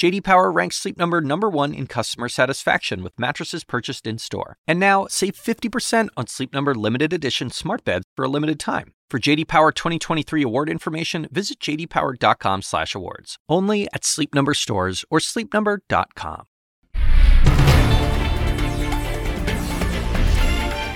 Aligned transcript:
JD 0.00 0.24
Power 0.24 0.50
ranks 0.50 0.76
Sleep 0.76 0.96
Number 0.96 1.20
number 1.20 1.50
1 1.50 1.74
in 1.74 1.86
customer 1.86 2.30
satisfaction 2.30 3.02
with 3.02 3.12
mattresses 3.18 3.64
purchased 3.64 4.06
in-store. 4.06 4.56
And 4.66 4.80
now, 4.80 5.06
save 5.10 5.34
50% 5.34 6.08
on 6.16 6.26
Sleep 6.26 6.54
Number 6.54 6.74
limited 6.74 7.12
edition 7.12 7.50
smart 7.50 7.84
beds 7.84 8.06
for 8.16 8.24
a 8.24 8.28
limited 8.28 8.58
time. 8.58 8.94
For 9.10 9.18
JD 9.18 9.46
Power 9.46 9.72
2023 9.72 10.42
award 10.42 10.70
information, 10.70 11.28
visit 11.30 11.60
jdpower.com/awards. 11.60 13.36
Only 13.46 13.88
at 13.92 14.06
Sleep 14.06 14.34
Number 14.34 14.54
stores 14.54 15.04
or 15.10 15.18
sleepnumber.com. 15.18 16.46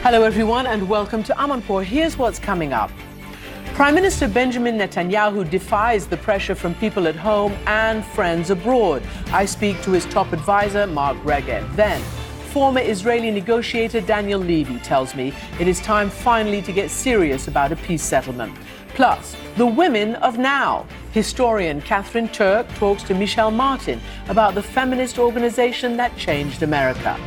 Hello 0.03 0.23
everyone 0.23 0.67
and 0.67 0.89
welcome 0.89 1.23
to 1.25 1.35
Amanpour. 1.35 1.85
Here's 1.85 2.17
what's 2.17 2.39
coming 2.39 2.73
up. 2.73 2.91
Prime 3.75 3.97
Minister 3.97 4.29
Benjamin 4.29 4.79
Netanyahu 4.79 5.51
defies 5.51 6.07
the 6.07 6.17
pressure 6.17 6.55
from 6.55 6.77
people 6.77 7.09
at 7.09 7.17
home 7.17 7.51
and 7.67 8.05
friends 8.05 8.51
abroad. 8.51 9.03
I 9.33 9.47
speak 9.47 9.83
to 9.83 9.91
his 9.91 10.05
top 10.05 10.33
advisor, 10.33 10.87
Mark 10.87 11.17
Regev. 11.25 11.75
Then, 11.75 12.01
former 12.53 12.79
Israeli 12.79 13.33
negotiator 13.33 14.01
Daniel 14.01 14.39
Levy 14.39 14.79
tells 14.79 15.17
me 15.17 15.33
it 15.59 15.67
is 15.67 15.81
time 15.81 16.09
finally 16.09 16.63
to 16.63 16.71
get 16.71 16.89
serious 16.89 17.49
about 17.49 17.73
a 17.73 17.77
peace 17.77 18.05
settlement. 18.05 18.57
Plus, 18.91 19.35
the 19.57 19.67
women 19.67 20.15
of 20.17 20.39
now. 20.39 20.87
Historian 21.11 21.81
Katherine 21.81 22.29
Turk 22.29 22.69
talks 22.77 23.03
to 23.03 23.13
Michelle 23.13 23.51
Martin 23.51 24.01
about 24.29 24.55
the 24.55 24.63
feminist 24.63 25.19
organization 25.19 25.97
that 25.97 26.17
changed 26.17 26.63
America. 26.63 27.19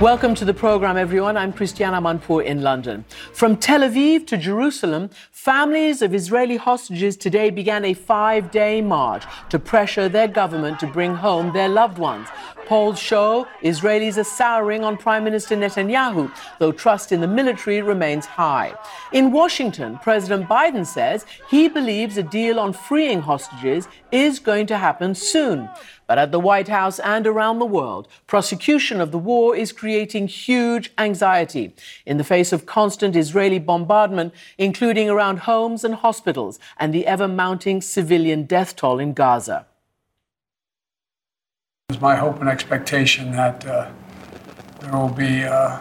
Welcome 0.00 0.36
to 0.36 0.44
the 0.44 0.54
program, 0.54 0.96
everyone. 0.96 1.36
I'm 1.36 1.52
Christiane 1.52 1.92
Amanpour 1.92 2.44
in 2.44 2.62
London. 2.62 3.04
From 3.32 3.56
Tel 3.56 3.80
Aviv 3.80 4.28
to 4.28 4.36
Jerusalem, 4.36 5.10
families 5.32 6.02
of 6.02 6.14
Israeli 6.14 6.56
hostages 6.56 7.16
today 7.16 7.50
began 7.50 7.84
a 7.84 7.94
five 7.94 8.52
day 8.52 8.80
march 8.80 9.24
to 9.50 9.58
pressure 9.58 10.08
their 10.08 10.28
government 10.28 10.78
to 10.78 10.86
bring 10.86 11.16
home 11.16 11.52
their 11.52 11.68
loved 11.68 11.98
ones. 11.98 12.28
Polls 12.68 12.98
show 12.98 13.46
Israelis 13.62 14.18
are 14.18 14.24
souring 14.24 14.84
on 14.84 14.98
Prime 14.98 15.24
Minister 15.24 15.56
Netanyahu, 15.56 16.30
though 16.58 16.70
trust 16.70 17.12
in 17.12 17.22
the 17.22 17.26
military 17.26 17.80
remains 17.80 18.26
high. 18.26 18.74
In 19.10 19.32
Washington, 19.32 19.98
President 20.02 20.46
Biden 20.50 20.84
says 20.84 21.24
he 21.48 21.68
believes 21.68 22.18
a 22.18 22.22
deal 22.22 22.60
on 22.60 22.74
freeing 22.74 23.22
hostages 23.22 23.88
is 24.12 24.38
going 24.38 24.66
to 24.66 24.76
happen 24.76 25.14
soon. 25.14 25.70
But 26.06 26.18
at 26.18 26.30
the 26.30 26.38
White 26.38 26.68
House 26.68 26.98
and 26.98 27.26
around 27.26 27.58
the 27.58 27.64
world, 27.64 28.06
prosecution 28.26 29.00
of 29.00 29.12
the 29.12 29.18
war 29.18 29.56
is 29.56 29.72
creating 29.72 30.28
huge 30.28 30.92
anxiety 30.98 31.74
in 32.04 32.18
the 32.18 32.30
face 32.34 32.52
of 32.52 32.66
constant 32.66 33.16
Israeli 33.16 33.58
bombardment, 33.58 34.34
including 34.58 35.08
around 35.08 35.38
homes 35.38 35.84
and 35.84 35.94
hospitals, 35.94 36.58
and 36.76 36.92
the 36.92 37.06
ever 37.06 37.28
mounting 37.28 37.80
civilian 37.80 38.42
death 38.42 38.76
toll 38.76 38.98
in 38.98 39.14
Gaza. 39.14 39.64
It's 41.90 42.02
my 42.02 42.16
hope 42.16 42.42
and 42.42 42.50
expectation 42.50 43.32
that 43.32 43.66
uh, 43.66 43.90
there 44.80 44.92
will 44.92 45.08
be 45.08 45.42
uh, 45.42 45.80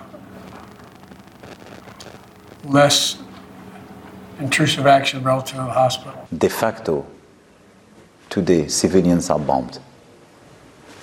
less 2.63 3.18
intrusive 4.40 4.88
action 4.88 5.22
relative 5.22 5.57
to 5.57 5.63
the 5.63 5.73
hospital. 5.73 6.25
De 6.38 6.47
facto, 6.47 7.06
today 8.29 8.69
civilians 8.69 9.29
are 9.29 9.38
bombed. 9.38 9.79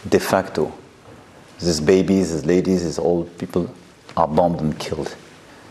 De 0.08 0.18
facto, 0.18 0.72
these 1.60 1.82
babies, 1.82 2.32
these 2.32 2.46
ladies, 2.46 2.84
these 2.84 2.98
old 2.98 3.36
people 3.36 3.68
are 4.16 4.26
bombed 4.26 4.60
and 4.62 4.78
killed. 4.78 5.14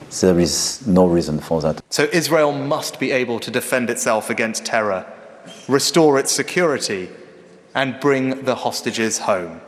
So 0.09 0.27
there 0.27 0.39
is 0.39 0.85
no 0.85 1.07
reason 1.07 1.39
for 1.39 1.59
that. 1.61 1.81
So 1.89 2.07
Israel 2.13 2.51
must 2.51 2.99
be 2.99 3.09
able 3.09 3.39
to 3.39 3.49
defend 3.49 3.89
itself 3.89 4.29
against 4.29 4.63
terror, 4.63 5.11
restore 5.67 6.19
its 6.19 6.31
security 6.31 7.09
and 7.75 7.99
bring 7.99 8.45
the 8.45 8.55
hostages 8.55 9.19
home. 9.19 9.61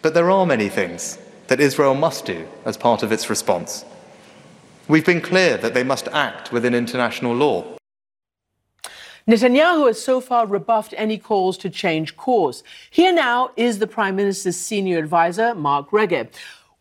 But 0.00 0.14
there 0.14 0.30
are 0.30 0.46
many 0.46 0.68
things 0.68 1.18
that 1.48 1.60
Israel 1.60 1.94
must 1.94 2.24
do 2.24 2.48
as 2.64 2.76
part 2.76 3.02
of 3.02 3.12
its 3.12 3.28
response. 3.28 3.84
We've 4.88 5.06
been 5.06 5.20
clear 5.20 5.56
that 5.58 5.74
they 5.74 5.84
must 5.84 6.08
act 6.08 6.52
within 6.52 6.74
international 6.74 7.34
law. 7.34 7.64
Netanyahu 9.28 9.86
has 9.86 10.02
so 10.02 10.20
far 10.20 10.46
rebuffed 10.46 10.94
any 10.96 11.16
calls 11.16 11.56
to 11.58 11.70
change 11.70 12.16
course. 12.16 12.64
Here 12.90 13.12
now 13.12 13.50
is 13.56 13.78
the 13.78 13.86
Prime 13.86 14.16
Minister's 14.16 14.56
senior 14.56 14.98
advisor, 14.98 15.54
Mark 15.54 15.90
Regev. 15.90 16.28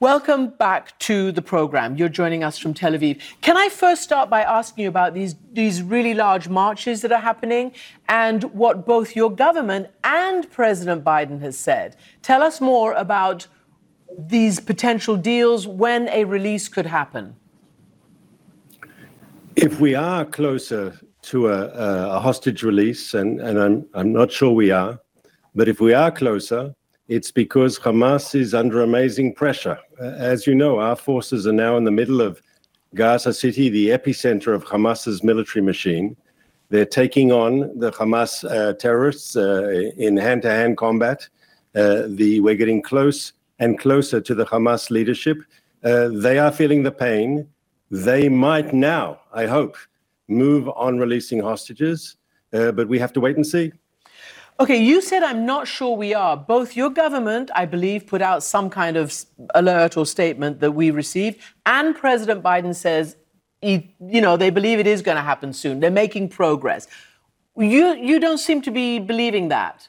Welcome 0.01 0.47
back 0.57 0.97
to 0.97 1.31
the 1.31 1.43
program. 1.43 1.95
You're 1.95 2.09
joining 2.09 2.43
us 2.43 2.57
from 2.57 2.73
Tel 2.73 2.93
Aviv. 2.93 3.21
Can 3.41 3.55
I 3.55 3.69
first 3.69 4.01
start 4.01 4.31
by 4.31 4.41
asking 4.41 4.81
you 4.81 4.89
about 4.89 5.13
these, 5.13 5.35
these 5.53 5.83
really 5.83 6.15
large 6.15 6.49
marches 6.49 7.03
that 7.03 7.11
are 7.11 7.21
happening 7.21 7.71
and 8.09 8.45
what 8.45 8.87
both 8.87 9.15
your 9.15 9.29
government 9.29 9.89
and 10.03 10.49
President 10.49 11.03
Biden 11.03 11.39
has 11.41 11.55
said? 11.55 11.97
Tell 12.23 12.41
us 12.41 12.59
more 12.59 12.93
about 12.93 13.45
these 14.17 14.59
potential 14.59 15.17
deals, 15.17 15.67
when 15.67 16.09
a 16.09 16.23
release 16.23 16.67
could 16.67 16.87
happen. 16.87 17.35
If 19.55 19.79
we 19.79 19.93
are 19.93 20.25
closer 20.25 20.99
to 21.29 21.49
a, 21.49 21.67
a 22.15 22.19
hostage 22.19 22.63
release, 22.63 23.13
and, 23.13 23.39
and 23.39 23.59
I'm, 23.59 23.85
I'm 23.93 24.11
not 24.11 24.31
sure 24.31 24.51
we 24.51 24.71
are, 24.71 24.99
but 25.53 25.67
if 25.67 25.79
we 25.79 25.93
are 25.93 26.09
closer, 26.09 26.73
it's 27.11 27.29
because 27.29 27.77
Hamas 27.77 28.33
is 28.35 28.53
under 28.53 28.81
amazing 28.81 29.33
pressure. 29.33 29.77
As 29.99 30.47
you 30.47 30.55
know, 30.55 30.79
our 30.79 30.95
forces 30.95 31.45
are 31.45 31.51
now 31.51 31.75
in 31.75 31.83
the 31.83 31.91
middle 31.91 32.21
of 32.21 32.41
Gaza 32.95 33.33
City, 33.33 33.67
the 33.67 33.89
epicenter 33.89 34.55
of 34.55 34.63
Hamas's 34.63 35.21
military 35.21 35.61
machine. 35.61 36.15
They're 36.69 36.85
taking 36.85 37.33
on 37.33 37.77
the 37.77 37.91
Hamas 37.91 38.49
uh, 38.49 38.75
terrorists 38.75 39.35
uh, 39.35 39.91
in 39.97 40.15
hand 40.15 40.43
to 40.43 40.51
hand 40.51 40.77
combat. 40.77 41.27
Uh, 41.75 42.03
the, 42.07 42.39
we're 42.39 42.55
getting 42.55 42.81
close 42.81 43.33
and 43.59 43.77
closer 43.77 44.21
to 44.21 44.33
the 44.33 44.45
Hamas 44.45 44.89
leadership. 44.89 45.39
Uh, 45.83 46.07
they 46.13 46.39
are 46.39 46.49
feeling 46.49 46.83
the 46.83 46.93
pain. 46.93 47.45
They 47.89 48.29
might 48.29 48.73
now, 48.73 49.19
I 49.33 49.47
hope, 49.47 49.75
move 50.29 50.69
on 50.69 50.97
releasing 50.97 51.41
hostages, 51.41 52.15
uh, 52.53 52.71
but 52.71 52.87
we 52.87 52.99
have 52.99 53.11
to 53.11 53.19
wait 53.19 53.35
and 53.35 53.45
see. 53.45 53.73
Okay, 54.61 54.77
you 54.77 55.01
said 55.01 55.23
I'm 55.23 55.43
not 55.43 55.67
sure 55.67 55.97
we 55.97 56.13
are. 56.13 56.37
Both 56.37 56.75
your 56.75 56.91
government, 56.91 57.49
I 57.55 57.65
believe, 57.65 58.05
put 58.05 58.21
out 58.21 58.43
some 58.43 58.69
kind 58.69 58.95
of 58.95 59.11
alert 59.55 59.97
or 59.97 60.05
statement 60.05 60.59
that 60.59 60.73
we 60.73 60.91
received, 60.91 61.39
and 61.65 61.95
President 61.95 62.43
Biden 62.43 62.75
says, 62.75 63.17
he, 63.63 63.95
you 63.99 64.21
know, 64.21 64.37
they 64.37 64.51
believe 64.51 64.77
it 64.77 64.85
is 64.85 65.01
going 65.01 65.15
to 65.15 65.23
happen 65.23 65.51
soon. 65.51 65.79
They're 65.79 65.89
making 65.89 66.29
progress. 66.29 66.87
You, 67.57 67.95
you 67.95 68.19
don't 68.19 68.37
seem 68.37 68.61
to 68.61 68.69
be 68.69 68.99
believing 68.99 69.47
that. 69.47 69.87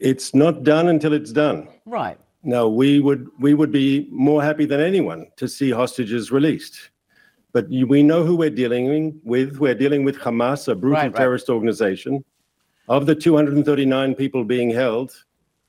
It's 0.00 0.34
not 0.34 0.64
done 0.64 0.88
until 0.88 1.12
it's 1.12 1.30
done. 1.30 1.68
Right. 1.86 2.18
No, 2.42 2.68
we 2.68 2.98
would, 2.98 3.28
we 3.38 3.54
would 3.54 3.70
be 3.70 4.08
more 4.10 4.42
happy 4.42 4.66
than 4.66 4.80
anyone 4.80 5.28
to 5.36 5.46
see 5.46 5.70
hostages 5.70 6.32
released. 6.32 6.90
But 7.52 7.68
we 7.68 8.02
know 8.02 8.24
who 8.24 8.34
we're 8.34 8.50
dealing 8.50 9.20
with. 9.22 9.58
We're 9.58 9.76
dealing 9.76 10.02
with 10.02 10.18
Hamas, 10.18 10.66
a 10.66 10.74
brutal 10.74 10.96
right, 10.96 11.04
right. 11.04 11.14
terrorist 11.14 11.48
organization. 11.48 12.24
Of 12.90 13.06
the 13.06 13.14
239 13.14 14.16
people 14.16 14.42
being 14.42 14.68
held, 14.68 15.14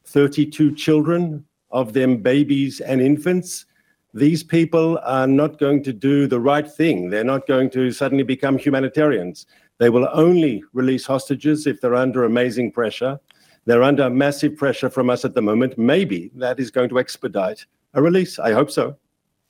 32 0.06 0.74
children, 0.74 1.46
of 1.70 1.94
them 1.94 2.18
babies 2.18 2.82
and 2.82 3.00
infants. 3.00 3.68
These 4.16 4.42
people 4.42 5.00
are 5.04 5.28
not 5.28 5.60
going 5.60 5.84
to 5.84 5.94
do 5.94 6.26
the 6.26 6.40
right 6.40 6.68
thing. 6.68 7.12
They're 7.12 7.24
not 7.24 7.46
going 7.46 7.70
to 7.78 7.92
suddenly 7.92 8.24
become 8.24 8.58
humanitarians. 8.58 9.46
They 9.78 9.92
will 9.92 10.10
only 10.12 10.64
release 10.74 11.06
hostages 11.06 11.68
if 11.68 11.80
they're 11.80 11.94
under 11.94 12.24
amazing 12.24 12.72
pressure. 12.72 13.20
They're 13.66 13.84
under 13.84 14.10
massive 14.10 14.58
pressure 14.58 14.90
from 14.90 15.12
us 15.12 15.24
at 15.24 15.36
the 15.36 15.44
moment. 15.44 15.78
Maybe 15.78 16.32
that 16.34 16.60
is 16.60 16.72
going 16.72 16.90
to 16.90 16.98
expedite 16.98 17.68
a 17.94 18.02
release. 18.02 18.40
I 18.40 18.52
hope 18.52 18.72
so. 18.72 18.98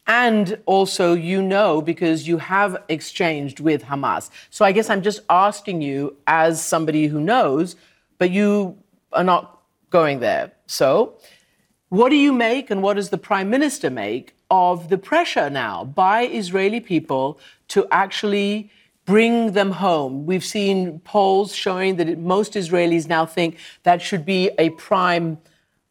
And 0.07 0.59
also, 0.65 1.13
you 1.13 1.41
know, 1.41 1.81
because 1.81 2.27
you 2.27 2.37
have 2.37 2.83
exchanged 2.89 3.59
with 3.59 3.83
Hamas. 3.83 4.29
So 4.49 4.65
I 4.65 4.71
guess 4.71 4.89
I'm 4.89 5.01
just 5.01 5.21
asking 5.29 5.81
you, 5.81 6.17
as 6.27 6.63
somebody 6.63 7.07
who 7.07 7.19
knows, 7.19 7.75
but 8.17 8.31
you 8.31 8.77
are 9.13 9.23
not 9.23 9.61
going 9.89 10.19
there. 10.19 10.51
So, 10.65 11.17
what 11.89 12.09
do 12.09 12.15
you 12.15 12.31
make 12.31 12.71
and 12.71 12.81
what 12.81 12.95
does 12.95 13.09
the 13.09 13.17
prime 13.17 13.49
minister 13.49 13.89
make 13.89 14.35
of 14.49 14.89
the 14.89 14.97
pressure 14.97 15.49
now 15.49 15.85
by 15.85 16.23
Israeli 16.23 16.79
people 16.79 17.39
to 17.69 17.87
actually 17.89 18.69
bring 19.05 19.53
them 19.53 19.71
home. 19.71 20.25
We've 20.25 20.43
seen 20.43 20.99
polls 20.99 21.55
showing 21.55 21.95
that 21.95 22.19
most 22.19 22.53
Israelis 22.53 23.07
now 23.07 23.25
think 23.25 23.57
that 23.83 24.01
should 24.01 24.25
be 24.25 24.51
a 24.57 24.69
prime 24.71 25.37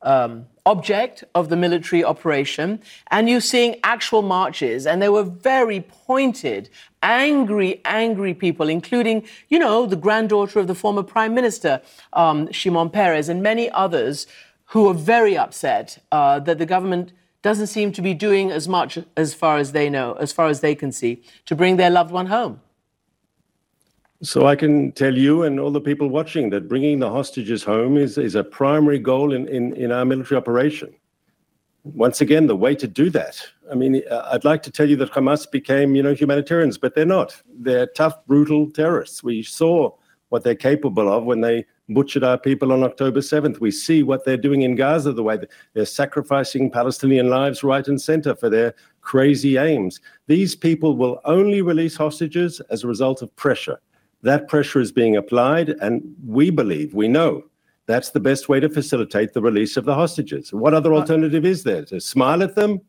um, 0.02 0.46
object 0.66 1.24
of 1.34 1.48
the 1.48 1.56
military 1.56 2.04
operation. 2.04 2.80
And 3.10 3.28
you're 3.28 3.40
seeing 3.40 3.76
actual 3.82 4.22
marches, 4.22 4.86
and 4.86 5.00
they 5.00 5.08
were 5.08 5.22
very 5.22 5.80
pointed, 5.80 6.70
angry, 7.02 7.80
angry 7.84 8.34
people, 8.34 8.68
including, 8.68 9.26
you 9.48 9.58
know, 9.58 9.86
the 9.86 9.96
granddaughter 9.96 10.60
of 10.60 10.66
the 10.66 10.74
former 10.74 11.02
prime 11.02 11.34
minister, 11.34 11.80
um, 12.12 12.50
Shimon 12.52 12.90
Peres, 12.90 13.28
and 13.28 13.42
many 13.42 13.70
others 13.70 14.26
who 14.66 14.88
are 14.88 14.94
very 14.94 15.36
upset 15.36 15.98
uh, 16.12 16.38
that 16.40 16.58
the 16.58 16.66
government 16.66 17.12
doesn't 17.42 17.68
seem 17.68 17.90
to 17.92 18.02
be 18.02 18.14
doing 18.14 18.50
as 18.50 18.68
much 18.68 18.98
as 19.16 19.34
far 19.34 19.56
as 19.56 19.72
they 19.72 19.88
know, 19.88 20.12
as 20.14 20.30
far 20.32 20.48
as 20.48 20.60
they 20.60 20.74
can 20.74 20.92
see, 20.92 21.22
to 21.46 21.56
bring 21.56 21.76
their 21.76 21.90
loved 21.90 22.10
one 22.10 22.26
home. 22.26 22.60
So 24.22 24.46
I 24.46 24.54
can 24.54 24.92
tell 24.92 25.16
you 25.16 25.44
and 25.44 25.58
all 25.58 25.70
the 25.70 25.80
people 25.80 26.08
watching 26.08 26.50
that 26.50 26.68
bringing 26.68 26.98
the 26.98 27.08
hostages 27.08 27.64
home 27.64 27.96
is, 27.96 28.18
is 28.18 28.34
a 28.34 28.44
primary 28.44 28.98
goal 28.98 29.32
in, 29.32 29.48
in, 29.48 29.74
in 29.76 29.90
our 29.92 30.04
military 30.04 30.36
operation. 30.36 30.94
Once 31.84 32.20
again, 32.20 32.46
the 32.46 32.54
way 32.54 32.74
to 32.74 32.86
do 32.86 33.08
that. 33.08 33.40
I 33.72 33.74
mean, 33.74 34.02
uh, 34.10 34.28
I'd 34.30 34.44
like 34.44 34.62
to 34.64 34.70
tell 34.70 34.86
you 34.86 34.96
that 34.96 35.12
Hamas 35.12 35.50
became, 35.50 35.94
you 35.94 36.02
know, 36.02 36.12
humanitarians, 36.12 36.76
but 36.76 36.94
they're 36.94 37.06
not. 37.06 37.40
They're 37.48 37.86
tough, 37.86 38.26
brutal 38.26 38.70
terrorists. 38.70 39.22
We 39.22 39.42
saw 39.42 39.92
what 40.28 40.44
they're 40.44 40.54
capable 40.54 41.10
of 41.10 41.24
when 41.24 41.40
they 41.40 41.64
butchered 41.88 42.22
our 42.22 42.36
people 42.36 42.74
on 42.74 42.84
October 42.84 43.20
7th. 43.20 43.58
We 43.58 43.70
see 43.70 44.02
what 44.02 44.26
they're 44.26 44.36
doing 44.36 44.60
in 44.62 44.74
Gaza, 44.74 45.14
the 45.14 45.22
way 45.22 45.38
they're 45.72 45.86
sacrificing 45.86 46.70
Palestinian 46.70 47.30
lives 47.30 47.64
right 47.64 47.88
and 47.88 48.00
center 48.00 48.34
for 48.36 48.50
their 48.50 48.74
crazy 49.00 49.56
aims. 49.56 49.98
These 50.26 50.54
people 50.54 50.94
will 50.94 51.22
only 51.24 51.62
release 51.62 51.96
hostages 51.96 52.60
as 52.68 52.84
a 52.84 52.86
result 52.86 53.22
of 53.22 53.34
pressure 53.36 53.80
that 54.22 54.48
pressure 54.48 54.80
is 54.80 54.92
being 54.92 55.16
applied, 55.16 55.70
and 55.80 56.14
we 56.26 56.50
believe, 56.50 56.94
we 56.94 57.08
know, 57.08 57.44
that's 57.86 58.10
the 58.10 58.20
best 58.20 58.48
way 58.48 58.60
to 58.60 58.68
facilitate 58.68 59.32
the 59.32 59.42
release 59.42 59.76
of 59.76 59.84
the 59.84 59.94
hostages. 59.94 60.52
What 60.52 60.74
other 60.74 60.94
alternative 60.94 61.44
is 61.44 61.64
there? 61.64 61.84
To 61.86 62.00
smile 62.00 62.42
at 62.42 62.54
them? 62.54 62.80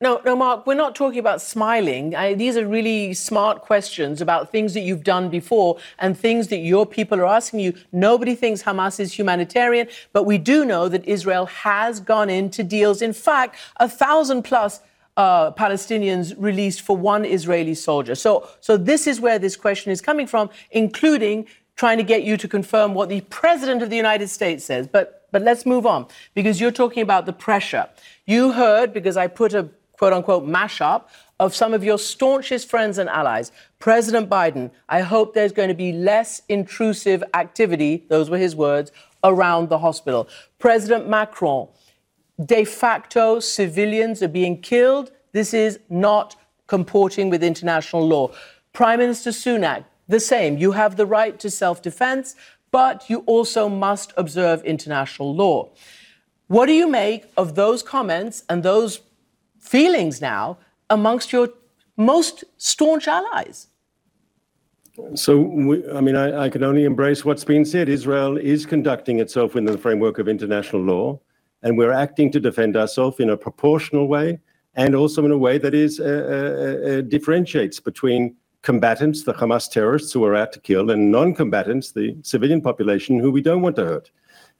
No, 0.00 0.20
no, 0.24 0.36
Mark, 0.36 0.64
we're 0.64 0.74
not 0.74 0.94
talking 0.94 1.18
about 1.18 1.42
smiling. 1.42 2.14
I, 2.14 2.34
these 2.34 2.56
are 2.56 2.64
really 2.64 3.14
smart 3.14 3.62
questions 3.62 4.20
about 4.20 4.52
things 4.52 4.72
that 4.74 4.82
you've 4.82 5.02
done 5.02 5.28
before 5.28 5.78
and 5.98 6.16
things 6.16 6.48
that 6.48 6.58
your 6.58 6.86
people 6.86 7.18
are 7.20 7.26
asking 7.26 7.60
you. 7.60 7.74
Nobody 7.90 8.36
thinks 8.36 8.62
Hamas 8.62 9.00
is 9.00 9.18
humanitarian, 9.18 9.88
but 10.12 10.22
we 10.22 10.38
do 10.38 10.64
know 10.64 10.88
that 10.88 11.04
Israel 11.04 11.46
has 11.46 11.98
gone 11.98 12.30
into 12.30 12.62
deals. 12.62 13.02
In 13.02 13.12
fact, 13.12 13.56
a 13.78 13.88
thousand 13.88 14.42
plus 14.42 14.80
uh, 15.18 15.50
Palestinians 15.50 16.34
released 16.38 16.80
for 16.80 16.96
one 16.96 17.24
Israeli 17.24 17.74
soldier. 17.74 18.14
So, 18.14 18.48
so 18.60 18.76
this 18.76 19.08
is 19.08 19.20
where 19.20 19.38
this 19.38 19.56
question 19.56 19.90
is 19.90 20.00
coming 20.00 20.28
from, 20.28 20.48
including 20.70 21.46
trying 21.74 21.98
to 21.98 22.04
get 22.04 22.22
you 22.22 22.36
to 22.36 22.48
confirm 22.48 22.94
what 22.94 23.08
the 23.08 23.20
president 23.22 23.82
of 23.82 23.90
the 23.90 23.96
United 23.96 24.28
States 24.28 24.64
says. 24.64 24.86
But, 24.86 25.26
but 25.32 25.42
let's 25.42 25.66
move 25.66 25.86
on 25.86 26.06
because 26.34 26.60
you're 26.60 26.70
talking 26.70 27.02
about 27.02 27.26
the 27.26 27.32
pressure. 27.32 27.88
You 28.26 28.52
heard, 28.52 28.92
because 28.92 29.16
I 29.16 29.26
put 29.26 29.54
a 29.54 29.68
quote 29.98 30.12
unquote 30.12 30.46
mashup 30.46 31.08
of 31.40 31.54
some 31.54 31.74
of 31.74 31.82
your 31.82 31.98
staunchest 31.98 32.68
friends 32.68 32.98
and 32.98 33.08
allies. 33.08 33.50
President 33.80 34.30
Biden, 34.30 34.70
I 34.88 35.00
hope 35.00 35.34
there's 35.34 35.52
going 35.52 35.68
to 35.68 35.74
be 35.74 35.92
less 35.92 36.42
intrusive 36.48 37.24
activity, 37.34 38.04
those 38.08 38.30
were 38.30 38.38
his 38.38 38.54
words, 38.54 38.92
around 39.24 39.68
the 39.68 39.78
hospital. 39.78 40.28
President 40.60 41.08
Macron, 41.08 41.68
de 42.44 42.64
facto 42.64 43.40
civilians 43.40 44.22
are 44.22 44.28
being 44.28 44.60
killed. 44.60 45.10
This 45.32 45.52
is 45.52 45.80
not 45.88 46.36
comporting 46.66 47.30
with 47.30 47.42
international 47.42 48.06
law. 48.06 48.30
Prime 48.72 49.00
Minister 49.00 49.30
Sunak, 49.30 49.84
the 50.06 50.20
same. 50.20 50.58
You 50.58 50.72
have 50.72 50.96
the 50.96 51.06
right 51.06 51.38
to 51.40 51.50
self 51.50 51.82
defense, 51.82 52.36
but 52.70 53.08
you 53.10 53.20
also 53.26 53.68
must 53.68 54.12
observe 54.16 54.62
international 54.62 55.34
law. 55.34 55.70
What 56.46 56.66
do 56.66 56.72
you 56.72 56.88
make 56.88 57.24
of 57.36 57.54
those 57.54 57.82
comments 57.82 58.44
and 58.48 58.62
those 58.62 59.00
feelings 59.58 60.20
now 60.20 60.58
amongst 60.88 61.32
your 61.32 61.50
most 61.96 62.44
staunch 62.56 63.08
allies? 63.08 63.66
So, 65.14 65.38
we, 65.38 65.88
I 65.90 66.00
mean, 66.00 66.16
I, 66.16 66.44
I, 66.44 66.48
can 66.48 66.64
only 66.64 66.84
embrace 66.84 67.24
what's 67.24 67.44
been 67.44 67.64
said. 67.64 67.88
Israel 67.88 68.36
is 68.36 68.66
conducting 68.66 69.20
itself 69.20 69.54
within 69.54 69.70
the 69.70 69.78
framework 69.78 70.18
of 70.18 70.26
international 70.26 70.82
law 70.82 71.20
and 71.62 71.76
we're 71.76 71.92
acting 71.92 72.30
to 72.32 72.40
defend 72.40 72.76
ourselves 72.76 73.20
in 73.20 73.30
a 73.30 73.36
proportional 73.36 74.08
way 74.08 74.38
and 74.74 74.94
also 74.94 75.24
in 75.24 75.32
a 75.32 75.38
way 75.38 75.58
that 75.58 75.74
is 75.74 75.98
uh, 75.98 76.04
uh, 76.04 76.90
uh, 76.90 77.00
differentiates 77.02 77.80
between 77.80 78.36
combatants, 78.62 79.24
the 79.24 79.34
Hamas 79.34 79.70
terrorists 79.70 80.12
who 80.12 80.24
are 80.24 80.36
out 80.36 80.52
to 80.52 80.60
kill, 80.60 80.90
and 80.90 81.10
non-combatants, 81.10 81.92
the 81.92 82.16
civilian 82.22 82.60
population 82.60 83.18
who 83.18 83.30
we 83.30 83.40
don't 83.40 83.62
want 83.62 83.76
to 83.76 83.84
hurt. 83.84 84.10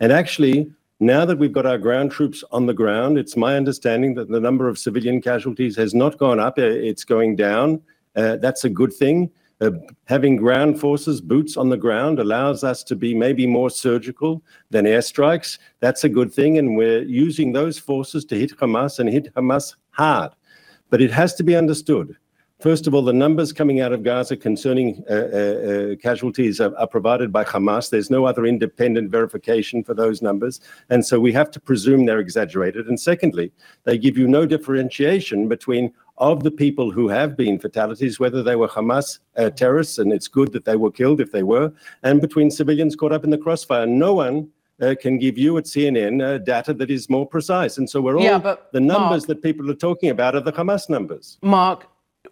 And 0.00 0.12
actually, 0.12 0.72
now 1.00 1.24
that 1.24 1.38
we've 1.38 1.52
got 1.52 1.66
our 1.66 1.78
ground 1.78 2.10
troops 2.10 2.42
on 2.50 2.66
the 2.66 2.74
ground, 2.74 3.18
it's 3.18 3.36
my 3.36 3.56
understanding 3.56 4.14
that 4.14 4.28
the 4.28 4.40
number 4.40 4.68
of 4.68 4.78
civilian 4.78 5.20
casualties 5.20 5.76
has 5.76 5.94
not 5.94 6.18
gone 6.18 6.40
up; 6.40 6.58
it's 6.58 7.04
going 7.04 7.36
down. 7.36 7.80
Uh, 8.16 8.36
that's 8.36 8.64
a 8.64 8.70
good 8.70 8.92
thing. 8.92 9.30
Uh, 9.60 9.72
having 10.04 10.36
ground 10.36 10.78
forces, 10.78 11.20
boots 11.20 11.56
on 11.56 11.68
the 11.68 11.76
ground, 11.76 12.20
allows 12.20 12.62
us 12.62 12.84
to 12.84 12.94
be 12.94 13.12
maybe 13.12 13.46
more 13.46 13.70
surgical 13.70 14.42
than 14.70 14.84
airstrikes. 14.84 15.58
That's 15.80 16.04
a 16.04 16.08
good 16.08 16.32
thing. 16.32 16.58
And 16.58 16.76
we're 16.76 17.02
using 17.02 17.52
those 17.52 17.78
forces 17.78 18.24
to 18.26 18.38
hit 18.38 18.56
Hamas 18.56 19.00
and 19.00 19.08
hit 19.08 19.34
Hamas 19.34 19.74
hard. 19.90 20.32
But 20.90 21.02
it 21.02 21.10
has 21.10 21.34
to 21.34 21.42
be 21.42 21.56
understood. 21.56 22.16
First 22.60 22.88
of 22.88 22.94
all, 22.94 23.02
the 23.02 23.12
numbers 23.12 23.52
coming 23.52 23.80
out 23.80 23.92
of 23.92 24.02
Gaza 24.02 24.36
concerning 24.36 25.04
uh, 25.08 25.12
uh, 25.14 25.36
uh 25.36 25.96
casualties 25.96 26.60
are, 26.60 26.76
are, 26.76 26.88
provided 26.88 27.32
by 27.32 27.44
Hamas. 27.44 27.88
There's 27.88 28.10
no 28.10 28.24
other 28.24 28.46
independent 28.46 29.12
verification 29.12 29.84
for 29.84 29.94
those 29.94 30.22
numbers. 30.22 30.60
And 30.90 31.06
so 31.06 31.20
we 31.20 31.32
have 31.34 31.52
to 31.52 31.60
presume 31.60 32.06
they're 32.06 32.18
exaggerated. 32.18 32.88
And 32.88 32.98
secondly, 32.98 33.52
they 33.84 33.96
give 33.96 34.18
you 34.18 34.26
no 34.26 34.44
differentiation 34.44 35.46
between 35.46 35.92
of 36.18 36.42
the 36.42 36.50
people 36.50 36.90
who 36.90 37.08
have 37.08 37.36
been 37.36 37.58
fatalities, 37.58 38.20
whether 38.20 38.42
they 38.42 38.56
were 38.56 38.68
Hamas 38.68 39.18
uh, 39.36 39.50
terrorists, 39.50 39.98
and 39.98 40.12
it's 40.12 40.28
good 40.28 40.52
that 40.52 40.64
they 40.64 40.76
were 40.76 40.90
killed 40.90 41.20
if 41.20 41.32
they 41.32 41.42
were, 41.42 41.72
and 42.02 42.20
between 42.20 42.50
civilians 42.50 42.96
caught 42.96 43.12
up 43.12 43.24
in 43.24 43.30
the 43.30 43.38
crossfire. 43.38 43.86
No 43.86 44.14
one 44.14 44.48
uh, 44.80 44.94
can 45.00 45.18
give 45.18 45.38
you 45.38 45.58
at 45.58 45.64
CNN 45.64 46.22
uh, 46.22 46.38
data 46.38 46.72
that 46.74 46.90
is 46.90 47.08
more 47.08 47.26
precise. 47.26 47.78
And 47.78 47.88
so 47.88 48.00
we're 48.00 48.16
all, 48.16 48.22
yeah, 48.22 48.38
but 48.38 48.72
the 48.72 48.80
numbers 48.80 49.22
Mark, 49.22 49.26
that 49.28 49.42
people 49.42 49.70
are 49.70 49.74
talking 49.74 50.10
about 50.10 50.34
are 50.34 50.40
the 50.40 50.52
Hamas 50.52 50.88
numbers. 50.88 51.38
Mark, 51.42 51.86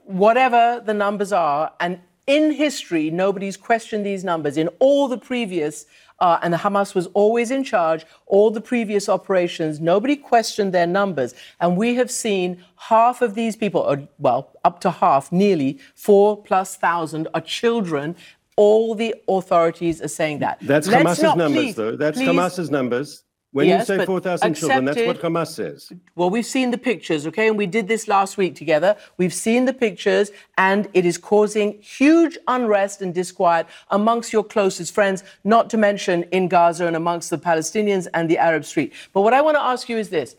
whatever 0.04 0.82
the 0.84 0.94
numbers 0.94 1.32
are, 1.32 1.72
and 1.80 2.00
in 2.26 2.50
history, 2.50 3.10
nobody's 3.10 3.56
questioned 3.56 4.04
these 4.04 4.24
numbers. 4.24 4.56
In 4.56 4.68
all 4.80 5.06
the 5.06 5.18
previous 5.18 5.86
uh, 6.18 6.38
and 6.42 6.52
the 6.52 6.58
Hamas 6.58 6.94
was 6.94 7.06
always 7.08 7.50
in 7.50 7.64
charge. 7.64 8.06
All 8.26 8.50
the 8.50 8.60
previous 8.60 9.08
operations, 9.08 9.80
nobody 9.80 10.16
questioned 10.16 10.72
their 10.72 10.86
numbers. 10.86 11.34
And 11.60 11.76
we 11.76 11.94
have 11.96 12.10
seen 12.10 12.64
half 12.76 13.22
of 13.22 13.34
these 13.34 13.56
people, 13.56 13.80
or, 13.82 14.08
well, 14.18 14.50
up 14.64 14.80
to 14.80 14.90
half, 14.90 15.30
nearly 15.30 15.78
four 15.94 16.42
plus 16.42 16.76
thousand, 16.76 17.28
are 17.34 17.40
children. 17.40 18.16
All 18.56 18.94
the 18.94 19.14
authorities 19.28 20.00
are 20.00 20.08
saying 20.08 20.38
that. 20.38 20.58
That's 20.62 20.88
Let's 20.88 21.20
Hamas's 21.20 21.36
numbers, 21.36 21.52
please, 21.52 21.74
though. 21.74 21.96
That's 21.96 22.16
please, 22.16 22.28
Hamas's 22.28 22.70
numbers. 22.70 23.22
When 23.56 23.68
yes, 23.68 23.88
you 23.88 23.96
say 23.96 24.04
4,000 24.04 24.52
children, 24.52 24.84
that's 24.84 25.00
what 25.00 25.22
Hamas 25.22 25.46
says. 25.46 25.90
Well, 26.14 26.28
we've 26.28 26.44
seen 26.44 26.72
the 26.72 26.76
pictures, 26.76 27.26
okay? 27.28 27.48
And 27.48 27.56
we 27.56 27.64
did 27.64 27.88
this 27.88 28.06
last 28.06 28.36
week 28.36 28.54
together. 28.54 28.98
We've 29.16 29.32
seen 29.32 29.64
the 29.64 29.72
pictures, 29.72 30.30
and 30.58 30.90
it 30.92 31.06
is 31.06 31.16
causing 31.16 31.80
huge 31.80 32.36
unrest 32.48 33.00
and 33.00 33.14
disquiet 33.14 33.66
amongst 33.90 34.30
your 34.30 34.44
closest 34.44 34.92
friends, 34.92 35.24
not 35.42 35.70
to 35.70 35.78
mention 35.78 36.24
in 36.24 36.48
Gaza 36.48 36.86
and 36.86 36.96
amongst 36.96 37.30
the 37.30 37.38
Palestinians 37.38 38.06
and 38.12 38.28
the 38.28 38.36
Arab 38.36 38.66
street. 38.66 38.92
But 39.14 39.22
what 39.22 39.32
I 39.32 39.40
want 39.40 39.56
to 39.56 39.62
ask 39.62 39.88
you 39.88 39.96
is 39.96 40.10
this 40.10 40.36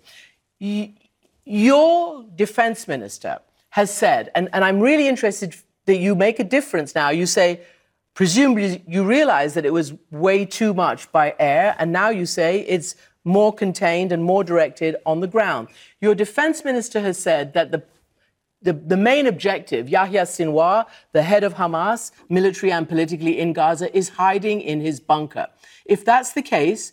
Your 1.44 2.24
defense 2.36 2.88
minister 2.88 3.40
has 3.72 3.92
said, 3.92 4.30
and, 4.36 4.48
and 4.54 4.64
I'm 4.64 4.80
really 4.80 5.08
interested 5.08 5.56
that 5.88 5.98
you 5.98 6.14
make 6.14 6.40
a 6.40 6.44
difference 6.44 6.94
now. 6.94 7.10
You 7.10 7.26
say, 7.26 7.62
Presumably, 8.18 8.84
you 8.88 9.04
realize 9.04 9.54
that 9.54 9.64
it 9.64 9.72
was 9.72 9.94
way 10.10 10.44
too 10.44 10.74
much 10.74 11.12
by 11.12 11.36
air, 11.38 11.76
and 11.78 11.92
now 11.92 12.10
you 12.10 12.26
say 12.26 12.62
it's 12.62 12.96
more 13.24 13.54
contained 13.54 14.12
and 14.12 14.24
more 14.24 14.44
directed 14.44 14.96
on 15.06 15.20
the 15.20 15.28
ground. 15.28 15.68
Your 16.02 16.16
defense 16.16 16.66
minister 16.66 17.00
has 17.02 17.20
said 17.20 17.54
that 17.54 17.70
the 17.72 17.84
the, 18.60 18.74
the 18.74 18.98
main 18.98 19.28
objective, 19.28 19.88
Yahya 19.88 20.24
Sinwar, 20.24 20.88
the 21.12 21.22
head 21.22 21.44
of 21.44 21.54
Hamas, 21.54 22.10
military 22.28 22.72
and 22.72 22.90
politically 22.90 23.38
in 23.38 23.54
Gaza, 23.54 23.96
is 23.96 24.10
hiding 24.10 24.62
in 24.62 24.82
his 24.82 25.00
bunker. 25.00 25.46
If 25.86 26.04
that's 26.04 26.34
the 26.34 26.42
case, 26.42 26.92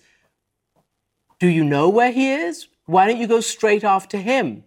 do 1.40 1.48
you 1.48 1.64
know 1.64 1.88
where 1.88 2.12
he 2.12 2.32
is? 2.32 2.68
Why 2.84 3.06
don't 3.06 3.18
you 3.18 3.26
go 3.26 3.40
straight 3.40 3.82
after 3.82 4.18
him? 4.18 4.64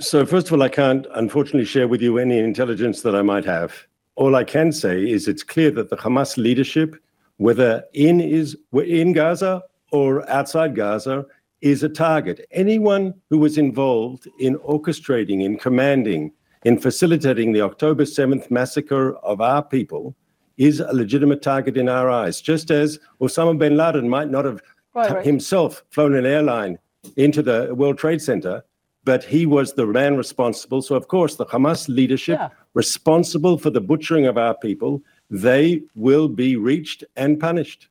So, 0.00 0.24
first 0.24 0.46
of 0.46 0.54
all, 0.54 0.62
I 0.62 0.68
can't 0.68 1.06
unfortunately 1.14 1.66
share 1.66 1.86
with 1.86 2.00
you 2.00 2.18
any 2.18 2.38
intelligence 2.38 3.02
that 3.02 3.14
I 3.14 3.22
might 3.22 3.44
have. 3.44 3.74
All 4.14 4.36
I 4.36 4.44
can 4.44 4.72
say 4.72 5.08
is 5.08 5.28
it's 5.28 5.42
clear 5.42 5.70
that 5.72 5.90
the 5.90 5.96
Hamas 5.96 6.36
leadership, 6.36 6.96
whether 7.36 7.84
in 7.92 8.20
is 8.20 8.56
in 8.72 9.12
Gaza 9.12 9.62
or 9.90 10.28
outside 10.30 10.74
Gaza, 10.74 11.26
is 11.60 11.82
a 11.82 11.88
target. 11.88 12.46
Anyone 12.52 13.14
who 13.28 13.38
was 13.38 13.58
involved 13.58 14.26
in 14.40 14.56
orchestrating, 14.60 15.44
in 15.44 15.58
commanding, 15.58 16.32
in 16.64 16.78
facilitating 16.78 17.52
the 17.52 17.60
October 17.60 18.04
7th 18.04 18.50
massacre 18.50 19.16
of 19.18 19.40
our 19.40 19.62
people 19.62 20.16
is 20.56 20.80
a 20.80 20.92
legitimate 20.92 21.42
target 21.42 21.76
in 21.76 21.88
our 21.88 22.10
eyes, 22.10 22.40
just 22.40 22.70
as 22.70 22.98
Osama 23.20 23.58
bin 23.58 23.76
Laden 23.76 24.08
might 24.08 24.30
not 24.30 24.44
have 24.44 24.62
Right, 24.94 25.10
right. 25.10 25.24
himself 25.24 25.82
flown 25.88 26.14
an 26.14 26.26
airline 26.26 26.78
into 27.16 27.42
the 27.42 27.74
World 27.74 27.96
Trade 27.96 28.20
Center, 28.20 28.62
but 29.04 29.24
he 29.24 29.46
was 29.46 29.74
the 29.74 29.86
man 29.86 30.16
responsible. 30.16 30.82
So, 30.82 30.94
of 30.94 31.08
course, 31.08 31.36
the 31.36 31.46
Hamas 31.46 31.88
leadership 31.88 32.38
Yeah. 32.38 32.48
responsible 32.74 33.58
for 33.58 33.70
the 33.70 33.80
butchering 33.80 34.26
of 34.26 34.38
our 34.38 34.54
people, 34.54 35.02
they 35.30 35.82
will 35.94 36.28
be 36.28 36.56
reached 36.56 37.04
and 37.16 37.40
punished. 37.40 37.88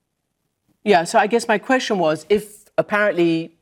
Yeah, 0.83 1.03
so 1.03 1.19
I 1.19 1.27
guess 1.27 1.47
my 1.47 1.57
question 1.57 1.99
was 1.99 2.25
if 2.29 2.65
apparently 2.77 3.55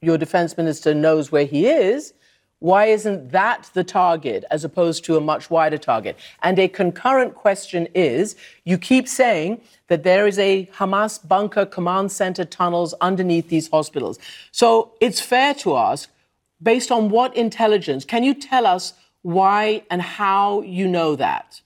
your 0.00 0.18
defense 0.18 0.56
minister 0.56 0.94
knows 0.94 1.30
where 1.30 1.44
he 1.44 1.66
is, 1.66 2.14
why 2.60 2.86
isn't 2.86 3.30
that 3.30 3.70
the 3.74 3.84
target 3.84 4.44
as 4.50 4.64
opposed 4.64 5.04
to 5.04 5.16
a 5.16 5.20
much 5.20 5.48
wider 5.48 5.78
target? 5.78 6.16
And 6.42 6.58
a 6.58 6.66
concurrent 6.66 7.36
question 7.36 7.86
is 7.94 8.34
you 8.64 8.78
keep 8.78 9.06
saying 9.06 9.60
that 9.86 10.02
there 10.02 10.26
is 10.26 10.40
a 10.40 10.66
Hamas 10.74 11.26
bunker 11.26 11.64
command 11.64 12.10
center 12.10 12.44
tunnels 12.44 12.94
underneath 13.00 13.48
these 13.48 13.68
hospitals. 13.68 14.18
So 14.50 14.92
it's 15.00 15.20
fair 15.20 15.54
to 15.54 15.76
ask, 15.76 16.10
based 16.62 16.90
on 16.90 17.08
what 17.10 17.36
intelligence, 17.36 18.04
can 18.04 18.22
you 18.22 18.34
tell 18.34 18.66
us 18.66 18.94
why 19.22 19.82
and 19.90 20.02
how 20.02 20.62
you 20.62 20.86
know 20.86 21.16
that? 21.16 21.60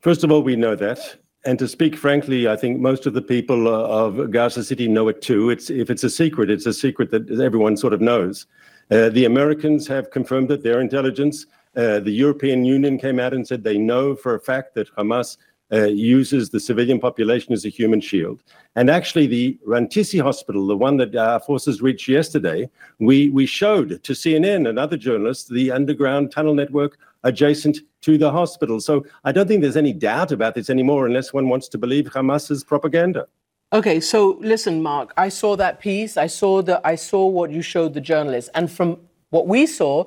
First 0.00 0.24
of 0.24 0.30
all, 0.30 0.42
we 0.42 0.56
know 0.56 0.74
that. 0.76 1.16
And 1.44 1.58
to 1.58 1.68
speak 1.68 1.96
frankly, 1.96 2.48
I 2.48 2.56
think 2.56 2.80
most 2.80 3.06
of 3.06 3.14
the 3.14 3.22
people 3.22 3.66
uh, 3.66 3.86
of 3.86 4.30
Gaza 4.30 4.62
City 4.62 4.88
know 4.88 5.08
it 5.08 5.22
too. 5.22 5.48
It's, 5.48 5.70
if 5.70 5.88
it's 5.88 6.04
a 6.04 6.10
secret, 6.10 6.50
it's 6.50 6.66
a 6.66 6.72
secret 6.72 7.10
that 7.10 7.30
everyone 7.40 7.76
sort 7.76 7.94
of 7.94 8.00
knows. 8.00 8.46
Uh, 8.90 9.08
the 9.08 9.24
Americans 9.24 9.86
have 9.86 10.10
confirmed 10.10 10.48
that 10.48 10.62
their 10.62 10.80
intelligence. 10.80 11.46
Uh, 11.76 12.00
the 12.00 12.10
European 12.10 12.64
Union 12.64 12.98
came 12.98 13.18
out 13.18 13.32
and 13.32 13.46
said 13.46 13.62
they 13.62 13.78
know 13.78 14.14
for 14.14 14.34
a 14.34 14.40
fact 14.40 14.74
that 14.74 14.94
Hamas 14.96 15.38
Uh, 15.72 15.84
uses 15.84 16.50
the 16.50 16.58
civilian 16.58 16.98
population 16.98 17.52
as 17.52 17.64
a 17.64 17.68
human 17.68 18.00
shield. 18.00 18.42
And 18.74 18.90
actually, 18.90 19.28
the 19.28 19.56
Rantisi 19.64 20.20
hospital, 20.20 20.66
the 20.66 20.76
one 20.76 20.96
that 20.96 21.14
our 21.14 21.38
forces 21.38 21.80
reached 21.80 22.08
yesterday, 22.08 22.68
we, 22.98 23.30
we 23.30 23.46
showed 23.46 24.02
to 24.02 24.12
CNN 24.12 24.68
and 24.68 24.80
other 24.80 24.96
journalists 24.96 25.48
the 25.48 25.70
underground 25.70 26.32
tunnel 26.32 26.54
network 26.54 26.98
adjacent 27.22 27.78
to 28.00 28.18
the 28.18 28.32
hospital. 28.32 28.80
So 28.80 29.04
I 29.24 29.30
don't 29.30 29.46
think 29.46 29.62
there's 29.62 29.76
any 29.76 29.92
doubt 29.92 30.32
about 30.32 30.56
this 30.56 30.70
anymore 30.70 31.06
unless 31.06 31.32
one 31.32 31.48
wants 31.48 31.68
to 31.68 31.78
believe 31.78 32.06
Hamas's 32.06 32.64
propaganda. 32.64 33.28
Okay, 33.72 34.00
so 34.00 34.38
listen, 34.40 34.82
Mark. 34.82 35.12
I 35.16 35.28
saw 35.28 35.54
that 35.56 35.78
piece. 35.78 36.16
I 36.16 36.26
saw 36.26 36.62
the. 36.62 36.84
I 36.84 36.96
saw 36.96 37.26
what 37.28 37.52
you 37.52 37.62
showed 37.62 37.94
the 37.94 38.00
journalists, 38.00 38.50
and 38.54 38.68
from 38.68 38.98
what 39.30 39.46
we 39.46 39.66
saw, 39.66 40.06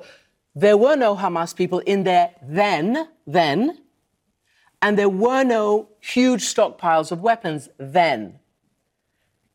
there 0.54 0.76
were 0.76 0.96
no 0.96 1.16
Hamas 1.16 1.56
people 1.56 1.78
in 1.80 2.04
there 2.04 2.30
then. 2.42 3.08
Then, 3.26 3.78
and 4.84 4.98
there 4.98 5.08
were 5.08 5.42
no 5.42 5.88
huge 6.00 6.42
stockpiles 6.42 7.10
of 7.10 7.22
weapons 7.22 7.70
then. 7.78 8.38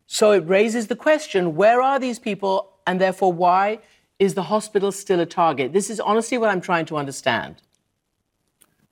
So 0.08 0.32
it 0.32 0.44
raises 0.48 0.88
the 0.88 0.96
question: 0.96 1.56
Where 1.56 1.84
are 1.84 2.00
these 2.00 2.18
people, 2.18 2.72
and 2.88 3.00
therefore, 3.00 3.32
why 3.32 3.78
is 4.18 4.34
the 4.34 4.42
hospital 4.42 4.92
still 4.92 5.20
a 5.20 5.28
target? 5.28 5.72
This 5.72 5.92
is 5.92 6.00
honestly 6.00 6.40
what 6.40 6.50
I'm 6.50 6.62
trying 6.62 6.88
to 6.88 6.98
understand. 6.98 7.62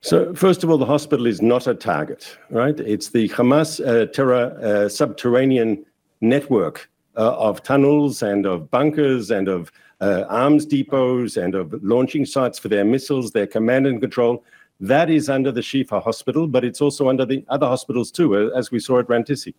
So, 0.01 0.35
first 0.35 0.63
of 0.63 0.69
all, 0.69 0.77
the 0.77 0.85
hospital 0.85 1.25
is 1.25 1.41
not 1.41 1.65
a 1.65 1.73
target, 1.73 2.37
right? 2.51 2.79
It's 2.79 3.09
the 3.09 3.29
Hamas 3.29 3.69
uh, 3.83 4.05
terror 4.05 4.45
uh, 4.61 4.89
subterranean 4.89 5.83
network 6.21 6.87
uh, 7.15 7.35
of 7.47 7.63
tunnels 7.63 8.21
and 8.21 8.45
of 8.45 8.69
bunkers 8.69 9.31
and 9.31 9.47
of 9.47 9.71
uh, 10.01 10.25
arms 10.29 10.67
depots 10.67 11.35
and 11.35 11.55
of 11.55 11.73
launching 11.83 12.27
sites 12.27 12.59
for 12.59 12.67
their 12.67 12.85
missiles, 12.85 13.31
their 13.31 13.47
command 13.47 13.87
and 13.87 13.99
control. 13.99 14.43
That 14.79 15.09
is 15.09 15.29
under 15.29 15.51
the 15.51 15.61
Shifa 15.61 16.03
hospital, 16.03 16.47
but 16.47 16.63
it's 16.63 16.81
also 16.81 17.09
under 17.09 17.25
the 17.25 17.43
other 17.49 17.67
hospitals 17.67 18.11
too, 18.11 18.35
uh, 18.35 18.57
as 18.57 18.71
we 18.71 18.79
saw 18.79 18.99
at 18.99 19.07
Rantisi. 19.07 19.53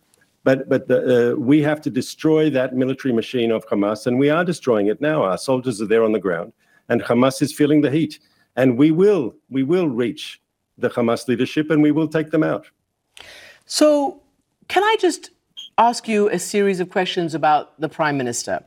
But, 0.45 0.69
but 0.69 0.87
the, 0.87 1.33
uh, 1.33 1.35
we 1.35 1.61
have 1.61 1.81
to 1.81 1.89
destroy 1.89 2.49
that 2.51 2.73
military 2.73 3.13
machine 3.13 3.51
of 3.51 3.65
Hamas, 3.67 4.07
and 4.07 4.17
we 4.17 4.29
are 4.29 4.45
destroying 4.45 4.87
it 4.87 5.01
now. 5.01 5.23
Our 5.23 5.37
soldiers 5.37 5.81
are 5.81 5.85
there 5.85 6.03
on 6.05 6.13
the 6.13 6.19
ground, 6.19 6.53
and 6.87 7.01
Hamas 7.01 7.41
is 7.41 7.51
feeling 7.51 7.81
the 7.81 7.91
heat 7.91 8.19
and 8.59 8.77
we 8.77 8.91
will 8.91 9.33
we 9.49 9.63
will 9.63 9.87
reach 9.87 10.41
the 10.77 10.89
Hamas 10.89 11.27
leadership 11.27 11.69
and 11.71 11.81
we 11.81 11.91
will 11.91 12.07
take 12.07 12.31
them 12.31 12.43
out. 12.43 12.67
So, 13.65 14.21
can 14.67 14.83
I 14.83 14.95
just 14.99 15.31
ask 15.77 16.07
you 16.07 16.29
a 16.29 16.39
series 16.39 16.79
of 16.79 16.89
questions 16.89 17.33
about 17.35 17.79
the 17.79 17.89
Prime 17.89 18.17
Minister? 18.17 18.63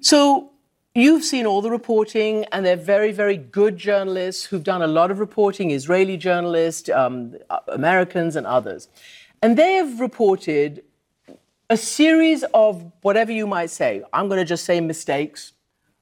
So, 0.00 0.50
you've 0.96 1.24
seen 1.24 1.46
all 1.46 1.62
the 1.62 1.70
reporting, 1.70 2.44
and 2.52 2.64
they're 2.64 2.76
very, 2.76 3.12
very 3.12 3.36
good 3.36 3.76
journalists 3.76 4.44
who've 4.44 4.64
done 4.64 4.82
a 4.82 4.86
lot 4.86 5.10
of 5.10 5.18
reporting 5.20 5.70
Israeli 5.70 6.16
journalists, 6.16 6.88
um, 6.88 7.36
Americans, 7.68 8.36
and 8.36 8.46
others. 8.46 8.88
And 9.42 9.56
they 9.56 9.74
have 9.74 10.00
reported 10.00 10.82
a 11.68 11.76
series 11.76 12.44
of 12.54 12.90
whatever 13.02 13.32
you 13.32 13.46
might 13.46 13.70
say, 13.70 14.02
I'm 14.12 14.28
going 14.28 14.38
to 14.38 14.44
just 14.44 14.64
say 14.64 14.80
mistakes 14.80 15.52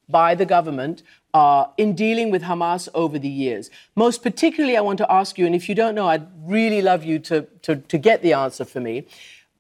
by 0.08 0.34
the 0.34 0.44
government 0.44 1.02
uh, 1.32 1.66
in 1.76 1.94
dealing 1.94 2.30
with 2.30 2.42
Hamas 2.42 2.88
over 2.94 3.18
the 3.18 3.28
years. 3.28 3.70
Most 3.96 4.22
particularly, 4.22 4.76
I 4.76 4.82
want 4.82 4.98
to 4.98 5.10
ask 5.10 5.38
you, 5.38 5.46
and 5.46 5.54
if 5.54 5.68
you 5.68 5.74
don't 5.74 5.94
know, 5.94 6.06
I'd 6.08 6.26
really 6.44 6.82
love 6.82 7.02
you 7.04 7.18
to, 7.20 7.42
to, 7.62 7.76
to 7.76 7.98
get 7.98 8.22
the 8.22 8.32
answer 8.34 8.64
for 8.64 8.80
me. 8.80 9.06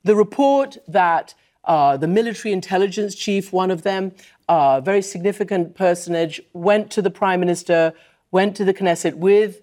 The 0.04 0.14
report 0.14 0.76
that 0.86 1.34
uh, 1.64 1.96
the 1.96 2.06
military 2.06 2.52
intelligence 2.52 3.14
chief, 3.14 3.52
one 3.52 3.70
of 3.70 3.82
them, 3.82 4.12
a 4.48 4.80
very 4.84 5.02
significant 5.02 5.74
personage, 5.74 6.40
went 6.52 6.90
to 6.92 7.02
the 7.02 7.10
prime 7.10 7.40
minister, 7.40 7.92
went 8.30 8.56
to 8.56 8.64
the 8.64 8.74
Knesset 8.74 9.14
with 9.14 9.60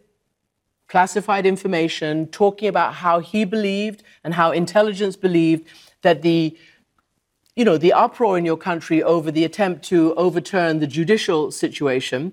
classified 0.88 1.45
information, 1.45 2.27
talking 2.27 2.67
about 2.67 2.95
how 2.95 3.19
he 3.19 3.45
believed 3.45 4.03
and 4.23 4.33
how 4.33 4.51
intelligence 4.51 5.15
believed 5.15 5.67
that 6.01 6.21
the 6.21 6.57
you 7.55 7.65
know, 7.65 7.77
the 7.77 7.91
uproar 7.91 8.38
in 8.38 8.45
your 8.45 8.57
country 8.57 9.03
over 9.03 9.29
the 9.29 9.43
attempt 9.43 9.83
to 9.83 10.15
overturn 10.15 10.79
the 10.79 10.88
judicial 10.88 11.51
situation 11.51 12.31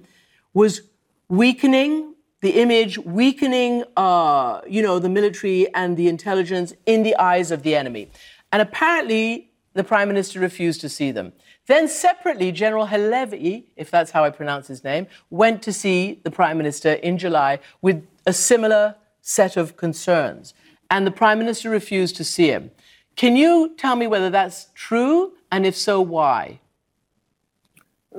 was 0.55 0.83
weakening 1.29 2.15
the 2.41 2.51
image, 2.51 2.99
weakening, 2.99 3.83
uh, 3.97 4.61
you 4.69 4.81
know, 4.81 4.99
the 4.99 5.09
military 5.09 5.73
and 5.75 5.97
the 5.97 6.09
intelligence 6.09 6.73
in 6.87 7.03
the 7.03 7.17
eyes 7.17 7.51
of 7.51 7.63
the 7.65 7.75
enemy. 7.75 8.11
And 8.53 8.63
apparently, 8.63 9.51
the 9.75 9.83
prime 9.83 10.09
minister 10.09 10.39
refused 10.39 10.81
to 10.83 10.89
see 10.89 11.11
them. 11.11 11.33
Then, 11.69 11.87
separately, 11.87 12.51
General 12.51 12.87
Halevi, 12.87 13.67
if 13.77 13.91
that's 13.91 14.11
how 14.11 14.25
I 14.25 14.31
pronounce 14.31 14.67
his 14.69 14.83
name, 14.83 15.07
went 15.29 15.63
to 15.65 15.73
see 15.73 16.19
the 16.25 16.31
prime 16.31 16.57
minister 16.57 16.95
in 16.95 17.19
July 17.19 17.61
with 17.83 18.07
a 18.27 18.33
similar 18.33 18.95
set 19.21 19.57
of 19.59 19.77
concerns. 19.77 20.55
And 20.91 21.07
the 21.07 21.11
prime 21.11 21.39
minister 21.39 21.69
refused 21.69 22.17
to 22.17 22.25
see 22.25 22.49
him. 22.49 22.71
Can 23.17 23.37
you 23.37 23.75
tell 23.77 23.97
me 23.97 24.07
whether 24.07 24.31
that's 24.31 24.69
true? 24.75 25.35
And 25.53 25.67
if 25.67 25.77
so, 25.77 26.01
why? 26.01 26.61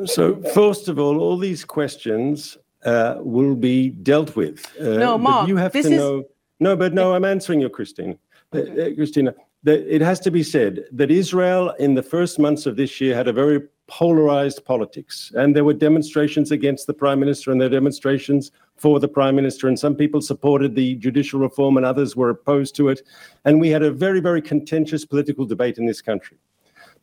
So, 0.06 0.42
first 0.54 0.88
of 0.88 1.00
all, 1.00 1.20
all 1.20 1.38
these 1.38 1.66
questions 1.66 2.56
uh, 2.86 3.16
will 3.18 3.56
be 3.56 3.90
dealt 3.90 4.36
with. 4.36 4.72
Uh, 4.80 4.98
No, 5.06 5.18
Mark, 5.18 5.48
you 5.50 5.58
have 5.58 5.74
this 5.74 5.88
to 5.88 5.92
is- 5.94 5.98
know. 5.98 6.24
No, 6.60 6.76
but 6.76 6.94
no, 6.94 7.16
I'm 7.16 7.26
answering 7.26 7.62
you, 7.62 7.70
Christine. 7.70 8.20
Uh, 8.54 8.60
uh, 8.60 8.94
Christina, 8.96 9.34
it 9.66 10.02
has 10.02 10.20
to 10.22 10.32
be 10.32 10.44
said 10.44 10.86
that 10.92 11.12
Israel, 11.12 11.72
in 11.80 11.94
the 11.94 12.04
first 12.04 12.40
months 12.40 12.66
of 12.66 12.76
this 12.76 13.02
year, 13.02 13.16
had 13.16 13.28
a 13.28 13.34
very 13.34 13.62
polarized 13.88 14.64
politics, 14.66 15.32
and 15.36 15.56
there 15.56 15.66
were 15.66 15.74
demonstrations 15.74 16.52
against 16.52 16.88
the 16.88 16.94
prime 16.94 17.20
minister, 17.20 17.52
and 17.52 17.60
there 17.60 17.68
were 17.68 17.76
demonstrations 17.76 18.52
for 18.78 19.00
the 19.00 19.08
prime 19.08 19.36
minister, 19.36 19.68
and 19.68 19.78
some 19.78 19.96
people 19.96 20.22
supported 20.22 20.76
the 20.76 20.96
judicial 20.96 21.40
reform, 21.40 21.76
and 21.76 21.86
others 21.86 22.16
were 22.16 22.30
opposed 22.30 22.76
to 22.76 22.88
it, 22.88 23.02
and 23.46 23.60
we 23.60 23.70
had 23.70 23.84
a 23.84 23.92
very, 23.92 24.20
very 24.20 24.42
contentious 24.42 25.06
political 25.06 25.46
debate 25.46 25.78
in 25.78 25.86
this 25.86 26.02
country. 26.02 26.38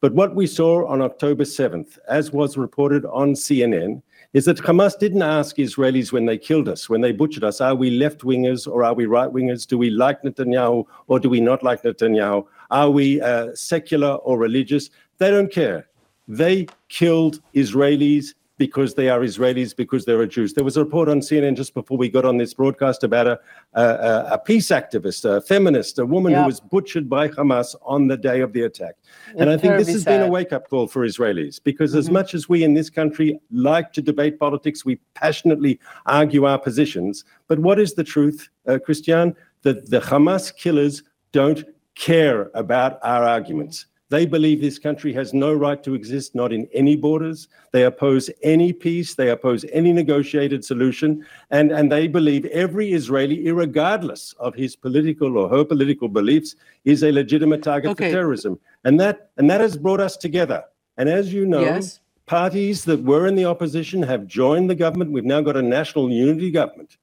But 0.01 0.15
what 0.15 0.35
we 0.35 0.47
saw 0.47 0.87
on 0.87 1.03
October 1.03 1.45
7th, 1.45 1.99
as 2.09 2.31
was 2.31 2.57
reported 2.57 3.05
on 3.07 3.35
CNN, 3.35 4.03
is 4.37 4.45
that 4.45 4.59
Hamas 4.59 4.99
didn't 4.99 5.23
ask 5.23 5.57
Israelis 5.57 6.13
when 6.13 6.27
they 6.27 6.37
killed 6.37 6.69
us, 6.69 6.91
when 6.91 7.01
they 7.01 7.11
butchered 7.11 7.43
us, 7.43 7.63
are 7.63 7.75
we 7.75 7.89
left 7.89 8.21
wingers 8.21 8.71
or 8.71 8.85
are 8.85 8.93
we 8.93 9.07
right 9.07 9.31
wingers? 9.31 9.67
Do 9.67 9.79
we 9.79 9.89
like 9.89 10.21
Netanyahu 10.21 10.85
or 11.07 11.19
do 11.19 11.31
we 11.31 11.41
not 11.41 11.63
like 11.63 11.83
Netanyahu? 11.85 12.45
Are 12.71 12.91
we 12.91 13.19
uh, 13.23 13.55
secular 13.55 14.17
or 14.17 14.37
religious? 14.37 14.91
They 15.17 15.31
don't 15.31 15.51
care. 15.51 15.89
They 16.29 16.67
killed 16.91 17.41
Israelis 17.55 18.35
because 18.59 18.95
they 18.95 19.09
are 19.09 19.21
Israelis, 19.21 19.77
because 19.77 20.05
they're 20.05 20.23
a 20.23 20.27
Jews. 20.27 20.55
There 20.55 20.65
was 20.65 20.77
a 20.77 20.85
report 20.85 21.09
on 21.09 21.21
CNN 21.21 21.57
just 21.57 21.75
before 21.75 21.99
we 21.99 22.09
got 22.09 22.25
on 22.25 22.39
this 22.39 22.55
broadcast 22.55 23.05
about 23.05 23.27
a, 23.27 23.39
a, 23.75 24.29
a 24.33 24.39
peace 24.39 24.69
activist, 24.69 25.25
a 25.25 25.41
feminist, 25.43 25.99
a 25.99 26.07
woman 26.07 26.33
Yeah. 26.33 26.41
who 26.41 26.47
was 26.47 26.61
butchered 26.61 27.09
by 27.09 27.29
Hamas 27.29 27.75
on 27.83 28.09
the 28.09 28.17
day 28.17 28.41
of 28.41 28.53
the 28.53 28.63
attack. 28.63 28.95
And 29.37 29.51
I 29.51 29.57
think 29.57 29.77
this 29.77 29.89
has 29.93 30.05
been 30.05 30.23
a 30.23 30.29
wake 30.29 30.53
up 30.53 30.69
call 30.71 30.87
for 30.87 31.07
Israelis 31.07 31.61
because, 31.63 31.95
as 31.95 32.11
much 32.11 32.35
as 32.35 32.49
we 32.49 32.65
in 32.65 32.73
this 32.75 32.89
country 32.91 33.39
like 33.51 33.93
to 33.93 34.01
debate 34.03 34.39
politics, 34.39 34.85
we 34.85 34.97
passionately 35.15 35.79
argue 36.07 36.45
our 36.45 36.59
positions. 36.59 37.25
But 37.49 37.59
what 37.59 37.79
is 37.79 37.95
the 37.95 38.05
truth, 38.05 38.49
uh, 38.67 38.79
Christiane? 38.85 39.35
That 39.63 39.91
the 39.91 40.01
Hamas 40.01 40.55
killers 40.57 41.03
don't 41.33 41.65
care 41.97 42.51
about 42.55 42.99
our 43.03 43.25
arguments. 43.25 43.87
They 44.09 44.25
believe 44.25 44.61
this 44.61 44.79
country 44.79 45.13
has 45.15 45.35
no 45.35 45.53
right 45.53 45.83
to 45.83 45.95
exist, 45.95 46.35
not 46.35 46.53
in 46.53 46.69
any 46.73 46.95
borders. 46.95 47.49
They 47.73 47.85
oppose 47.85 48.31
any 48.43 48.73
peace. 48.73 49.15
They 49.17 49.31
oppose 49.31 49.65
any 49.73 49.93
negotiated 49.93 50.65
solution. 50.65 51.27
And, 51.51 51.73
and 51.73 51.91
they 51.91 52.07
believe 52.07 52.45
every 52.47 52.93
Israeli, 52.93 53.51
regardless 53.51 54.33
of 54.39 54.55
his 54.55 54.77
political 54.77 55.37
or 55.37 55.49
her 55.49 55.65
political 55.65 56.09
beliefs, 56.09 56.55
is 56.85 57.03
a 57.03 57.11
legitimate 57.11 57.65
target 57.65 57.91
Okay. 57.93 58.11
for 58.11 58.15
terrorism. 58.17 58.61
And 58.85 59.01
that, 59.01 59.31
and 59.39 59.51
that 59.51 59.61
has 59.61 59.77
brought 59.77 60.01
us 60.01 60.17
together. 60.17 60.63
And 60.97 61.09
as 61.09 61.33
you 61.33 61.45
know, 61.45 61.63
Yes. 61.63 61.99
parties 62.27 62.85
that 62.85 63.03
were 63.03 63.27
in 63.27 63.35
the 63.35 63.45
opposition 63.45 64.03
have 64.05 64.27
joined 64.27 64.71
the 64.71 64.75
government. 64.77 65.11
We've 65.11 65.25
now 65.25 65.41
got 65.41 65.57
a 65.57 65.63
national 65.63 66.11
unity 66.11 66.53
government. 66.53 66.97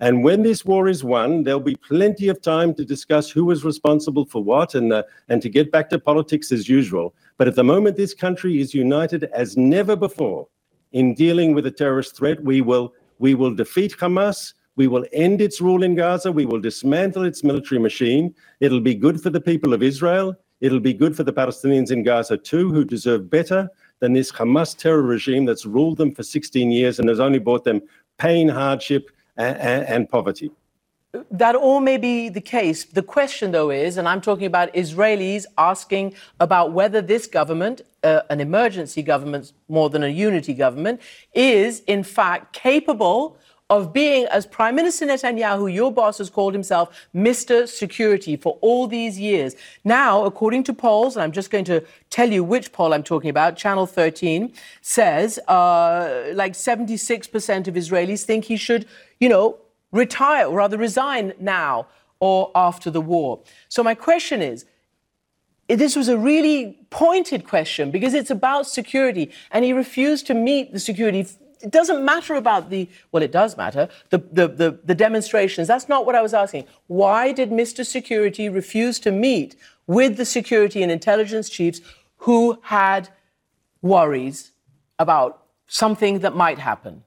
And 0.00 0.22
when 0.22 0.42
this 0.42 0.64
war 0.64 0.88
is 0.88 1.02
won, 1.02 1.42
there'll 1.42 1.60
be 1.60 1.76
plenty 1.76 2.28
of 2.28 2.42
time 2.42 2.74
to 2.74 2.84
discuss 2.84 3.30
who 3.30 3.46
was 3.46 3.64
responsible 3.64 4.26
for 4.26 4.44
what 4.44 4.74
and, 4.74 4.92
uh, 4.92 5.04
and 5.28 5.40
to 5.40 5.48
get 5.48 5.72
back 5.72 5.88
to 5.90 5.98
politics 5.98 6.52
as 6.52 6.68
usual. 6.68 7.14
But 7.38 7.48
at 7.48 7.54
the 7.54 7.64
moment, 7.64 7.96
this 7.96 8.12
country 8.12 8.60
is 8.60 8.74
united 8.74 9.24
as 9.32 9.56
never 9.56 9.96
before 9.96 10.48
in 10.92 11.14
dealing 11.14 11.54
with 11.54 11.64
the 11.64 11.70
terrorist 11.70 12.14
threat. 12.16 12.42
We 12.42 12.60
will, 12.60 12.92
we 13.18 13.34
will 13.34 13.54
defeat 13.54 13.96
Hamas. 13.96 14.52
We 14.76 14.86
will 14.86 15.06
end 15.14 15.40
its 15.40 15.62
rule 15.62 15.82
in 15.82 15.94
Gaza. 15.94 16.30
We 16.30 16.44
will 16.44 16.60
dismantle 16.60 17.24
its 17.24 17.42
military 17.42 17.80
machine. 17.80 18.34
It'll 18.60 18.80
be 18.80 18.94
good 18.94 19.22
for 19.22 19.30
the 19.30 19.40
people 19.40 19.72
of 19.72 19.82
Israel. 19.82 20.36
It'll 20.60 20.80
be 20.80 20.92
good 20.92 21.16
for 21.16 21.24
the 21.24 21.32
Palestinians 21.32 21.90
in 21.90 22.02
Gaza 22.02 22.36
too, 22.36 22.70
who 22.70 22.84
deserve 22.84 23.30
better 23.30 23.68
than 24.00 24.12
this 24.12 24.30
Hamas 24.30 24.76
terror 24.76 25.02
regime 25.02 25.46
that's 25.46 25.64
ruled 25.64 25.96
them 25.96 26.14
for 26.14 26.22
16 26.22 26.70
years 26.70 26.98
and 26.98 27.08
has 27.08 27.20
only 27.20 27.38
brought 27.38 27.64
them 27.64 27.80
pain, 28.18 28.48
hardship, 28.48 29.10
and, 29.36 29.84
and 29.86 30.10
poverty. 30.10 30.50
That 31.30 31.54
all 31.54 31.80
may 31.80 31.96
be 31.96 32.28
the 32.28 32.40
case. 32.40 32.84
The 32.84 33.02
question, 33.02 33.52
though, 33.52 33.70
is, 33.70 33.96
and 33.96 34.08
I'm 34.08 34.20
talking 34.20 34.46
about 34.46 34.72
Israelis 34.74 35.46
asking 35.56 36.14
about 36.40 36.72
whether 36.72 37.00
this 37.00 37.26
government, 37.26 37.80
uh, 38.02 38.22
an 38.28 38.40
emergency 38.40 39.02
government 39.02 39.52
more 39.68 39.88
than 39.88 40.02
a 40.02 40.08
unity 40.08 40.52
government, 40.52 41.00
is 41.32 41.80
in 41.86 42.02
fact 42.02 42.52
capable 42.52 43.38
of 43.68 43.92
being, 43.92 44.26
as 44.26 44.46
Prime 44.46 44.76
Minister 44.76 45.06
Netanyahu, 45.06 45.72
your 45.72 45.92
boss, 45.92 46.18
has 46.18 46.30
called 46.30 46.54
himself 46.54 47.08
Mr. 47.12 47.66
Security 47.66 48.36
for 48.36 48.58
all 48.60 48.86
these 48.86 49.18
years. 49.18 49.56
Now, 49.82 50.24
according 50.24 50.62
to 50.64 50.72
polls, 50.72 51.16
and 51.16 51.24
I'm 51.24 51.32
just 51.32 51.50
going 51.50 51.64
to 51.64 51.82
tell 52.08 52.30
you 52.30 52.44
which 52.44 52.70
poll 52.70 52.94
I'm 52.94 53.02
talking 53.02 53.28
about, 53.28 53.56
Channel 53.56 53.86
13 53.86 54.52
says 54.82 55.40
uh, 55.48 56.26
like 56.34 56.52
76% 56.52 57.66
of 57.66 57.74
Israelis 57.74 58.22
think 58.22 58.44
he 58.44 58.56
should, 58.56 58.86
you 59.20 59.28
know, 59.28 59.58
retire, 59.92 60.46
or 60.46 60.56
rather 60.56 60.76
resign 60.76 61.32
now 61.38 61.86
or 62.20 62.50
after 62.54 62.90
the 62.90 63.00
war. 63.00 63.40
So 63.68 63.82
my 63.82 63.94
question 63.94 64.42
is, 64.42 64.64
eh, 65.68 65.76
this 65.76 65.96
was 65.96 66.08
a 66.08 66.16
really 66.16 66.78
pointed 66.90 67.46
question 67.46 67.90
because 67.90 68.14
it's 68.14 68.30
about 68.30 68.66
security, 68.66 69.30
and 69.50 69.64
he 69.64 69.72
refused 69.72 70.26
to 70.28 70.34
meet 70.34 70.72
the 70.72 70.80
security. 70.80 71.26
It 71.60 71.70
doesn't 71.70 72.04
matter 72.04 72.34
about 72.34 72.70
the, 72.70 72.88
well, 73.12 73.22
it 73.22 73.32
does 73.32 73.56
matter, 73.56 73.88
the, 74.10 74.18
the, 74.18 74.48
the, 74.48 74.78
the 74.84 74.94
demonstrations. 74.94 75.68
That's 75.68 75.88
not 75.88 76.06
what 76.06 76.14
I 76.14 76.22
was 76.22 76.34
asking. 76.34 76.66
Why 76.86 77.32
did 77.32 77.50
Mr. 77.50 77.84
Security 77.84 78.48
refuse 78.48 78.98
to 79.00 79.10
meet 79.10 79.56
with 79.86 80.16
the 80.16 80.24
security 80.24 80.82
and 80.82 80.92
intelligence 80.92 81.48
chiefs 81.48 81.80
who 82.18 82.58
had 82.62 83.08
worries 83.82 84.52
about 84.98 85.44
something 85.66 86.20
that 86.20 86.34
might 86.34 86.58
happen? 86.58 87.02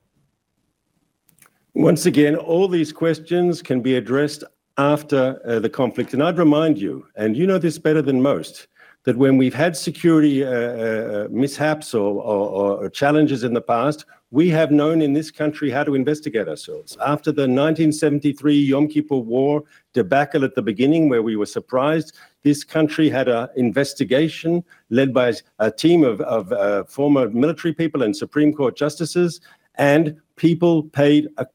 Once 1.80 2.06
again, 2.06 2.36
all 2.36 2.68
these 2.68 2.92
questions 2.92 3.62
can 3.62 3.80
be 3.80 3.96
addressed 3.96 4.44
after 4.78 5.42
uh, 5.46 5.60
the 5.60 5.70
conflict. 5.70 6.14
And 6.14 6.22
I'd 6.22 6.38
remind 6.38 6.78
you, 6.78 7.08
and 7.16 7.38
you 7.38 7.48
know 7.48 7.58
this 7.58 7.78
better 7.80 8.02
than 8.02 8.22
most, 8.22 8.68
that 9.06 9.16
when 9.16 9.38
we've 9.38 9.54
had 9.54 9.78
security 9.78 10.44
uh, 10.44 10.50
uh, 10.50 11.28
mishaps 11.32 11.94
or, 11.94 12.22
or, 12.22 12.84
or 12.84 12.90
challenges 12.90 13.46
in 13.46 13.54
the 13.54 13.62
past, 13.62 14.04
we 14.30 14.50
have 14.50 14.72
known 14.72 15.02
in 15.02 15.14
this 15.14 15.32
country 15.32 15.70
how 15.70 15.86
to 15.86 15.96
investigate 15.96 16.50
ourselves. 16.50 16.98
After 16.98 17.32
the 17.32 17.44
1973 17.44 18.60
Yom 18.60 18.90
Kippur 18.90 19.16
War 19.16 19.64
debacle 19.94 20.44
at 20.44 20.56
the 20.56 20.62
beginning, 20.62 21.08
where 21.08 21.24
we 21.24 21.38
were 21.38 21.46
surprised, 21.46 22.14
this 22.44 22.66
country 22.66 23.10
had 23.10 23.30
an 23.30 23.48
investigation 23.56 24.66
led 24.90 25.14
by 25.14 25.34
a 25.60 25.72
team 25.72 26.04
of, 26.04 26.20
of 26.22 26.52
uh, 26.52 26.84
former 26.84 27.30
military 27.30 27.74
people 27.74 28.04
and 28.04 28.14
Supreme 28.18 28.54
Court 28.54 28.76
justices, 28.76 29.40
and 29.76 30.18
people 30.36 30.84
paid 30.84 31.30
a 31.38 31.48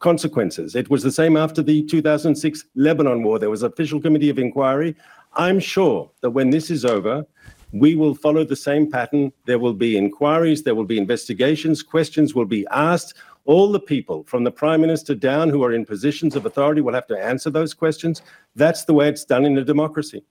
consequences. 0.00 0.74
It 0.74 0.90
was 0.90 1.02
the 1.02 1.12
same 1.12 1.36
after 1.36 1.62
the 1.62 1.82
2006 1.84 2.64
Lebanon 2.74 3.22
war. 3.22 3.38
There 3.38 3.50
was 3.50 3.62
an 3.62 3.70
official 3.72 4.00
committee 4.00 4.30
of 4.30 4.38
inquiry. 4.38 4.96
I'm 5.34 5.60
sure 5.60 6.10
that 6.22 6.30
when 6.30 6.50
this 6.50 6.70
is 6.70 6.84
over, 6.84 7.24
we 7.72 7.94
will 7.94 8.14
follow 8.14 8.44
the 8.44 8.56
same 8.56 8.90
pattern. 8.90 9.32
There 9.44 9.58
will 9.58 9.74
be 9.74 9.96
inquiries, 9.96 10.62
there 10.62 10.74
will 10.74 10.84
be 10.84 10.98
investigations, 10.98 11.82
questions 11.82 12.34
will 12.34 12.46
be 12.46 12.66
asked. 12.70 13.14
All 13.44 13.70
the 13.70 13.80
people 13.80 14.24
from 14.24 14.44
the 14.44 14.50
prime 14.50 14.80
minister 14.80 15.14
down 15.14 15.48
who 15.48 15.62
are 15.62 15.72
in 15.72 15.86
positions 15.86 16.34
of 16.34 16.46
authority 16.46 16.80
will 16.80 16.94
have 16.94 17.06
to 17.06 17.18
answer 17.18 17.50
those 17.50 17.74
questions. 17.74 18.22
That's 18.56 18.84
the 18.84 18.94
way 18.94 19.08
it's 19.08 19.24
done 19.24 19.44
in 19.44 19.56
a 19.58 19.64
democracy. 19.64 20.24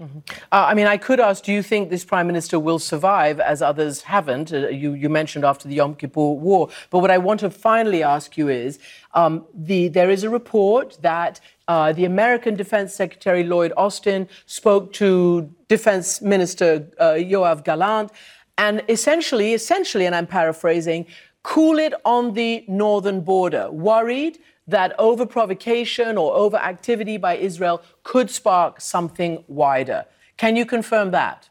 Uh, 0.00 0.06
I 0.50 0.74
mean, 0.74 0.86
I 0.86 0.96
could 0.96 1.20
ask, 1.20 1.44
do 1.44 1.52
you 1.52 1.62
think 1.62 1.90
this 1.90 2.04
prime 2.04 2.26
minister 2.26 2.58
will 2.58 2.78
survive 2.78 3.38
as 3.38 3.62
others 3.62 4.02
haven't? 4.02 4.52
Uh, 4.52 4.68
you, 4.68 4.92
you 4.94 5.08
mentioned 5.08 5.44
after 5.44 5.68
the 5.68 5.74
Yom 5.74 5.94
Kippur 5.94 6.32
War. 6.32 6.68
But 6.90 6.98
what 6.98 7.10
I 7.10 7.18
want 7.18 7.40
to 7.40 7.50
finally 7.50 8.02
ask 8.02 8.36
you 8.36 8.48
is 8.48 8.78
um, 9.14 9.46
the, 9.54 9.88
there 9.88 10.10
is 10.10 10.24
a 10.24 10.30
report 10.30 10.98
that 11.02 11.40
uh, 11.68 11.92
the 11.92 12.04
American 12.04 12.54
Defense 12.56 12.92
Secretary 12.92 13.44
Lloyd 13.44 13.72
Austin 13.76 14.28
spoke 14.46 14.92
to 14.94 15.50
Defense 15.68 16.20
Minister 16.20 16.88
uh, 16.98 17.12
Yoav 17.12 17.64
Gallant 17.64 18.10
and 18.58 18.82
essentially, 18.88 19.54
essentially, 19.54 20.06
and 20.06 20.14
I'm 20.14 20.26
paraphrasing, 20.26 21.06
cool 21.42 21.78
it 21.78 21.92
on 22.04 22.34
the 22.34 22.64
northern 22.68 23.20
border, 23.20 23.70
worried 23.70 24.38
that 24.66 24.94
over 24.98 25.26
provocation 25.26 26.16
or 26.16 26.34
over 26.34 26.56
activity 26.56 27.16
by 27.16 27.36
Israel 27.36 27.82
could 28.02 28.30
spark 28.30 28.80
something 28.80 29.44
wider. 29.46 30.04
Can 30.36 30.56
you 30.56 30.64
confirm 30.64 31.10
that? 31.10 31.48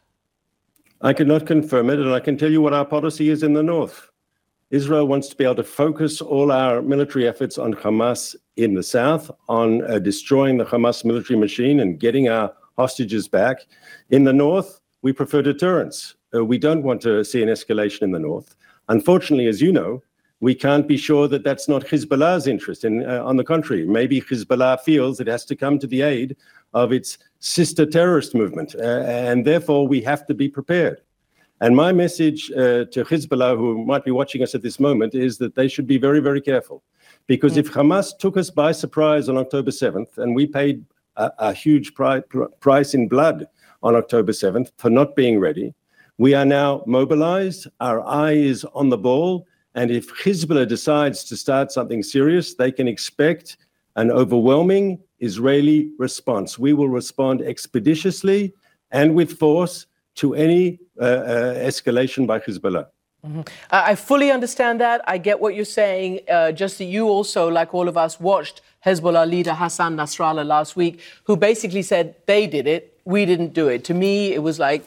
I 1.01 1.13
cannot 1.13 1.45
confirm 1.45 1.89
it, 1.89 1.99
and 1.99 2.13
I 2.13 2.19
can 2.19 2.37
tell 2.37 2.51
you 2.51 2.61
what 2.61 2.73
our 2.73 2.85
policy 2.85 3.29
is 3.29 3.43
in 3.43 3.53
the 3.53 3.63
north. 3.63 4.09
Israel 4.71 5.05
wants 5.05 5.27
to 5.27 5.35
be 5.35 5.43
able 5.43 5.55
to 5.55 5.63
focus 5.63 6.21
all 6.21 6.51
our 6.51 6.81
military 6.81 7.27
efforts 7.27 7.57
on 7.57 7.73
Hamas 7.73 8.35
in 8.55 8.73
the 8.73 8.81
south, 8.81 9.29
on 9.47 9.83
uh, 9.83 9.99
destroying 9.99 10.57
the 10.57 10.65
Hamas 10.65 11.05
military 11.05 11.37
machine 11.37 11.79
and 11.79 11.99
getting 11.99 12.29
our 12.29 12.53
hostages 12.77 13.27
back. 13.27 13.57
In 14.09 14.23
the 14.23 14.33
north, 14.33 14.79
we 15.03 15.13
prefer 15.13 15.41
deterrence. 15.41 16.15
Uh, 16.33 16.43
we 16.43 16.57
don't 16.57 16.81
want 16.81 17.01
to 17.01 17.23
see 17.23 17.43
an 17.43 17.49
escalation 17.49 18.01
in 18.01 18.11
the 18.11 18.19
north. 18.19 18.55
Unfortunately, 18.89 19.47
as 19.47 19.61
you 19.61 19.71
know, 19.71 20.01
we 20.43 20.53
can't 20.53 20.89
be 20.89 20.97
sure 20.97 21.29
that 21.29 21.45
that's 21.45 21.69
not 21.69 21.85
Hezbollah's 21.85 22.47
interest. 22.47 22.83
And 22.83 23.09
uh, 23.09 23.25
on 23.25 23.37
the 23.37 23.45
contrary, 23.45 23.85
maybe 23.85 24.19
Hezbollah 24.19 24.81
feels 24.81 25.21
it 25.21 25.27
has 25.27 25.45
to 25.45 25.55
come 25.55 25.79
to 25.79 25.87
the 25.87 26.01
aid 26.01 26.35
of 26.73 26.91
its 26.91 27.17
sister 27.39 27.85
terrorist 27.85 28.35
movement. 28.35 28.75
Uh, 28.75 29.03
and 29.27 29.47
therefore, 29.47 29.87
we 29.87 30.01
have 30.01 30.25
to 30.25 30.33
be 30.33 30.49
prepared. 30.49 30.99
And 31.61 31.77
my 31.77 31.93
message 31.93 32.51
uh, 32.51 32.83
to 32.91 33.05
Hezbollah, 33.05 33.55
who 33.57 33.85
might 33.85 34.03
be 34.03 34.11
watching 34.11 34.43
us 34.43 34.53
at 34.53 34.61
this 34.61 34.81
moment, 34.81 35.15
is 35.15 35.37
that 35.37 35.55
they 35.55 35.69
should 35.69 35.87
be 35.87 35.97
very, 35.97 36.19
very 36.19 36.41
careful. 36.41 36.83
Because 37.25 37.55
if 37.55 37.71
Hamas 37.71 38.17
took 38.17 38.35
us 38.35 38.49
by 38.49 38.73
surprise 38.73 39.29
on 39.29 39.37
October 39.37 39.71
7th, 39.71 40.17
and 40.17 40.35
we 40.35 40.45
paid 40.45 40.83
a, 41.15 41.31
a 41.39 41.53
huge 41.53 41.93
pri- 41.93 42.19
pr- 42.19 42.51
price 42.59 42.93
in 42.93 43.07
blood 43.07 43.47
on 43.81 43.95
October 43.95 44.33
7th 44.33 44.73
for 44.75 44.89
not 44.89 45.15
being 45.15 45.39
ready, 45.39 45.73
we 46.17 46.33
are 46.33 46.43
now 46.43 46.83
mobilized, 46.85 47.67
our 47.79 48.05
eye 48.05 48.33
is 48.33 48.65
on 48.75 48.89
the 48.89 48.97
ball, 48.97 49.47
and 49.75 49.91
if 49.91 50.13
Hezbollah 50.23 50.67
decides 50.67 51.23
to 51.25 51.37
start 51.37 51.71
something 51.71 52.03
serious, 52.03 52.53
they 52.53 52.71
can 52.71 52.87
expect 52.87 53.57
an 53.95 54.11
overwhelming 54.11 54.99
Israeli 55.19 55.91
response. 55.97 56.59
We 56.59 56.73
will 56.73 56.89
respond 56.89 57.41
expeditiously 57.41 58.53
and 58.91 59.15
with 59.15 59.37
force 59.37 59.87
to 60.15 60.35
any 60.35 60.79
uh, 60.99 61.03
uh, 61.03 61.53
escalation 61.55 62.27
by 62.27 62.39
Hezbollah. 62.39 62.87
I 63.71 63.91
I 63.91 63.95
fully 63.95 64.31
understand 64.31 64.81
that. 64.81 65.01
I 65.07 65.17
get 65.17 65.39
what 65.39 65.55
you're 65.55 65.65
saying. 65.83 66.19
Uh, 66.29 66.51
just 66.51 66.77
that 66.77 66.85
you 66.85 67.07
also, 67.07 67.47
like 67.47 67.73
all 67.73 67.87
of 67.87 67.97
us, 67.97 68.19
watched 68.19 68.61
Hezbollah 68.85 69.29
leader 69.29 69.53
Hassan 69.53 69.95
Nasrallah 69.95 70.45
last 70.45 70.75
week, 70.75 70.99
who 71.23 71.37
basically 71.37 71.81
said 71.81 72.15
they 72.25 72.47
did 72.47 72.67
it, 72.67 72.99
we 73.05 73.25
didn't 73.25 73.53
do 73.53 73.69
it. 73.69 73.83
To 73.85 73.93
me, 73.93 74.33
it 74.33 74.43
was 74.43 74.59
like 74.59 74.83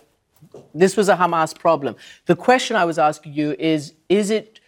this 0.75 0.97
was 0.97 1.09
a 1.09 1.17
Hamas 1.17 1.59
problem. 1.59 1.97
The 2.27 2.37
question 2.37 2.77
I 2.77 2.85
was 2.85 2.99
asking 2.99 3.33
you 3.33 3.57
is: 3.59 3.95
Is 4.09 4.31
it? 4.31 4.61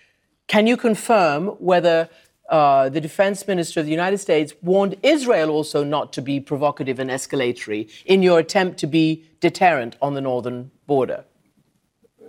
Can 0.48 0.66
you 0.66 0.76
confirm 0.76 1.48
whether? 1.58 2.08
Uh, 2.48 2.88
the 2.88 3.00
defense 3.00 3.46
minister 3.46 3.78
of 3.78 3.84
the 3.84 3.92
United 3.92 4.16
States 4.16 4.54
warned 4.62 4.96
Israel 5.02 5.50
also 5.50 5.84
not 5.84 6.14
to 6.14 6.22
be 6.22 6.40
provocative 6.40 6.98
and 6.98 7.10
escalatory 7.10 7.90
in 8.06 8.22
your 8.22 8.38
attempt 8.38 8.78
to 8.78 8.86
be 8.86 9.22
deterrent 9.40 9.96
on 10.00 10.14
the 10.14 10.20
northern 10.22 10.70
border. 10.86 11.26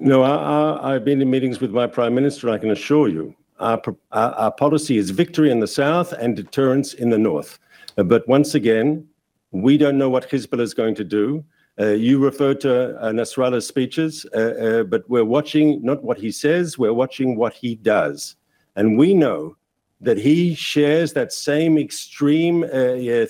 No, 0.01 0.23
I, 0.23 0.93
I've 0.93 1.05
been 1.05 1.21
in 1.21 1.29
meetings 1.29 1.61
with 1.61 1.71
my 1.71 1.87
prime 1.87 2.13
minister. 2.13 2.49
I 2.49 2.57
can 2.57 2.69
assure 2.69 3.07
you, 3.07 3.33
our, 3.61 3.81
our, 4.11 4.31
our 4.33 4.51
policy 4.51 4.97
is 4.97 5.09
victory 5.09 5.51
in 5.51 5.61
the 5.61 5.67
south 5.67 6.11
and 6.11 6.35
deterrence 6.35 6.93
in 6.93 7.11
the 7.11 7.17
north. 7.17 7.57
But 7.95 8.27
once 8.27 8.55
again, 8.55 9.07
we 9.51 9.77
don't 9.77 9.97
know 9.97 10.09
what 10.09 10.29
Hezbollah 10.29 10.61
is 10.61 10.73
going 10.73 10.95
to 10.95 11.05
do. 11.05 11.45
Uh, 11.79 11.91
you 11.91 12.19
referred 12.19 12.59
to 12.59 12.99
uh, 12.99 13.09
Nasrallah's 13.09 13.65
speeches, 13.65 14.25
uh, 14.35 14.83
but 14.89 15.09
we're 15.09 15.23
watching 15.23 15.81
not 15.81 16.03
what 16.03 16.17
he 16.17 16.29
says, 16.29 16.77
we're 16.77 16.93
watching 16.93 17.37
what 17.37 17.53
he 17.53 17.75
does. 17.75 18.35
And 18.75 18.97
we 18.97 19.13
know 19.13 19.55
that 20.01 20.17
he 20.17 20.55
shares 20.55 21.13
that 21.13 21.31
same 21.31 21.77
extreme 21.77 22.65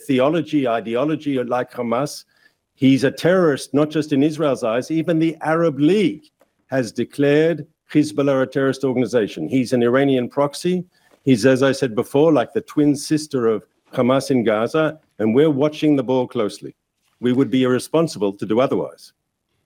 theology, 0.07 0.67
ideology 0.67 1.43
like 1.43 1.71
Hamas. 1.71 2.25
He's 2.73 3.03
a 3.03 3.11
terrorist, 3.11 3.73
not 3.73 3.91
just 3.91 4.13
in 4.13 4.23
Israel's 4.23 4.63
eyes, 4.63 4.89
even 4.89 5.19
the 5.19 5.37
Arab 5.41 5.79
League 5.79 6.25
has 6.67 6.91
declared 6.91 7.67
Hezbollah 7.91 8.43
a 8.43 8.47
terrorist 8.47 8.83
organization. 8.83 9.47
He's 9.47 9.73
an 9.73 9.83
Iranian 9.83 10.29
proxy. 10.29 10.85
He's, 11.23 11.45
as 11.45 11.61
I 11.61 11.71
said 11.71 11.93
before, 11.93 12.31
like 12.31 12.53
the 12.53 12.61
twin 12.61 12.95
sister 12.95 13.47
of 13.47 13.65
Hamas 13.93 14.31
in 14.31 14.43
Gaza, 14.43 14.99
and 15.19 15.35
we're 15.35 15.51
watching 15.51 15.95
the 15.95 16.03
ball 16.03 16.27
closely 16.27 16.75
we 17.19 17.33
would 17.33 17.49
be 17.49 17.63
irresponsible 17.63 18.33
to 18.33 18.45
do 18.45 18.59
otherwise. 18.59 19.13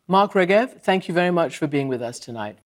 Mark 0.08 0.34
Regev, 0.34 0.82
thank 0.82 1.08
you 1.08 1.13
very 1.13 1.32
much 1.32 1.58
for 1.58 1.68
being 1.68 1.88
with 1.88 2.02
us 2.02 2.20
tonight. 2.20 2.60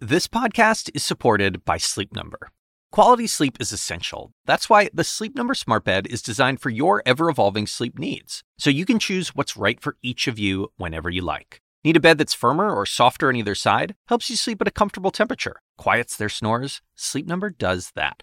This 0.00 0.28
podcast 0.28 0.90
is 0.94 1.04
supported 1.04 1.64
by 1.64 1.76
Sleep 1.76 2.14
Number. 2.14 2.50
Quality 2.92 3.26
sleep 3.26 3.58
is 3.60 3.72
essential. 3.72 4.32
That's 4.46 4.70
why 4.70 4.88
the 4.94 5.04
Sleep 5.04 5.34
Number 5.34 5.54
Smart 5.54 5.84
Bed 5.84 6.06
is 6.06 6.22
designed 6.22 6.60
for 6.60 6.70
your 6.70 7.02
ever 7.04 7.28
evolving 7.28 7.66
sleep 7.66 7.98
needs, 7.98 8.42
so 8.58 8.70
you 8.70 8.86
can 8.86 8.98
choose 8.98 9.34
what's 9.34 9.56
right 9.56 9.80
for 9.80 9.96
each 10.02 10.26
of 10.26 10.38
you 10.38 10.72
whenever 10.76 11.10
you 11.10 11.22
like. 11.22 11.60
Need 11.84 11.96
a 11.96 12.00
bed 12.00 12.18
that's 12.18 12.34
firmer 12.34 12.74
or 12.74 12.86
softer 12.86 13.28
on 13.28 13.36
either 13.36 13.54
side? 13.54 13.94
Helps 14.08 14.30
you 14.30 14.36
sleep 14.36 14.60
at 14.60 14.68
a 14.68 14.72
comfortable 14.72 15.10
temperature, 15.10 15.60
quiets 15.76 16.16
their 16.16 16.28
snores? 16.28 16.80
Sleep 16.94 17.26
Number 17.26 17.50
does 17.50 17.92
that. 17.94 18.22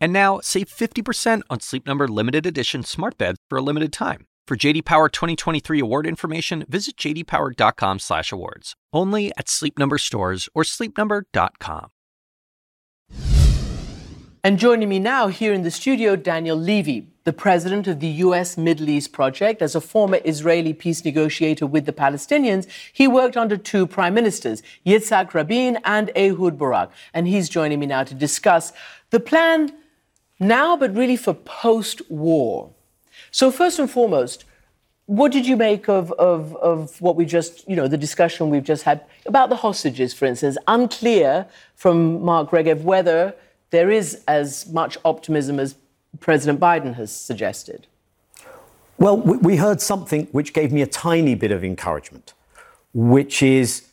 and 0.00 0.12
now 0.12 0.40
save 0.40 0.68
50% 0.68 1.42
on 1.50 1.60
Sleep 1.60 1.86
Number 1.86 2.08
limited 2.08 2.46
edition 2.46 2.82
smart 2.82 3.18
beds 3.18 3.38
for 3.48 3.58
a 3.58 3.62
limited 3.62 3.92
time. 3.92 4.26
For 4.48 4.56
JD 4.56 4.84
Power 4.84 5.08
2023 5.08 5.78
award 5.78 6.06
information, 6.06 6.64
visit 6.68 6.96
jdpower.com/awards. 6.96 8.74
Only 8.92 9.32
at 9.36 9.48
Sleep 9.48 9.78
Number 9.78 9.98
stores 9.98 10.48
or 10.54 10.64
sleepnumber.com. 10.64 11.90
And 14.42 14.58
joining 14.58 14.88
me 14.88 14.98
now 14.98 15.28
here 15.28 15.52
in 15.52 15.64
the 15.64 15.70
studio, 15.70 16.16
Daniel 16.16 16.56
Levy, 16.56 17.06
the 17.24 17.32
president 17.32 17.86
of 17.86 18.00
the 18.00 18.08
U.S. 18.24 18.56
Middle 18.56 18.88
East 18.88 19.12
Project. 19.12 19.60
As 19.60 19.74
a 19.74 19.82
former 19.82 20.18
Israeli 20.24 20.72
peace 20.72 21.04
negotiator 21.04 21.66
with 21.66 21.84
the 21.84 21.92
Palestinians, 21.92 22.66
he 22.90 23.06
worked 23.06 23.36
under 23.36 23.58
two 23.58 23.86
prime 23.86 24.14
ministers, 24.14 24.62
Yitzhak 24.86 25.34
Rabin 25.34 25.78
and 25.84 26.10
Ehud 26.16 26.56
Barak. 26.56 26.90
And 27.12 27.28
he's 27.28 27.50
joining 27.50 27.80
me 27.80 27.86
now 27.86 28.02
to 28.02 28.14
discuss 28.14 28.72
the 29.10 29.20
plan 29.20 29.74
now, 30.40 30.76
but 30.76 30.94
really 30.96 31.16
for 31.16 31.34
post 31.34 32.02
war. 32.10 32.70
So, 33.30 33.50
first 33.50 33.78
and 33.78 33.90
foremost, 33.90 34.44
what 35.06 35.32
did 35.32 35.46
you 35.46 35.56
make 35.56 35.88
of, 35.88 36.12
of, 36.12 36.56
of 36.56 37.00
what 37.00 37.16
we 37.16 37.24
just, 37.24 37.68
you 37.68 37.76
know, 37.76 37.88
the 37.88 37.98
discussion 37.98 38.48
we've 38.48 38.64
just 38.64 38.84
had 38.84 39.04
about 39.26 39.50
the 39.50 39.56
hostages, 39.56 40.14
for 40.14 40.24
instance? 40.24 40.56
Unclear 40.66 41.46
from 41.74 42.22
Mark 42.22 42.50
Regev 42.50 42.82
whether 42.82 43.34
there 43.70 43.90
is 43.90 44.22
as 44.26 44.68
much 44.72 44.96
optimism 45.04 45.60
as 45.60 45.76
President 46.18 46.58
Biden 46.58 46.94
has 46.94 47.14
suggested. 47.14 47.86
Well, 48.98 49.16
we 49.18 49.56
heard 49.56 49.80
something 49.80 50.26
which 50.32 50.52
gave 50.52 50.72
me 50.72 50.82
a 50.82 50.86
tiny 50.86 51.34
bit 51.34 51.50
of 51.50 51.64
encouragement, 51.64 52.34
which 52.92 53.42
is 53.42 53.88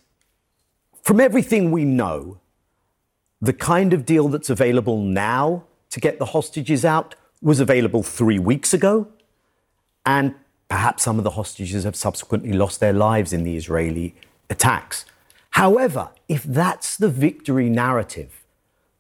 from 1.02 1.22
everything 1.22 1.72
we 1.72 1.86
know, 1.86 2.40
the 3.42 3.54
kind 3.54 3.94
of 3.94 4.06
deal 4.06 4.28
that's 4.28 4.50
available 4.50 5.02
now 5.02 5.64
to 5.90 6.00
get 6.00 6.20
the 6.20 6.26
hostages 6.26 6.84
out 6.86 7.16
was 7.42 7.60
available 7.60 8.04
three 8.04 8.40
weeks 8.40 8.74
ago. 8.74 9.08
And 10.06 10.36
perhaps 10.70 11.04
some 11.04 11.18
of 11.18 11.24
the 11.24 11.32
hostages 11.32 11.84
have 11.84 11.96
subsequently 11.96 12.54
lost 12.54 12.80
their 12.80 12.94
lives 12.94 13.34
in 13.34 13.44
the 13.44 13.56
Israeli 13.56 14.16
attacks. 14.50 15.06
However, 15.52 16.10
if 16.28 16.44
that's 16.44 16.98
the 16.98 17.10
victory 17.10 17.70
narrative 17.70 18.44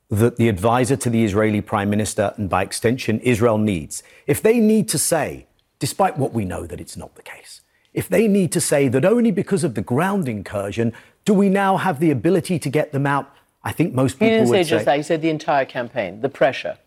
that 0.10 0.38
the 0.38 0.48
advisor 0.48 0.96
to 0.96 1.10
the 1.10 1.24
Israeli 1.24 1.62
prime 1.62 1.90
minister 1.90 2.34
and 2.38 2.50
by 2.50 2.64
extension 2.64 3.20
Israel 3.20 3.58
needs, 3.58 4.04
if 4.26 4.42
they 4.42 4.60
need 4.60 4.88
to 4.90 4.98
say, 4.98 5.48
despite 5.80 6.18
what 6.18 6.34
we 6.34 6.46
know 6.46 6.66
that 6.66 6.80
it's 6.80 6.98
not 6.98 7.16
the 7.16 7.22
case, 7.22 7.62
if 7.94 8.08
they 8.08 8.28
need 8.28 8.52
to 8.52 8.62
say 8.62 8.88
that 8.88 9.06
only 9.06 9.32
because 9.32 9.64
of 9.64 9.76
the 9.76 9.82
ground 9.82 10.28
incursion 10.28 10.94
do 11.26 11.34
we 11.34 11.50
now 11.50 11.76
have 11.76 12.00
the 12.00 12.12
ability 12.12 12.58
to 12.58 12.70
get 12.70 12.92
them 12.94 13.06
out 13.06 13.34
I 13.68 13.74
think 13.74 13.94
most 13.94 14.14
people 14.14 14.28
he 14.28 14.34
didn't 14.36 14.48
say 14.48 14.64
just 14.64 14.86
that. 14.86 14.96
He 14.96 15.04
said 15.04 15.22
the 15.22 15.30
entire 15.30 15.66
campaign, 15.66 16.22
the 16.22 16.30
pressure. 16.30 16.78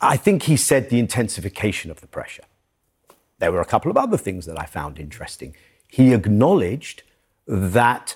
I 0.00 0.16
think 0.16 0.44
he 0.44 0.56
said 0.56 0.88
the 0.88 1.00
intensification 1.00 1.90
of 1.90 2.00
the 2.00 2.06
pressure. 2.06 2.44
There 3.40 3.50
were 3.50 3.60
a 3.60 3.64
couple 3.64 3.90
of 3.90 3.96
other 3.96 4.16
things 4.16 4.46
that 4.46 4.56
I 4.56 4.64
found 4.64 5.00
interesting. 5.00 5.56
He 5.88 6.14
acknowledged 6.14 7.02
that 7.48 8.14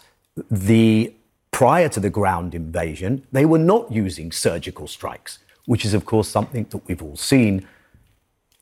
the 0.49 1.13
prior 1.51 1.89
to 1.89 1.99
the 1.99 2.11
ground 2.11 2.55
invasion, 2.55 3.27
they 3.33 3.45
were 3.45 3.59
not 3.59 3.91
using 3.91 4.31
surgical 4.31 4.87
strikes, 4.87 5.41
which 5.67 5.85
is, 5.85 5.93
of 5.93 6.05
course, 6.05 6.29
something 6.29 6.65
that 6.71 6.87
we've 6.87 7.03
all 7.03 7.17
seen. 7.17 7.67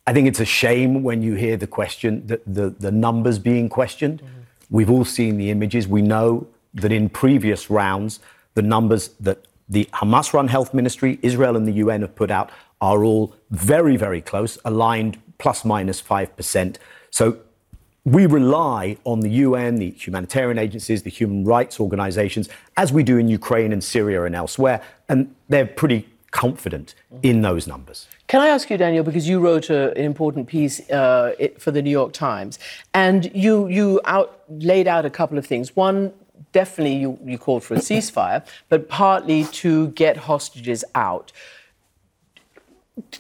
I 0.07 0.15
think 0.15 0.27
it's 0.27 0.41
a 0.41 0.47
shame 0.47 1.03
when 1.03 1.21
you 1.21 1.35
hear 1.35 1.59
the 1.59 1.67
question, 1.67 2.27
the, 2.27 2.41
the, 2.47 2.71
the 2.71 2.91
numbers 2.91 3.39
being 3.39 3.69
questioned. 3.69 4.23
Mm-hmm. 4.23 4.41
We've 4.71 4.91
all 4.91 5.05
seen 5.05 5.37
the 5.37 5.51
images. 5.51 5.87
We 5.87 6.01
know 6.01 6.47
that 6.73 6.93
in 6.93 7.11
previous 7.11 7.69
rounds, 7.69 8.21
the 8.55 8.63
numbers 8.63 9.09
that 9.21 9.45
the 9.71 9.89
Hamas 9.95 10.33
run 10.33 10.49
health 10.49 10.75
ministry, 10.75 11.19
Israel, 11.23 11.57
and 11.57 11.67
the 11.67 11.73
UN 11.73 12.03
have 12.03 12.15
put 12.15 12.31
out 12.31 12.51
are 12.81 13.05
all 13.05 13.35
very, 13.51 13.97
very 13.97 14.21
close, 14.21 14.59
aligned 14.65 15.19
plus 15.39 15.65
minus 15.65 16.03
5%. 16.03 16.77
So 17.11 17.39
we 18.05 18.27
rely 18.27 18.97
on 19.05 19.21
the 19.21 19.31
UN, 19.31 19.77
the 19.77 19.91
humanitarian 19.91 20.59
agencies, 20.59 21.03
the 21.03 21.11
human 21.11 21.45
rights 21.45 21.79
organizations, 21.79 22.49
as 22.77 22.93
we 22.93 23.03
do 23.03 23.17
in 23.19 23.29
Ukraine 23.29 23.73
and 23.73 23.83
Syria 23.83 24.25
and 24.25 24.35
elsewhere, 24.35 24.83
and 25.09 25.35
they're 25.49 25.67
pretty 25.67 26.09
confident 26.31 26.95
in 27.23 27.43
those 27.43 27.67
numbers. 27.67 28.07
Can 28.29 28.41
I 28.41 28.49
ask 28.49 28.71
you, 28.71 28.77
Daniel, 28.77 29.03
because 29.03 29.29
you 29.29 29.41
wrote 29.41 29.69
a, 29.71 29.91
an 29.99 30.05
important 30.05 30.47
piece 30.47 30.89
uh, 30.91 31.35
for 31.59 31.73
the 31.73 31.83
New 31.83 31.91
York 31.91 32.13
Times, 32.13 32.59
and 32.95 33.31
you 33.35 33.67
you 33.67 34.01
out, 34.05 34.43
laid 34.49 34.87
out 34.87 35.05
a 35.05 35.11
couple 35.11 35.37
of 35.37 35.47
things. 35.47 35.75
One, 35.75 36.13
definitely 36.53 36.97
you, 36.97 37.19
you 37.25 37.39
called 37.39 37.65
for 37.65 37.75
a 37.75 37.79
ceasefire, 37.79 38.45
but 38.69 38.89
partly 38.89 39.45
to 39.45 39.89
get 39.89 40.17
hostages 40.17 40.85
out. 40.95 41.33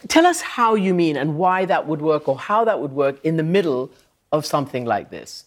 Tell 0.08 0.26
us 0.26 0.40
how 0.40 0.74
you 0.74 0.92
mean 0.94 1.16
and 1.16 1.36
why 1.36 1.64
that 1.64 1.86
would 1.86 2.02
work 2.02 2.28
or 2.28 2.38
how 2.38 2.64
that 2.64 2.80
would 2.80 2.92
work 2.92 3.24
in 3.24 3.36
the 3.36 3.42
middle 3.42 3.90
of 4.32 4.44
something 4.44 4.84
like 4.84 5.10
this. 5.10 5.44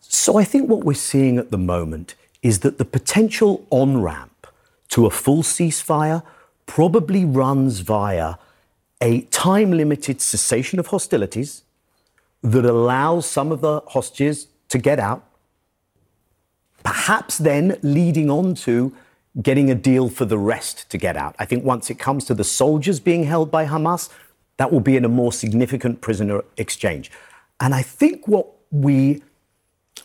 So 0.00 0.36
I 0.36 0.44
think 0.44 0.68
what 0.68 0.84
we're 0.84 0.94
seeing 0.94 1.38
at 1.38 1.50
the 1.50 1.58
moment 1.58 2.14
is 2.42 2.60
that 2.60 2.78
the 2.78 2.84
potential 2.84 3.66
on 3.70 4.02
ramp 4.02 4.46
to 4.90 5.06
a 5.06 5.10
full 5.10 5.42
ceasefire 5.42 6.22
probably 6.66 7.24
runs 7.24 7.80
via 7.80 8.34
a 9.00 9.22
time 9.22 9.72
limited 9.72 10.20
cessation 10.20 10.78
of 10.78 10.88
hostilities 10.88 11.62
that 12.42 12.64
allows 12.64 13.26
some 13.26 13.52
of 13.52 13.60
the 13.60 13.80
hostages 13.88 14.48
to 14.68 14.78
get 14.78 14.98
out 14.98 15.24
perhaps 16.82 17.38
then 17.38 17.78
leading 17.82 18.30
on 18.30 18.54
to 18.54 18.94
getting 19.40 19.70
a 19.70 19.74
deal 19.74 20.08
for 20.08 20.24
the 20.24 20.38
rest 20.38 20.90
to 20.90 20.98
get 20.98 21.16
out. 21.16 21.34
I 21.38 21.44
think 21.44 21.64
once 21.64 21.90
it 21.90 21.98
comes 21.98 22.24
to 22.26 22.34
the 22.34 22.44
soldiers 22.44 23.00
being 23.00 23.24
held 23.24 23.50
by 23.50 23.66
Hamas, 23.66 24.10
that 24.58 24.70
will 24.70 24.80
be 24.80 24.96
in 24.96 25.04
a 25.04 25.08
more 25.08 25.32
significant 25.32 26.00
prisoner 26.00 26.42
exchange. 26.56 27.10
And 27.60 27.74
I 27.74 27.82
think 27.82 28.28
what 28.28 28.46
we 28.70 29.22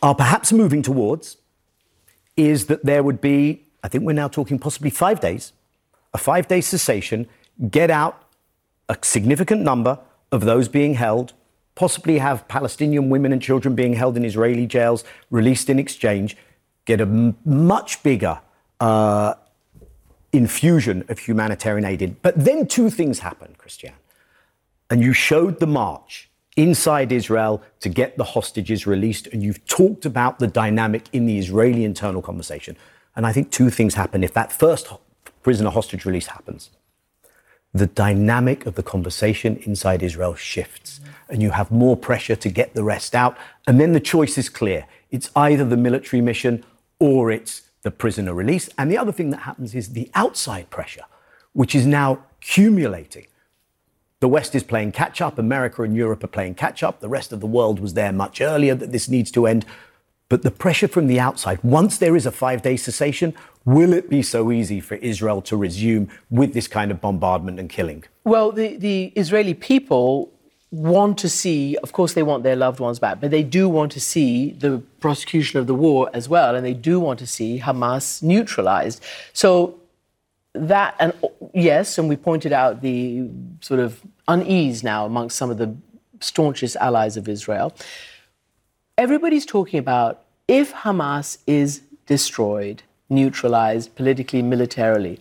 are 0.02 0.14
perhaps 0.14 0.52
moving 0.52 0.82
towards 0.82 1.36
is 2.36 2.66
that 2.66 2.84
there 2.84 3.02
would 3.02 3.20
be, 3.20 3.64
I 3.82 3.88
think 3.88 4.04
we're 4.04 4.12
now 4.12 4.28
talking 4.28 4.58
possibly 4.58 4.90
five 4.90 5.20
days, 5.20 5.52
a 6.14 6.18
five 6.18 6.48
day 6.48 6.60
cessation, 6.60 7.26
get 7.70 7.90
out 7.90 8.24
a 8.88 8.96
significant 9.02 9.62
number 9.62 9.98
of 10.32 10.44
those 10.44 10.68
being 10.68 10.94
held, 10.94 11.34
possibly 11.74 12.18
have 12.18 12.48
Palestinian 12.48 13.10
women 13.10 13.32
and 13.32 13.42
children 13.42 13.74
being 13.74 13.94
held 13.94 14.16
in 14.16 14.24
Israeli 14.24 14.66
jails 14.66 15.04
released 15.30 15.68
in 15.68 15.78
exchange 15.78 16.36
get 16.88 17.00
a 17.00 17.04
m- 17.04 17.36
much 17.44 18.02
bigger 18.02 18.40
uh, 18.80 19.34
infusion 20.32 21.04
of 21.10 21.18
humanitarian 21.18 21.84
aid 21.84 22.00
in. 22.02 22.16
But 22.22 22.34
then 22.48 22.66
two 22.66 22.88
things 22.88 23.18
happened, 23.20 23.58
Christiane. 23.58 24.00
And 24.90 25.02
you 25.02 25.12
showed 25.12 25.60
the 25.60 25.66
march 25.66 26.30
inside 26.56 27.12
Israel 27.12 27.62
to 27.80 27.88
get 28.00 28.16
the 28.16 28.24
hostages 28.24 28.86
released. 28.86 29.26
And 29.32 29.42
you've 29.42 29.64
talked 29.66 30.06
about 30.06 30.38
the 30.38 30.46
dynamic 30.46 31.04
in 31.12 31.26
the 31.26 31.38
Israeli 31.38 31.84
internal 31.84 32.22
conversation. 32.22 32.74
And 33.14 33.26
I 33.26 33.32
think 33.32 33.50
two 33.50 33.68
things 33.68 33.94
happen 33.94 34.24
if 34.24 34.32
that 34.32 34.50
first 34.50 34.88
prisoner 35.42 35.70
hostage 35.70 36.06
release 36.06 36.28
happens. 36.28 36.70
The 37.74 37.86
dynamic 37.86 38.64
of 38.64 38.74
the 38.76 38.82
conversation 38.82 39.58
inside 39.58 40.02
Israel 40.02 40.34
shifts, 40.34 41.00
and 41.28 41.42
you 41.42 41.50
have 41.50 41.70
more 41.70 41.96
pressure 41.98 42.36
to 42.36 42.48
get 42.48 42.72
the 42.72 42.82
rest 42.82 43.14
out. 43.14 43.36
And 43.66 43.78
then 43.78 43.92
the 43.92 44.00
choice 44.00 44.38
is 44.38 44.48
clear 44.48 44.86
it's 45.10 45.30
either 45.36 45.64
the 45.64 45.76
military 45.76 46.22
mission 46.22 46.64
or 46.98 47.30
it's 47.30 47.62
the 47.82 47.90
prisoner 47.90 48.34
release. 48.34 48.68
And 48.76 48.90
the 48.90 48.98
other 48.98 49.12
thing 49.12 49.30
that 49.30 49.42
happens 49.42 49.74
is 49.74 49.92
the 49.92 50.10
outside 50.14 50.70
pressure, 50.70 51.04
which 51.52 51.74
is 51.74 51.86
now 51.86 52.24
accumulating. 52.38 53.26
The 54.20 54.28
West 54.28 54.54
is 54.54 54.64
playing 54.64 54.92
catch 54.92 55.20
up, 55.20 55.38
America 55.38 55.82
and 55.82 55.94
Europe 55.94 56.24
are 56.24 56.28
playing 56.28 56.56
catch 56.56 56.82
up. 56.82 57.00
The 57.00 57.08
rest 57.08 57.32
of 57.32 57.40
the 57.40 57.46
world 57.46 57.78
was 57.78 57.94
there 57.94 58.12
much 58.12 58.40
earlier 58.40 58.74
that 58.74 58.90
this 58.90 59.08
needs 59.08 59.30
to 59.32 59.46
end. 59.46 59.64
But 60.28 60.42
the 60.42 60.50
pressure 60.50 60.88
from 60.88 61.06
the 61.06 61.20
outside, 61.20 61.62
once 61.62 61.98
there 61.98 62.16
is 62.16 62.26
a 62.26 62.32
five 62.32 62.60
day 62.62 62.76
cessation, 62.76 63.34
will 63.64 63.92
it 63.92 64.10
be 64.10 64.22
so 64.22 64.50
easy 64.50 64.80
for 64.80 64.96
Israel 64.96 65.40
to 65.42 65.56
resume 65.56 66.10
with 66.30 66.52
this 66.52 66.68
kind 66.68 66.90
of 66.90 67.00
bombardment 67.00 67.58
and 67.60 67.70
killing? 67.70 68.04
Well, 68.24 68.52
the, 68.52 68.76
the 68.76 69.12
Israeli 69.14 69.54
people 69.54 70.32
want 70.70 71.16
to 71.18 71.28
see, 71.28 71.76
of 71.78 71.92
course, 71.92 72.12
they 72.12 72.22
want 72.22 72.42
their 72.42 72.56
loved 72.56 72.78
ones 72.80 72.98
back, 72.98 73.20
but 73.20 73.30
they 73.30 73.42
do 73.42 73.68
want 73.68 73.90
to 73.92 74.00
see 74.00 74.50
the 74.52 74.78
prosecution 75.00 75.58
of 75.58 75.66
the 75.66 75.74
war 75.74 76.10
as 76.12 76.28
well, 76.28 76.54
and 76.54 76.64
they 76.64 76.74
do 76.74 77.00
want 77.00 77.18
to 77.20 77.26
see 77.26 77.60
Hamas 77.60 78.22
neutralized. 78.22 79.02
So 79.32 79.80
that, 80.52 80.94
and 80.98 81.12
yes, 81.54 81.96
and 81.96 82.08
we 82.08 82.16
pointed 82.16 82.52
out 82.52 82.82
the 82.82 83.28
sort 83.60 83.80
of 83.80 84.00
unease 84.26 84.82
now 84.82 85.06
amongst 85.06 85.38
some 85.38 85.50
of 85.50 85.56
the 85.56 85.74
staunchest 86.20 86.76
allies 86.76 87.16
of 87.16 87.28
Israel. 87.28 87.74
Everybody's 88.98 89.46
talking 89.46 89.78
about 89.78 90.24
if 90.48 90.72
Hamas 90.74 91.38
is 91.46 91.82
destroyed, 92.06 92.82
neutralized 93.08 93.94
politically, 93.94 94.42
militarily, 94.42 95.20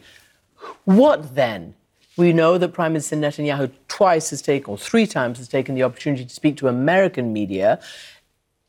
what 0.85 1.35
then? 1.35 1.75
We 2.17 2.33
know 2.33 2.57
that 2.57 2.69
Prime 2.73 2.93
Minister 2.93 3.15
Netanyahu 3.15 3.71
twice 3.87 4.31
has 4.31 4.41
taken, 4.41 4.71
or 4.71 4.77
three 4.77 5.05
times 5.05 5.37
has 5.37 5.47
taken 5.47 5.75
the 5.75 5.83
opportunity 5.83 6.25
to 6.25 6.33
speak 6.33 6.57
to 6.57 6.67
American 6.67 7.31
media, 7.31 7.79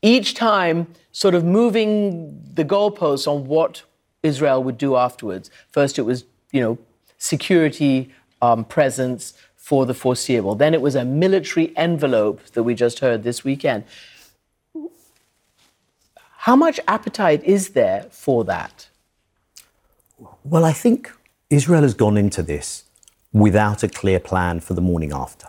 each 0.03 0.35
time 0.35 0.87
sort 1.11 1.33
of 1.33 1.43
moving 1.43 2.41
the 2.53 2.63
goalposts 2.63 3.27
on 3.27 3.47
what 3.47 3.81
Israel 4.21 4.63
would 4.63 4.77
do 4.77 4.95
afterwards. 4.95 5.49
First, 5.71 5.97
it 5.97 6.03
was, 6.03 6.25
you 6.51 6.61
know, 6.61 6.77
security 7.17 8.13
um, 8.41 8.63
presence 8.63 9.33
for 9.55 9.85
the 9.85 9.93
foreseeable. 9.93 10.55
Then 10.55 10.73
it 10.73 10.81
was 10.81 10.95
a 10.95 11.03
military 11.03 11.75
envelope 11.75 12.43
that 12.53 12.63
we 12.63 12.75
just 12.75 12.99
heard 12.99 13.23
this 13.23 13.43
weekend. 13.43 13.83
How 16.37 16.55
much 16.55 16.79
appetite 16.87 17.43
is 17.43 17.69
there 17.69 18.05
for 18.11 18.45
that? 18.45 18.89
Well, 20.43 20.63
I 20.63 20.73
think 20.73 21.11
Israel 21.49 21.81
has 21.81 21.93
gone 21.93 22.15
into 22.15 22.41
this 22.41 22.85
without 23.33 23.83
a 23.83 23.87
clear 23.87 24.19
plan 24.19 24.59
for 24.59 24.73
the 24.73 24.81
morning 24.81 25.11
after. 25.13 25.47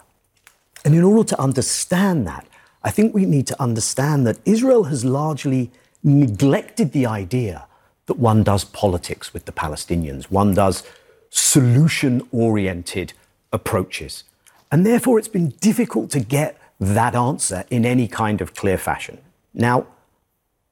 And 0.84 0.94
in 0.94 1.02
order 1.02 1.28
to 1.30 1.40
understand 1.40 2.26
that, 2.26 2.46
I 2.82 2.90
think 2.90 3.14
we 3.14 3.26
need 3.26 3.46
to 3.48 3.62
understand 3.62 4.26
that 4.26 4.38
Israel 4.44 4.84
has 4.84 5.04
largely 5.04 5.70
neglected 6.02 6.92
the 6.92 7.06
idea 7.06 7.66
that 8.06 8.18
one 8.18 8.42
does 8.42 8.64
politics 8.64 9.32
with 9.32 9.44
the 9.44 9.52
Palestinians, 9.52 10.24
one 10.24 10.54
does 10.54 10.82
solution 11.30 12.26
oriented 12.32 13.12
approaches. 13.52 14.24
And 14.72 14.86
therefore, 14.86 15.18
it's 15.18 15.28
been 15.28 15.50
difficult 15.60 16.10
to 16.10 16.20
get 16.20 16.60
that 16.78 17.14
answer 17.14 17.64
in 17.70 17.84
any 17.84 18.08
kind 18.08 18.40
of 18.40 18.54
clear 18.54 18.78
fashion. 18.78 19.18
Now, 19.52 19.86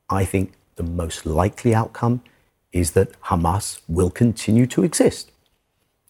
I 0.09 0.25
think 0.25 0.55
the 0.77 0.83
most 0.83 1.27
likely 1.27 1.75
outcome 1.75 2.23
is 2.73 2.93
that 2.93 3.21
Hamas 3.23 3.81
will 3.89 4.11
continue 4.11 4.67
to 4.67 4.85
exist. 4.85 5.31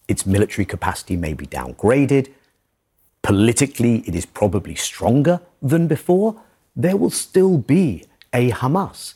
Its 0.08 0.26
military 0.26 0.64
capacity 0.64 1.16
may 1.16 1.34
be 1.34 1.46
downgraded. 1.46 2.28
Politically, 3.22 4.02
it 4.06 4.14
is 4.14 4.26
probably 4.26 4.74
stronger 4.74 5.40
than 5.60 5.86
before. 5.86 6.40
There 6.74 6.96
will 6.96 7.10
still 7.10 7.58
be 7.58 8.04
a 8.32 8.50
Hamas. 8.50 9.14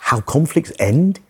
How 0.00 0.20
conflicts 0.20 0.72
end 0.78 1.20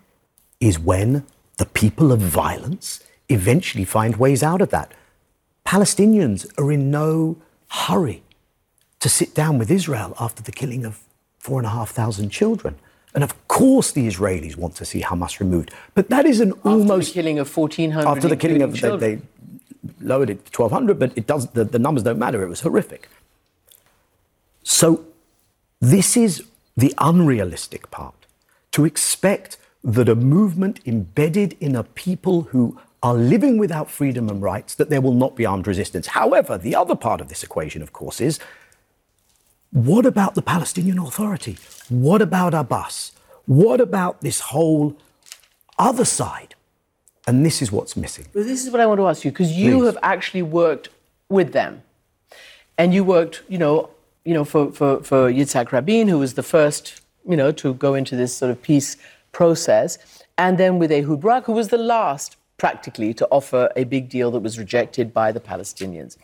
is 0.59 0.79
when 0.79 1.25
the 1.57 1.65
people 1.65 2.11
of 2.11 2.19
violence 2.19 3.01
eventually 3.29 3.85
find 3.85 4.15
ways 4.15 4.43
out 4.43 4.61
of 4.61 4.69
that. 4.69 4.93
Palestinians 5.65 6.47
are 6.57 6.71
in 6.71 6.91
no 6.91 7.37
hurry 7.69 8.23
to 8.99 9.09
sit 9.09 9.33
down 9.33 9.57
with 9.57 9.71
Israel 9.71 10.15
after 10.19 10.41
the 10.41 10.51
killing 10.51 10.85
of 10.85 11.01
four 11.39 11.59
and 11.59 11.67
a 11.67 11.71
half 11.71 11.91
thousand 11.91 12.29
children. 12.29 12.75
And 13.15 13.23
of 13.23 13.47
course, 13.47 13.91
the 13.91 14.07
Israelis 14.07 14.57
want 14.57 14.75
to 14.75 14.85
see 14.85 15.01
Hamas 15.01 15.39
removed. 15.39 15.71
But 15.93 16.09
that 16.09 16.25
is 16.25 16.41
an 16.41 16.51
after 16.51 16.69
almost. 16.69 17.07
the 17.07 17.13
killing 17.13 17.39
of 17.39 17.57
1,400 17.57 18.07
After 18.07 18.27
the 18.27 18.35
killing 18.35 18.61
of. 18.61 18.73
They, 18.73 18.77
children. 18.77 18.99
they 18.99 20.05
lowered 20.05 20.29
it 20.29 20.45
to 20.47 20.61
1,200, 20.61 20.99
but 20.99 21.17
it 21.17 21.25
does, 21.25 21.47
the, 21.51 21.63
the 21.63 21.79
numbers 21.79 22.03
don't 22.03 22.19
matter. 22.19 22.43
It 22.43 22.49
was 22.49 22.59
horrific. 22.59 23.07
So, 24.63 25.05
this 25.79 26.17
is 26.17 26.43
the 26.75 26.93
unrealistic 26.97 27.89
part. 27.89 28.25
To 28.73 28.83
expect 28.83 29.57
that 29.83 30.09
a 30.09 30.15
movement 30.15 30.81
embedded 30.85 31.55
in 31.61 31.75
a 31.75 31.83
people 31.83 32.43
who 32.43 32.77
are 33.01 33.13
living 33.13 33.57
without 33.57 33.89
freedom 33.89 34.27
and 34.27 34.41
rights, 34.41 34.75
that 34.75 34.89
there 34.89 34.99
will 34.99 35.13
not 35.13 35.35
be 35.35 35.45
armed 35.45 35.67
resistance. 35.67 36.07
However, 36.07 36.57
the 36.57 36.75
other 36.75 36.95
part 36.95 37.21
of 37.21 37.29
this 37.29 37.43
equation, 37.43 37.81
of 37.81 37.93
course, 37.93 38.19
is 38.19 38.39
what 39.75 40.05
about 40.05 40.35
the 40.35 40.41
Palestinian 40.41 40.97
Authority? 40.99 41.57
What 41.89 42.21
about 42.21 42.53
Abbas? 42.53 43.11
What 43.45 43.81
about 43.81 44.21
this 44.21 44.39
whole 44.39 44.95
other 45.77 46.05
side? 46.05 46.55
And 47.27 47.45
this 47.45 47.61
is 47.61 47.73
what's 47.73 47.97
missing. 47.97 48.25
Well, 48.33 48.45
this 48.45 48.65
is 48.65 48.71
what 48.71 48.79
I 48.79 48.85
want 48.85 48.99
to 48.99 49.07
ask 49.07 49.25
you 49.25 49.31
because 49.31 49.51
you 49.51 49.79
Please. 49.79 49.85
have 49.87 49.97
actually 50.01 50.43
worked 50.43 50.87
with 51.27 51.51
them, 51.51 51.83
and 52.77 52.93
you 52.93 53.03
worked, 53.03 53.43
you 53.49 53.57
know, 53.57 53.89
you 54.23 54.33
know, 54.33 54.45
for 54.45 54.71
for 54.71 55.03
for 55.03 55.29
Yitzhak 55.29 55.73
Rabin, 55.73 56.07
who 56.07 56.19
was 56.19 56.35
the 56.35 56.43
first, 56.43 57.01
you 57.27 57.35
know, 57.35 57.51
to 57.51 57.73
go 57.73 57.95
into 57.95 58.15
this 58.15 58.33
sort 58.33 58.51
of 58.51 58.61
peace 58.61 58.95
process, 59.33 59.97
and 60.37 60.57
then 60.57 60.79
with 60.79 60.89
Ehud 60.89 61.19
Barak, 61.19 61.47
who 61.47 61.51
was 61.51 61.67
the 61.67 61.77
last, 61.77 62.37
practically, 62.57 63.13
to 63.15 63.27
offer 63.29 63.69
a 63.75 63.83
big 63.83 64.07
deal 64.07 64.31
that 64.31 64.39
was 64.39 64.57
rejected 64.57 65.13
by 65.13 65.33
the 65.33 65.41
Palestinians. 65.41 66.15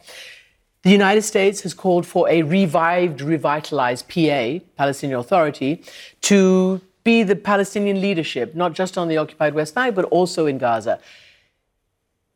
The 0.84 0.90
United 0.90 1.22
States 1.22 1.62
has 1.62 1.74
called 1.76 2.08
for 2.08 2.28
a 2.28 2.42
revived, 2.42 3.22
revitalized 3.22 4.10
PA, 4.10 4.60
Palestinian 4.76 5.20
Authority, 5.20 5.84
to 6.22 6.82
be 7.04 7.22
the 7.22 7.36
Palestinian 7.36 8.02
leadership, 8.02 8.56
not 8.56 8.74
just 8.74 8.98
on 8.98 9.08
the 9.08 9.18
occupied 9.18 9.54
West 9.54 9.76
Bank, 9.76 9.96
but 9.96 10.06
also 10.06 10.48
in 10.48 10.58
Gaza. 10.58 11.00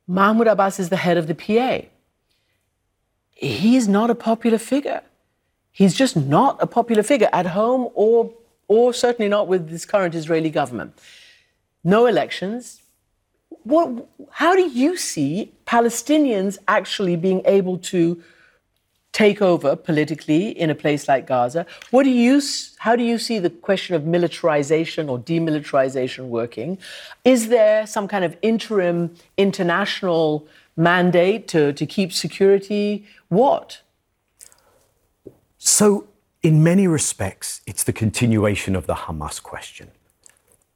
Mahmoud 0.08 0.48
Abbas 0.48 0.80
is 0.80 0.90
the 0.90 0.98
head 0.98 1.18
of 1.18 1.26
the 1.28 1.34
PA. 1.34 1.88
He 3.32 3.76
is 3.76 3.88
not 3.88 4.10
a 4.12 4.16
popular 4.16 4.60
figure. 4.60 5.02
He's 5.72 5.96
just 5.96 6.16
not 6.16 6.58
a 6.62 6.68
popular 6.68 7.04
figure 7.04 7.30
at 7.34 7.48
home 7.48 7.90
or, 7.96 8.32
or 8.68 8.94
certainly 8.94 9.28
not 9.28 9.48
with 9.48 9.70
this 9.70 9.86
current 9.86 10.14
Israeli 10.14 10.52
government. 10.52 10.94
No 11.84 12.06
elections. 12.06 12.82
What, 13.64 14.08
how 14.32 14.56
do 14.56 14.70
you 14.70 14.96
see 14.96 15.52
Palestinians 15.66 16.60
actually 16.68 17.16
being 17.16 17.42
able 17.46 17.78
to 17.80 18.22
take 19.16 19.42
over 19.42 19.78
politically 19.78 20.50
in 20.50 20.70
a 20.70 20.76
place 20.76 21.08
like 21.08 21.26
Gaza? 21.26 21.66
What 21.90 22.04
do 22.04 22.10
you, 22.10 22.42
how 22.80 22.98
do 22.98 23.04
you 23.04 23.18
see 23.18 23.40
the 23.40 23.50
question 23.50 23.96
of 23.96 24.06
militarization 24.06 25.08
or 25.08 25.18
demilitarization 25.18 26.28
working? 26.28 26.78
Is 27.24 27.48
there 27.48 27.88
some 27.88 28.10
kind 28.10 28.26
of 28.26 28.36
interim 28.42 29.16
international 29.38 30.46
mandate 30.76 31.48
to, 31.48 31.72
to 31.72 31.86
keep 31.86 32.12
security? 32.12 33.06
What? 33.30 33.80
So, 35.58 36.08
in 36.44 36.62
many 36.62 36.86
respects, 36.86 37.62
it's 37.66 37.86
the 37.86 37.94
continuation 37.94 38.76
of 38.76 38.86
the 38.86 38.96
Hamas 39.06 39.42
question. 39.42 39.92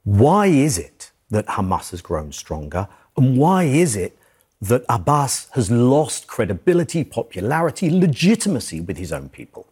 Why 0.04 0.46
is 0.46 0.78
it 0.78 1.12
that 1.28 1.46
Hamas 1.46 1.90
has 1.90 2.00
grown 2.00 2.32
stronger? 2.32 2.88
And 3.18 3.36
why 3.36 3.64
is 3.64 3.96
it 3.96 4.16
that 4.60 4.84
Abbas 4.88 5.48
has 5.52 5.70
lost 5.70 6.26
credibility, 6.26 7.02
popularity, 7.04 7.90
legitimacy 7.90 8.80
with 8.80 8.98
his 8.98 9.12
own 9.12 9.28
people? 9.28 9.66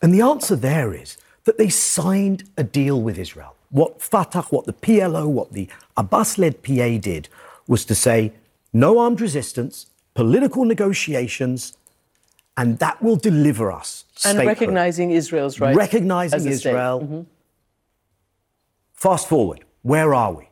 And 0.00 0.12
the 0.12 0.20
answer 0.20 0.56
there 0.56 0.92
is 0.92 1.16
that 1.44 1.58
they 1.58 1.68
signed 1.68 2.44
a 2.56 2.64
deal 2.64 3.00
with 3.00 3.18
Israel. 3.18 3.54
What 3.70 4.02
Fatah, 4.02 4.42
what 4.50 4.66
the 4.66 4.72
PLO, 4.72 5.26
what 5.28 5.52
the 5.52 5.68
Abbas 5.96 6.38
led 6.38 6.62
PA 6.62 6.98
did 6.98 7.28
was 7.66 7.84
to 7.86 7.94
say 7.94 8.32
no 8.72 8.98
armed 8.98 9.20
resistance, 9.20 9.86
political 10.14 10.64
negotiations, 10.64 11.76
and 12.56 12.78
that 12.80 13.02
will 13.02 13.16
deliver 13.16 13.72
us. 13.72 14.04
And 14.24 14.36
statehood. 14.36 14.46
recognizing 14.46 15.10
Israel's 15.10 15.58
right. 15.60 15.74
recognizing 15.74 16.36
as 16.36 16.46
a 16.46 16.56
state. 16.56 16.70
Israel. 16.70 17.00
Mm-hmm. 17.00 17.20
Fast 18.94 19.28
forward, 19.28 19.64
where 19.82 20.14
are 20.14 20.32
we? 20.32 20.48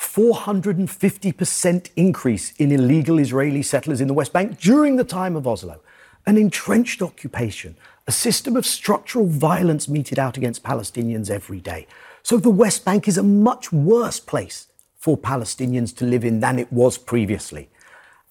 450% 0.00 1.90
increase 1.94 2.52
in 2.58 2.72
illegal 2.72 3.18
Israeli 3.18 3.62
settlers 3.62 4.00
in 4.00 4.08
the 4.08 4.14
West 4.14 4.32
Bank 4.32 4.58
during 4.58 4.96
the 4.96 5.04
time 5.04 5.36
of 5.36 5.46
Oslo. 5.46 5.80
an 6.26 6.36
entrenched 6.36 7.00
occupation, 7.02 7.76
a 8.06 8.12
system 8.12 8.56
of 8.56 8.66
structural 8.66 9.26
violence 9.26 9.88
meted 9.88 10.18
out 10.18 10.36
against 10.36 10.62
Palestinians 10.62 11.30
every 11.30 11.60
day. 11.60 11.86
So 12.22 12.36
the 12.36 12.50
West 12.50 12.84
Bank 12.84 13.08
is 13.08 13.16
a 13.16 13.22
much 13.22 13.72
worse 13.72 14.20
place 14.20 14.66
for 14.96 15.16
Palestinians 15.16 15.96
to 15.96 16.04
live 16.04 16.24
in 16.24 16.40
than 16.40 16.58
it 16.58 16.72
was 16.72 16.98
previously. 16.98 17.68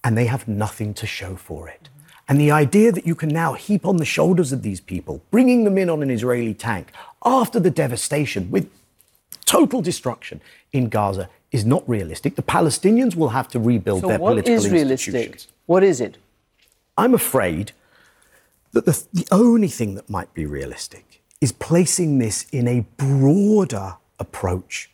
And 0.03 0.17
they 0.17 0.25
have 0.25 0.47
nothing 0.47 0.93
to 0.95 1.07
show 1.07 1.35
for 1.35 1.67
it. 1.67 1.89
And 2.27 2.39
the 2.39 2.51
idea 2.51 2.91
that 2.91 3.07
you 3.07 3.15
can 3.15 3.29
now 3.29 3.53
heap 3.53 3.85
on 3.87 3.97
the 3.97 4.05
shoulders 4.05 4.51
of 4.51 4.61
these 4.61 4.79
people, 4.79 5.23
bringing 5.31 5.63
them 5.63 5.79
in 5.79 5.89
on 5.89 6.03
an 6.03 6.11
Israeli 6.11 6.53
tank 6.53 6.91
after 7.25 7.59
the 7.59 7.71
devastation 7.71 8.51
with 8.51 8.69
total 9.45 9.81
destruction 9.81 10.39
in 10.71 10.89
Gaza 10.89 11.27
is 11.51 11.65
not 11.65 11.87
realistic. 11.89 12.35
The 12.35 12.43
Palestinians 12.43 13.15
will 13.15 13.29
have 13.29 13.47
to 13.49 13.59
rebuild 13.59 14.01
So 14.01 14.07
their 14.07 14.19
what 14.19 14.31
political 14.31 14.53
is 14.55 14.69
realistic? 14.69 15.13
institutions. 15.15 15.47
What 15.65 15.83
is 15.83 15.99
it? 16.01 16.17
I'm 16.97 17.13
afraid 17.13 17.71
that 18.73 18.85
the, 18.85 19.03
the 19.13 19.27
only 19.31 19.67
thing 19.67 19.95
that 19.95 20.09
might 20.09 20.33
be 20.33 20.45
realistic 20.45 21.21
is 21.41 21.51
placing 21.51 22.19
this 22.19 22.45
in 22.51 22.67
a 22.67 22.81
broader 22.97 23.95
approach 24.19 24.91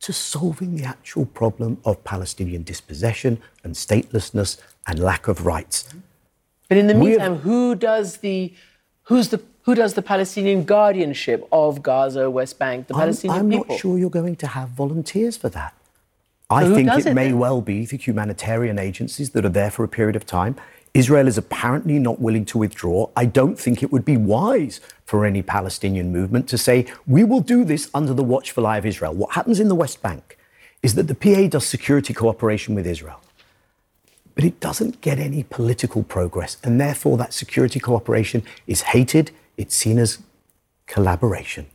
to 0.00 0.12
solving 0.12 0.76
the 0.76 0.84
actual 0.84 1.24
problem 1.26 1.78
of 1.84 2.02
Palestinian 2.04 2.62
dispossession 2.62 3.38
and 3.62 3.74
statelessness 3.74 4.58
and 4.86 4.98
lack 4.98 5.28
of 5.28 5.46
rights. 5.46 5.88
But 6.68 6.78
in 6.78 6.86
the 6.88 6.94
We 6.94 7.12
have- 7.12 7.20
meantime, 7.20 7.36
who 7.38 7.74
does 7.74 8.18
the 8.18 8.52
who's 9.04 9.28
the 9.28 9.40
who 9.62 9.74
does 9.74 9.94
the 9.94 10.02
Palestinian 10.02 10.64
guardianship 10.64 11.46
of 11.52 11.82
Gaza, 11.82 12.30
West 12.30 12.58
Bank, 12.58 12.86
the 12.88 12.94
I'm, 12.94 13.00
Palestinian 13.00 13.40
I'm 13.40 13.50
people? 13.50 13.66
not 13.74 13.78
sure 13.80 13.96
you're 13.98 14.10
going 14.10 14.36
to 14.36 14.46
have 14.46 14.68
volunteers 14.70 15.36
for 15.38 15.48
that. 15.50 15.72
I 16.50 16.64
who 16.64 16.74
think 16.74 16.90
it, 16.92 17.06
it 17.06 17.14
may 17.14 17.28
then? 17.28 17.38
well 17.38 17.60
be 17.60 17.86
the 17.86 17.96
humanitarian 17.96 18.78
agencies 18.78 19.30
that 19.30 19.44
are 19.44 19.50
there 19.50 19.70
for 19.70 19.84
a 19.84 19.88
period 19.88 20.16
of 20.16 20.26
time. 20.26 20.56
Israel 20.92 21.26
is 21.26 21.36
apparently 21.36 21.98
not 21.98 22.20
willing 22.20 22.44
to 22.46 22.58
withdraw. 22.58 23.10
I 23.16 23.24
don't 23.24 23.58
think 23.58 23.82
it 23.82 23.90
would 23.90 24.04
be 24.04 24.16
wise 24.16 24.80
for 25.04 25.26
any 25.26 25.42
Palestinian 25.42 26.12
movement 26.12 26.48
to 26.50 26.58
say, 26.58 26.86
we 27.06 27.24
will 27.24 27.40
do 27.40 27.64
this 27.64 27.90
under 27.92 28.14
the 28.14 28.22
watchful 28.22 28.64
eye 28.66 28.78
of 28.78 28.86
Israel. 28.86 29.12
What 29.12 29.32
happens 29.32 29.58
in 29.58 29.68
the 29.68 29.74
West 29.74 30.02
Bank 30.02 30.38
is 30.84 30.94
that 30.94 31.08
the 31.08 31.14
PA 31.14 31.48
does 31.48 31.66
security 31.66 32.14
cooperation 32.14 32.76
with 32.76 32.86
Israel, 32.86 33.20
but 34.36 34.44
it 34.44 34.60
doesn't 34.60 35.00
get 35.00 35.18
any 35.18 35.42
political 35.42 36.04
progress. 36.04 36.58
And 36.62 36.80
therefore, 36.80 37.16
that 37.18 37.32
security 37.32 37.80
cooperation 37.80 38.44
is 38.68 38.82
hated, 38.82 39.32
it's 39.56 39.74
seen 39.74 39.98
as 39.98 40.18
collaboration. 40.86 41.66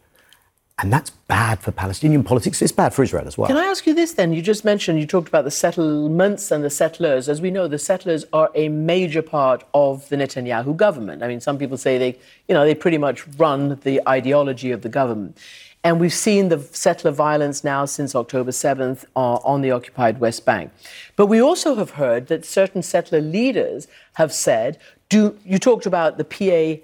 And 0.82 0.94
that's 0.94 1.10
bad 1.10 1.60
for 1.60 1.72
Palestinian 1.72 2.24
politics. 2.24 2.62
It's 2.62 2.72
bad 2.72 2.94
for 2.94 3.04
Israel 3.04 3.28
as 3.28 3.38
well. 3.38 3.48
Can 3.48 3.58
I 3.58 3.66
ask 3.66 3.86
you 3.86 3.94
this 3.94 4.14
then? 4.14 4.32
You 4.32 4.42
just 4.42 4.64
mentioned, 4.64 4.98
you 5.00 5.06
talked 5.06 5.28
about 5.28 5.44
the 5.44 5.52
settlements 5.52 6.52
and 6.52 6.64
the 6.64 6.70
settlers. 6.70 7.28
As 7.28 7.42
we 7.42 7.52
know, 7.52 7.68
the 7.68 7.78
settlers 7.78 8.24
are 8.32 8.50
a 8.56 8.70
major 8.70 9.22
part 9.22 9.66
of 9.74 10.08
the 10.08 10.16
Netanyahu 10.16 10.78
government. 10.78 11.22
I 11.22 11.28
mean, 11.28 11.42
some 11.42 11.58
people 11.58 11.76
say 11.76 11.98
they, 11.98 12.18
you 12.48 12.56
know, 12.56 12.64
they 12.64 12.76
pretty 12.76 12.98
much 12.98 13.28
run 13.38 13.78
the 13.84 14.02
ideology 14.08 14.72
of 14.72 14.82
the 14.82 14.90
government. 14.90 15.38
And 15.84 16.00
we've 16.00 16.14
seen 16.14 16.50
the 16.50 16.60
settler 16.60 17.12
violence 17.12 17.64
now 17.64 17.86
since 17.86 18.16
October 18.16 18.52
7th 18.52 19.06
uh, 19.16 19.36
on 19.36 19.62
the 19.62 19.72
occupied 19.72 20.20
West 20.20 20.46
Bank. 20.46 20.72
But 21.18 21.28
we 21.28 21.42
also 21.42 21.76
have 21.76 21.92
heard 21.92 22.28
that 22.28 22.46
certain 22.46 22.84
settler 22.84 23.22
leaders 23.22 23.88
have 24.14 24.34
said, 24.34 24.78
do, 25.10 25.38
you 25.46 25.58
talked 25.58 25.86
about 25.86 26.18
the 26.18 26.24
PA 26.24 26.82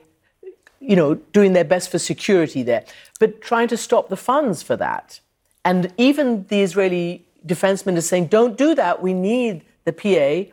you 0.88 0.95
know, 0.95 1.15
doing 1.34 1.54
their 1.54 1.63
best 1.63 1.89
for 1.89 2.00
security 2.00 2.63
there, 2.63 2.84
but 3.19 3.41
trying 3.41 3.67
to 3.69 3.78
stop 3.78 4.10
the 4.10 4.17
funds 4.17 4.62
for 4.62 4.76
that. 4.78 5.19
And 5.63 5.91
even 5.98 6.45
the 6.48 6.62
Israeli 6.62 7.26
defense 7.45 7.86
minister 7.86 8.10
saying, 8.10 8.28
don't 8.28 8.58
do 8.58 8.76
that. 8.76 9.02
We 9.02 9.13
need 9.13 9.63
the 9.84 9.93
PA 9.93 10.52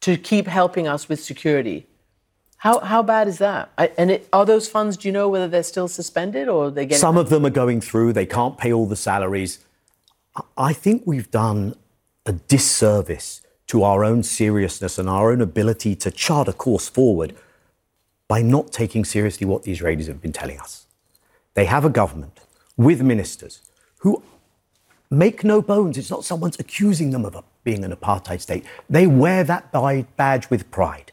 to 0.00 0.16
keep 0.16 0.46
helping 0.46 0.86
us 0.86 1.08
with 1.08 1.22
security. 1.22 1.86
How, 2.58 2.80
how 2.80 3.02
bad 3.02 3.28
is 3.28 3.38
that? 3.38 3.70
I, 3.76 3.90
and 3.98 4.10
it, 4.10 4.28
are 4.32 4.46
those 4.46 4.68
funds, 4.68 4.96
do 4.96 5.08
you 5.08 5.12
know 5.12 5.28
whether 5.28 5.48
they're 5.48 5.62
still 5.62 5.88
suspended 5.88 6.48
or 6.48 6.70
they 6.70 6.86
get 6.86 6.98
Some 6.98 7.16
of 7.16 7.28
them 7.28 7.44
are 7.44 7.50
going 7.50 7.80
through, 7.80 8.14
they 8.14 8.26
can't 8.26 8.56
pay 8.56 8.72
all 8.72 8.86
the 8.86 8.96
salaries. 8.96 9.58
I 10.56 10.72
think 10.72 11.02
we've 11.04 11.30
done 11.30 11.74
a 12.26 12.32
disservice 12.32 13.42
to 13.66 13.82
our 13.82 14.04
own 14.04 14.22
seriousness 14.22 14.98
and 14.98 15.08
our 15.08 15.30
own 15.30 15.40
ability 15.40 15.94
to 15.96 16.10
chart 16.10 16.48
a 16.48 16.52
course 16.52 16.88
forward 16.88 17.34
by 18.34 18.42
not 18.42 18.72
taking 18.72 19.04
seriously 19.04 19.46
what 19.46 19.62
the 19.62 19.70
Israelis 19.70 20.08
have 20.08 20.20
been 20.20 20.32
telling 20.32 20.58
us. 20.58 20.86
They 21.58 21.66
have 21.66 21.84
a 21.84 21.88
government 21.88 22.40
with 22.76 23.00
ministers 23.00 23.62
who 23.98 24.24
make 25.08 25.44
no 25.44 25.62
bones. 25.62 25.96
It's 25.96 26.10
not 26.10 26.24
someone's 26.24 26.58
accusing 26.58 27.12
them 27.12 27.24
of 27.24 27.44
being 27.62 27.84
an 27.84 27.94
apartheid 27.94 28.40
state. 28.40 28.64
They 28.90 29.06
wear 29.06 29.44
that 29.44 29.70
badge 30.16 30.50
with 30.50 30.68
pride. 30.72 31.12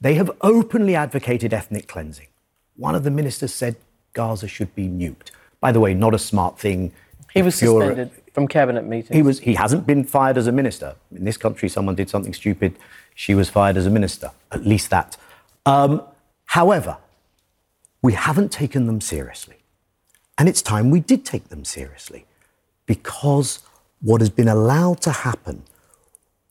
They 0.00 0.14
have 0.14 0.30
openly 0.40 0.94
advocated 0.94 1.52
ethnic 1.52 1.88
cleansing. 1.88 2.28
One 2.76 2.94
of 2.94 3.02
the 3.02 3.10
ministers 3.10 3.52
said 3.52 3.74
Gaza 4.12 4.46
should 4.46 4.72
be 4.76 4.86
nuked. 4.86 5.32
By 5.58 5.72
the 5.72 5.80
way, 5.80 5.94
not 5.94 6.14
a 6.14 6.18
smart 6.30 6.60
thing. 6.60 6.92
He 7.34 7.42
was 7.42 7.56
suspended 7.56 8.12
from 8.34 8.46
cabinet 8.46 8.84
meetings. 8.84 9.16
He 9.16 9.22
was. 9.22 9.40
He 9.40 9.54
hasn't 9.54 9.84
been 9.84 10.04
fired 10.04 10.36
as 10.38 10.46
a 10.46 10.52
minister. 10.52 10.94
In 11.10 11.24
this 11.24 11.36
country, 11.36 11.68
someone 11.68 11.96
did 11.96 12.08
something 12.08 12.34
stupid. 12.34 12.78
She 13.16 13.34
was 13.34 13.50
fired 13.50 13.76
as 13.76 13.84
a 13.84 13.90
minister. 13.90 14.30
At 14.52 14.64
least 14.64 14.90
that. 14.90 15.16
Um, 15.66 16.02
however, 16.58 16.94
we 18.06 18.12
haven't 18.12 18.50
taken 18.52 18.86
them 18.86 19.00
seriously, 19.00 19.58
and 20.36 20.48
it's 20.50 20.62
time 20.62 20.90
we 20.90 21.00
did 21.00 21.24
take 21.24 21.48
them 21.48 21.64
seriously, 21.64 22.26
because 22.86 23.60
what 24.00 24.20
has 24.20 24.30
been 24.30 24.48
allowed 24.48 25.00
to 25.00 25.12
happen, 25.28 25.62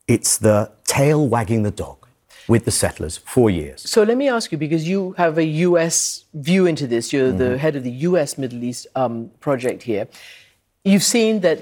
it's 0.08 0.38
the 0.38 0.72
tail 0.86 1.28
wagging 1.28 1.64
the 1.64 1.76
dog 1.86 1.98
with 2.48 2.66
the 2.66 2.72
settlers 2.72 3.18
for 3.18 3.50
years. 3.50 3.80
So 3.90 4.04
let 4.04 4.18
me 4.18 4.28
ask 4.28 4.52
you, 4.52 4.58
because 4.58 4.88
you 4.88 5.14
have 5.18 5.38
a 5.38 5.46
US 5.70 6.26
view 6.34 6.66
into 6.66 6.88
this, 6.88 7.14
you're 7.14 7.32
the 7.32 7.58
head 7.58 7.76
of 7.76 7.84
the 7.84 7.96
US 8.10 8.38
Middle 8.38 8.64
East 8.64 8.88
um, 8.96 9.32
project 9.40 9.84
here. 9.84 10.08
You've 10.84 11.04
seen 11.04 11.42
that 11.42 11.62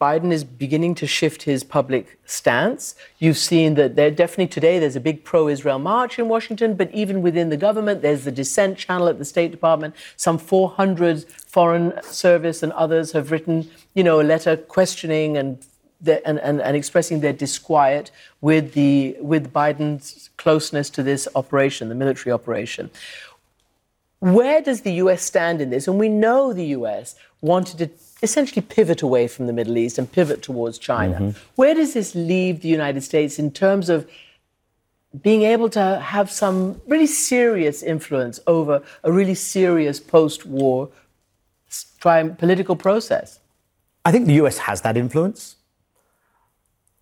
Biden 0.00 0.32
is 0.32 0.42
beginning 0.42 0.96
to 0.96 1.06
shift 1.06 1.44
his 1.44 1.62
public 1.62 2.18
stance. 2.26 2.96
You've 3.20 3.38
seen 3.38 3.74
that 3.74 3.94
there 3.94 4.10
definitely 4.10 4.48
today 4.48 4.80
there's 4.80 4.96
a 4.96 5.00
big 5.00 5.22
pro-Israel 5.22 5.78
march 5.78 6.18
in 6.18 6.28
Washington, 6.28 6.74
but 6.74 6.92
even 6.92 7.22
within 7.22 7.50
the 7.50 7.56
government, 7.56 8.02
there's 8.02 8.24
the 8.24 8.32
dissent 8.32 8.76
channel 8.76 9.06
at 9.06 9.18
the 9.18 9.24
State 9.24 9.52
Department. 9.52 9.94
Some 10.16 10.38
400 10.38 11.24
Foreign 11.28 12.02
Service 12.02 12.64
and 12.64 12.72
others 12.72 13.12
have 13.12 13.30
written, 13.30 13.70
you 13.94 14.02
know, 14.02 14.20
a 14.20 14.22
letter 14.24 14.56
questioning 14.56 15.36
and 15.36 15.64
and, 16.06 16.38
and, 16.38 16.60
and 16.60 16.76
expressing 16.76 17.20
their 17.20 17.32
disquiet 17.32 18.12
with 18.40 18.74
the 18.74 19.16
with 19.20 19.52
Biden's 19.52 20.30
closeness 20.36 20.90
to 20.90 21.02
this 21.02 21.26
operation, 21.34 21.88
the 21.88 21.96
military 21.96 22.32
operation. 22.32 22.90
Where 24.20 24.60
does 24.60 24.82
the 24.82 24.92
US 24.94 25.22
stand 25.22 25.60
in 25.60 25.70
this? 25.70 25.86
And 25.86 25.98
we 25.98 26.08
know 26.08 26.52
the 26.52 26.66
US 26.66 27.14
wanted 27.40 27.78
to 27.78 27.86
essentially 28.22 28.62
pivot 28.62 29.02
away 29.02 29.28
from 29.28 29.46
the 29.46 29.52
Middle 29.52 29.76
East 29.76 29.98
and 29.98 30.10
pivot 30.10 30.42
towards 30.42 30.78
China. 30.78 31.14
Mm-hmm. 31.14 31.38
Where 31.56 31.74
does 31.74 31.94
this 31.94 32.14
leave 32.14 32.62
the 32.62 32.68
United 32.68 33.02
States 33.02 33.38
in 33.38 33.50
terms 33.50 33.88
of 33.88 34.08
being 35.22 35.42
able 35.42 35.70
to 35.70 36.00
have 36.00 36.30
some 36.30 36.80
really 36.86 37.06
serious 37.06 37.82
influence 37.82 38.40
over 38.46 38.82
a 39.04 39.12
really 39.12 39.34
serious 39.34 40.00
post 40.00 40.44
war 40.44 40.90
political 42.00 42.76
process? 42.76 43.40
I 44.04 44.12
think 44.12 44.26
the 44.26 44.34
US 44.34 44.58
has 44.58 44.80
that 44.82 44.96
influence. 44.96 45.56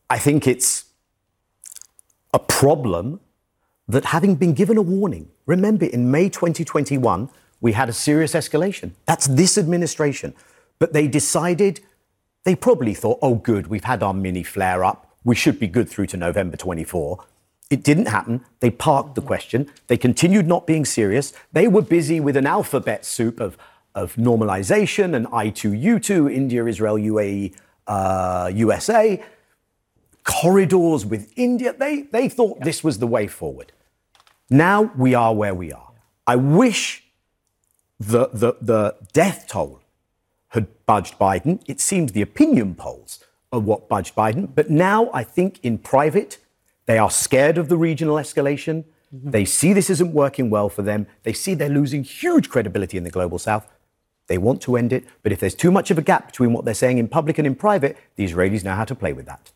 I 0.08 0.18
think 0.18 0.46
it's 0.46 0.84
a 2.32 2.38
problem 2.38 3.20
that 3.88 4.06
having 4.06 4.34
been 4.34 4.52
given 4.52 4.76
a 4.76 4.82
warning, 4.82 5.28
remember 5.46 5.86
in 5.86 6.10
May 6.10 6.28
2021, 6.28 7.28
we 7.60 7.72
had 7.72 7.88
a 7.88 7.92
serious 7.92 8.34
escalation. 8.34 8.92
That's 9.06 9.26
this 9.26 9.56
administration. 9.56 10.34
But 10.78 10.92
they 10.92 11.08
decided, 11.08 11.80
they 12.44 12.54
probably 12.54 12.94
thought, 12.94 13.18
oh, 13.22 13.36
good, 13.36 13.68
we've 13.68 13.84
had 13.84 14.02
our 14.02 14.14
mini 14.14 14.42
flare 14.42 14.84
up. 14.84 15.16
We 15.24 15.34
should 15.34 15.58
be 15.58 15.66
good 15.66 15.88
through 15.88 16.06
to 16.08 16.16
November 16.16 16.56
24. 16.56 17.24
It 17.68 17.82
didn't 17.82 18.06
happen. 18.06 18.44
They 18.60 18.70
parked 18.70 19.16
the 19.16 19.22
question. 19.22 19.70
They 19.88 19.96
continued 19.96 20.46
not 20.46 20.66
being 20.66 20.84
serious. 20.84 21.32
They 21.52 21.66
were 21.66 21.82
busy 21.82 22.20
with 22.20 22.36
an 22.36 22.46
alphabet 22.46 23.04
soup 23.04 23.40
of, 23.40 23.58
of 23.94 24.14
normalization 24.14 25.14
and 25.16 25.26
I2, 25.28 25.82
U2, 25.82 26.32
India, 26.32 26.64
Israel, 26.66 26.96
UAE, 26.96 27.54
uh, 27.88 28.50
USA, 28.54 29.22
corridors 30.22 31.04
with 31.04 31.32
India. 31.36 31.72
They, 31.72 32.02
they 32.02 32.28
thought 32.28 32.60
this 32.60 32.84
was 32.84 32.98
the 32.98 33.06
way 33.06 33.26
forward. 33.26 33.72
Now 34.48 34.92
we 34.96 35.14
are 35.14 35.34
where 35.34 35.54
we 35.54 35.72
are. 35.72 35.90
I 36.26 36.36
wish 36.36 37.04
the, 37.98 38.28
the, 38.32 38.54
the 38.60 38.96
death 39.12 39.46
toll 39.48 39.80
had 40.56 40.66
budged 40.86 41.18
Biden. 41.18 41.62
It 41.66 41.80
seems 41.80 42.12
the 42.12 42.22
opinion 42.22 42.74
polls 42.74 43.24
are 43.52 43.60
what 43.60 43.88
budged 43.88 44.16
Biden. 44.16 44.52
But 44.52 44.68
now 44.68 45.08
I 45.14 45.22
think 45.22 45.60
in 45.62 45.78
private, 45.78 46.38
they 46.86 46.98
are 46.98 47.10
scared 47.10 47.58
of 47.58 47.68
the 47.68 47.76
regional 47.76 48.16
escalation. 48.16 48.84
Mm-hmm. 49.14 49.30
They 49.30 49.44
see 49.44 49.72
this 49.72 49.88
isn't 49.88 50.12
working 50.12 50.50
well 50.50 50.68
for 50.68 50.82
them. 50.82 51.06
They 51.22 51.32
see 51.32 51.54
they're 51.54 51.68
losing 51.68 52.02
huge 52.02 52.50
credibility 52.50 52.96
in 52.96 53.04
the 53.04 53.10
global 53.10 53.38
south. 53.38 53.68
They 54.26 54.38
want 54.38 54.60
to 54.62 54.76
end 54.76 54.92
it. 54.92 55.04
But 55.22 55.30
if 55.30 55.38
there's 55.38 55.54
too 55.54 55.70
much 55.70 55.92
of 55.92 55.98
a 55.98 56.02
gap 56.02 56.26
between 56.26 56.52
what 56.52 56.64
they're 56.64 56.74
saying 56.74 56.98
in 56.98 57.06
public 57.06 57.38
and 57.38 57.46
in 57.46 57.54
private, 57.54 57.96
the 58.16 58.26
Israelis 58.26 58.64
know 58.64 58.74
how 58.74 58.84
to 58.84 58.94
play 58.94 59.12
with 59.12 59.26
that. 59.26 59.52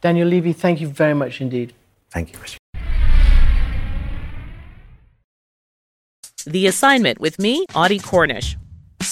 Daniel 0.00 0.26
Levy, 0.26 0.52
thank 0.52 0.80
you 0.80 0.88
very 0.88 1.14
much 1.14 1.40
indeed. 1.40 1.72
Thank 2.10 2.32
you, 2.32 2.38
Christiane. 2.38 2.58
The 6.46 6.66
Assignment 6.66 7.20
with 7.20 7.38
me, 7.38 7.66
Audie 7.74 7.98
Cornish. 7.98 8.56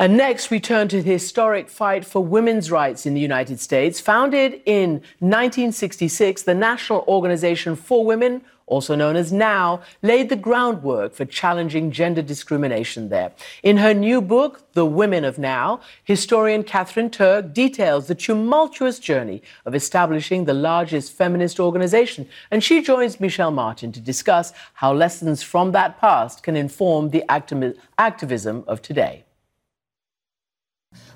And 0.00 0.16
next, 0.16 0.50
we 0.50 0.60
turn 0.60 0.86
to 0.88 1.02
the 1.02 1.10
historic 1.10 1.68
fight 1.68 2.04
for 2.04 2.24
women's 2.24 2.70
rights 2.70 3.04
in 3.04 3.14
the 3.14 3.20
United 3.20 3.58
States. 3.58 3.98
Founded 3.98 4.62
in 4.64 5.02
1966, 5.18 6.42
the 6.42 6.54
National 6.54 7.04
Organization 7.08 7.74
for 7.74 8.04
Women, 8.04 8.42
also 8.66 8.94
known 8.94 9.16
as 9.16 9.32
NOW, 9.32 9.80
laid 10.00 10.28
the 10.28 10.36
groundwork 10.36 11.14
for 11.14 11.24
challenging 11.24 11.90
gender 11.90 12.22
discrimination 12.22 13.08
there. 13.08 13.32
In 13.64 13.78
her 13.78 13.92
new 13.92 14.22
book, 14.22 14.72
The 14.74 14.86
Women 14.86 15.24
of 15.24 15.36
Now, 15.36 15.80
historian 16.04 16.62
Katherine 16.62 17.10
Turk 17.10 17.52
details 17.52 18.06
the 18.06 18.14
tumultuous 18.14 19.00
journey 19.00 19.42
of 19.66 19.74
establishing 19.74 20.44
the 20.44 20.54
largest 20.54 21.12
feminist 21.12 21.58
organization. 21.58 22.28
And 22.52 22.62
she 22.62 22.82
joins 22.82 23.18
Michelle 23.18 23.50
Martin 23.50 23.90
to 23.90 24.00
discuss 24.00 24.52
how 24.74 24.92
lessons 24.92 25.42
from 25.42 25.72
that 25.72 25.98
past 25.98 26.44
can 26.44 26.54
inform 26.54 27.10
the 27.10 27.24
activism 27.28 28.62
of 28.68 28.80
today. 28.80 29.24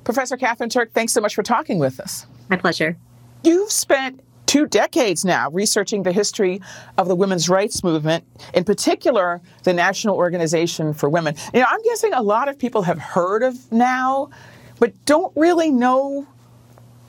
Professor 0.04 0.36
Katherine 0.36 0.70
Turk, 0.70 0.92
thanks 0.92 1.12
so 1.12 1.20
much 1.20 1.34
for 1.34 1.42
talking 1.42 1.78
with 1.78 2.00
us. 2.00 2.26
My 2.48 2.56
pleasure. 2.56 2.96
You've 3.44 3.70
spent 3.70 4.20
two 4.46 4.66
decades 4.66 5.24
now 5.24 5.50
researching 5.50 6.02
the 6.02 6.12
history 6.12 6.60
of 6.98 7.08
the 7.08 7.14
women's 7.14 7.48
rights 7.48 7.82
movement, 7.82 8.24
in 8.52 8.64
particular, 8.64 9.40
the 9.62 9.72
National 9.72 10.16
Organization 10.16 10.92
for 10.92 11.08
Women. 11.08 11.34
You 11.54 11.60
know, 11.60 11.66
I'm 11.68 11.82
guessing 11.82 12.12
a 12.12 12.22
lot 12.22 12.48
of 12.48 12.58
people 12.58 12.82
have 12.82 12.98
heard 12.98 13.42
of 13.42 13.70
NOW, 13.72 14.30
but 14.78 14.92
don't 15.06 15.32
really 15.36 15.70
know 15.70 16.26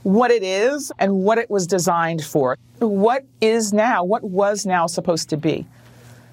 what 0.03 0.31
it 0.31 0.43
is 0.43 0.91
and 0.99 1.23
what 1.23 1.37
it 1.37 1.49
was 1.49 1.65
designed 1.65 2.23
for. 2.23 2.57
What 2.79 3.25
is 3.41 3.73
NOW? 3.73 4.03
What 4.03 4.23
was 4.23 4.65
NOW 4.65 4.87
supposed 4.87 5.29
to 5.29 5.37
be? 5.37 5.65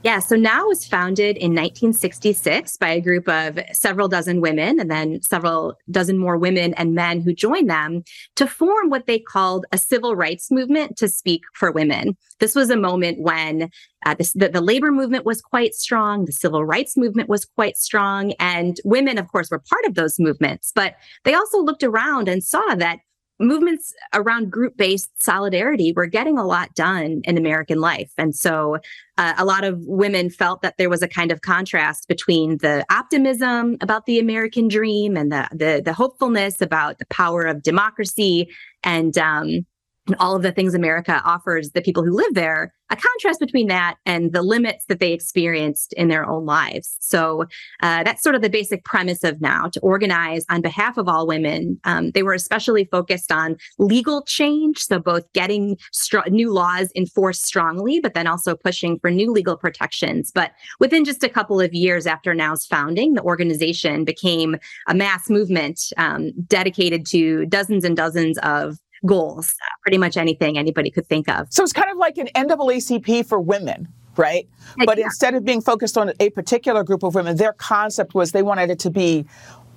Yeah, 0.03 0.21
so 0.21 0.35
NOW 0.35 0.67
was 0.67 0.87
founded 0.87 1.37
in 1.37 1.51
1966 1.51 2.79
by 2.79 2.89
a 2.89 3.03
group 3.03 3.29
of 3.29 3.61
several 3.73 4.09
dozen 4.09 4.41
women 4.41 4.81
and 4.81 4.91
then 4.91 5.21
several 5.21 5.77
dozen 5.91 6.17
more 6.17 6.39
women 6.39 6.73
and 6.75 6.95
men 6.95 7.21
who 7.21 7.35
joined 7.35 7.69
them 7.69 8.05
to 8.37 8.47
form 8.47 8.89
what 8.89 9.07
they 9.07 9.19
called 9.19 9.67
a 9.73 9.79
civil 9.79 10.17
rights 10.17 10.51
movement 10.51 10.97
to 10.97 11.09
speak 11.09 11.43
for 11.53 11.71
women. 11.71 12.17
This 12.39 12.55
was 12.55 12.71
a 12.71 12.79
moment 12.79 13.21
when 13.21 13.69
uh, 14.07 14.15
this, 14.15 14.33
the, 14.33 14.49
the 14.49 14.63
labor 14.63 14.91
movement 14.91 15.27
was 15.27 15.43
quite 15.43 15.75
strong, 15.75 16.25
the 16.25 16.33
civil 16.33 16.65
rights 16.65 16.97
movement 16.97 17.29
was 17.29 17.45
quite 17.45 17.77
strong, 17.77 18.33
and 18.41 18.79
women, 18.87 19.19
of 19.19 19.31
course, 19.31 19.51
were 19.51 19.63
part 19.69 19.85
of 19.85 19.97
those 19.97 20.19
movements. 20.19 20.73
But 20.75 20.95
they 21.25 21.35
also 21.35 21.59
looked 21.59 21.83
around 21.83 22.27
and 22.27 22.43
saw 22.43 22.75
that 22.75 23.01
movements 23.41 23.95
around 24.15 24.51
group 24.51 24.77
based 24.77 25.11
solidarity 25.23 25.93
were 25.97 26.07
getting 26.07 26.39
a 26.39 26.45
lot 26.45 26.75
done 26.75 27.23
in 27.25 27.39
American 27.39 27.81
life. 27.81 28.13
And 28.19 28.37
so 28.37 28.77
uh, 29.19 29.35
a 29.39 29.45
lot 29.45 29.65
of 29.65 29.81
women 29.87 30.31
felt 30.31 30.63
that 30.63 30.77
there 30.79 30.91
was 30.91 31.03
a 31.03 31.09
kind 31.09 31.33
of 31.33 31.41
contrast 31.41 32.07
between 32.07 32.59
the 32.59 32.85
optimism 32.91 33.77
about 33.81 34.07
the 34.07 34.19
American 34.19 34.69
dream 34.69 35.17
and 35.17 35.33
the, 35.33 35.49
the, 35.53 35.83
the 35.85 35.93
hopefulness 35.93 36.61
about 36.61 36.99
the 36.99 37.07
power 37.07 37.45
of 37.45 37.63
democracy 37.63 38.49
and, 38.85 39.17
um, 39.19 39.67
and 40.11 40.17
all 40.19 40.35
of 40.35 40.43
the 40.43 40.51
things 40.51 40.75
America 40.75 41.23
offers 41.25 41.71
the 41.71 41.81
people 41.81 42.05
who 42.05 42.11
live 42.11 42.35
there, 42.35 42.75
a 42.91 42.97
contrast 42.97 43.39
between 43.39 43.69
that 43.69 43.95
and 44.05 44.33
the 44.33 44.43
limits 44.43 44.85
that 44.87 44.99
they 44.99 45.13
experienced 45.13 45.93
in 45.93 46.09
their 46.09 46.29
own 46.29 46.45
lives. 46.45 46.97
So 46.99 47.43
uh, 47.81 48.03
that's 48.03 48.21
sort 48.21 48.35
of 48.35 48.43
the 48.43 48.51
basic 48.51 48.85
premise 48.85 49.23
of 49.23 49.41
now 49.41 49.69
to 49.69 49.79
organize 49.81 50.45
on 50.51 50.63
behalf 50.63 50.99
of 50.99 51.09
all 51.09 51.29
women. 51.29 51.79
Um, 51.85 52.11
they 52.11 52.25
were 52.25 52.35
especially 52.35 52.87
focused 52.87 53.31
on 53.31 53.57
legal 53.79 54.23
change, 54.23 54.79
so 54.79 54.99
both 54.99 55.33
getting 55.33 55.79
str- 55.93 56.29
new 56.29 56.53
laws 56.53 56.91
enforced 56.97 57.47
strongly, 57.47 58.01
but 58.01 58.15
then 58.15 58.27
also 58.27 58.57
pushing 58.57 58.99
for 58.99 59.13
new 59.13 59.31
legal 59.31 59.57
protections. 59.57 60.33
But 60.33 60.51
within 60.81 61.05
just 61.05 61.23
a 61.23 61.29
couple 61.29 61.61
of 61.61 61.73
years 61.73 62.05
after 62.05 62.35
NOW's 62.35 62.67
founding, 62.67 63.15
the 63.15 63.23
organization 63.23 64.05
became 64.05 64.57
a 64.89 64.95
mass 64.95 65.31
movement 65.31 65.93
um, 65.97 66.33
dedicated 66.49 67.07
to 67.07 67.47
dozens 67.47 67.85
and 67.85 67.97
dozens 67.97 68.37
of 68.39 68.79
goals, 69.07 69.55
pretty 69.83 69.99
much 69.99 70.17
anything 70.17 70.59
anybody 70.59 70.91
could 70.91 71.07
think 71.07 71.29
of. 71.29 71.53
So 71.53 71.63
it's 71.63 71.73
kind 71.73 71.91
of 71.91 71.97
like 71.97 72.19
an 72.19 72.29
NAACP 72.35 73.27
for 73.27 73.41
women, 73.41 73.89
right? 74.17 74.49
But 74.85 74.99
instead 74.99 75.35
of 75.35 75.45
being 75.45 75.61
focused 75.61 75.97
on 75.97 76.13
a 76.21 76.31
particular 76.31 76.85
group 76.85 77.03
of 77.03 77.15
women, 77.15 77.37
their 77.37 77.53
concept 77.53 78.15
was 78.15 78.33
they 78.33 78.43
wanted 78.43 78.71
it 78.71 78.79
to 78.81 78.91
be 78.91 79.27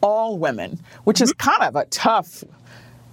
all 0.01 0.37
women, 0.37 0.79
which 1.05 1.17
mm-hmm. 1.17 1.23
is 1.23 1.33
kind 1.33 1.63
of 1.63 1.75
a 1.75 1.85
tough 1.85 2.43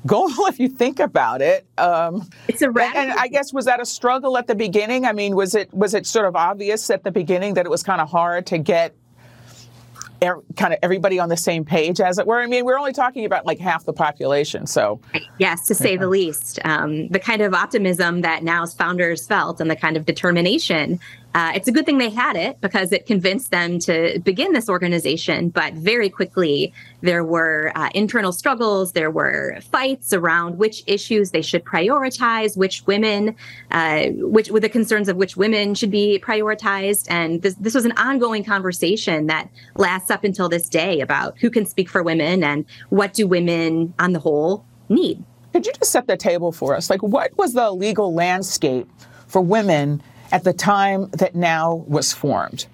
goal 0.06 0.28
if 0.46 0.58
you 0.58 0.68
think 0.68 1.00
about 1.00 1.40
it. 1.42 1.66
Um, 1.78 2.28
it's 2.48 2.62
a 2.62 2.70
radical- 2.70 3.00
and 3.00 3.12
I 3.12 3.28
guess 3.28 3.52
was 3.52 3.64
that 3.66 3.80
a 3.80 3.86
struggle 3.86 4.36
at 4.36 4.46
the 4.46 4.54
beginning? 4.54 5.04
I 5.04 5.12
mean, 5.12 5.36
was 5.36 5.54
it 5.54 5.72
was 5.72 5.94
it 5.94 6.06
sort 6.06 6.26
of 6.26 6.36
obvious 6.36 6.90
at 6.90 7.04
the 7.04 7.10
beginning 7.10 7.54
that 7.54 7.66
it 7.66 7.70
was 7.70 7.82
kind 7.82 8.00
of 8.00 8.10
hard 8.10 8.46
to 8.46 8.58
get 8.58 8.94
er, 10.22 10.42
kind 10.56 10.72
of 10.72 10.78
everybody 10.82 11.18
on 11.18 11.28
the 11.28 11.36
same 11.36 11.64
page, 11.64 12.00
as 12.00 12.18
it 12.18 12.26
were. 12.26 12.40
I 12.40 12.46
mean, 12.46 12.64
we're 12.64 12.78
only 12.78 12.92
talking 12.92 13.24
about 13.24 13.46
like 13.46 13.58
half 13.58 13.84
the 13.84 13.92
population, 13.92 14.66
so 14.66 15.00
yes, 15.38 15.66
to 15.66 15.74
say 15.74 15.96
the 15.96 16.08
least. 16.08 16.58
Um, 16.64 17.08
the 17.08 17.18
kind 17.18 17.42
of 17.42 17.54
optimism 17.54 18.20
that 18.22 18.42
NOW's 18.42 18.74
founders 18.74 19.26
felt, 19.26 19.60
and 19.60 19.70
the 19.70 19.76
kind 19.76 19.96
of 19.96 20.06
determination 20.06 21.00
uh, 21.34 21.52
it's 21.54 21.68
a 21.68 21.72
good 21.72 21.86
thing 21.86 21.98
they 21.98 22.10
had 22.10 22.34
it 22.34 22.60
because 22.60 22.90
it 22.90 23.06
convinced 23.06 23.50
them 23.50 23.78
to 23.78 24.18
begin 24.24 24.52
this 24.52 24.68
organization. 24.68 25.48
But 25.48 25.74
very 25.74 26.10
quickly, 26.10 26.72
there 27.02 27.24
were 27.24 27.70
uh, 27.76 27.90
internal 27.94 28.32
struggles. 28.32 28.92
There 28.92 29.10
were 29.10 29.60
fights 29.70 30.12
around 30.12 30.58
which 30.58 30.82
issues 30.86 31.30
they 31.30 31.42
should 31.42 31.64
prioritize, 31.64 32.56
which 32.56 32.84
women, 32.86 33.36
uh, 33.70 34.06
which 34.16 34.50
with 34.50 34.62
the 34.62 34.68
concerns 34.68 35.08
of 35.08 35.16
which 35.16 35.36
women 35.36 35.74
should 35.74 35.90
be 35.90 36.20
prioritized. 36.24 37.06
And 37.08 37.42
this, 37.42 37.54
this 37.54 37.74
was 37.74 37.84
an 37.84 37.92
ongoing 37.92 38.42
conversation 38.42 39.26
that 39.26 39.48
lasts 39.76 40.10
up 40.10 40.24
until 40.24 40.48
this 40.48 40.68
day 40.68 41.00
about 41.00 41.38
who 41.38 41.48
can 41.48 41.64
speak 41.64 41.88
for 41.88 42.02
women 42.02 42.42
and 42.42 42.64
what 42.88 43.14
do 43.14 43.26
women, 43.26 43.94
on 44.00 44.12
the 44.12 44.18
whole, 44.18 44.64
need. 44.88 45.22
Could 45.52 45.66
you 45.66 45.72
just 45.72 45.92
set 45.92 46.06
the 46.06 46.16
table 46.16 46.50
for 46.52 46.74
us? 46.74 46.90
Like, 46.90 47.02
what 47.02 47.36
was 47.36 47.54
the 47.54 47.70
legal 47.70 48.14
landscape 48.14 48.88
for 49.26 49.40
women 49.40 50.02
at 50.32 50.44
the 50.44 50.52
time 50.52 51.08
that 51.10 51.34
NOW 51.34 51.84
was 51.88 52.12
formed? 52.12 52.66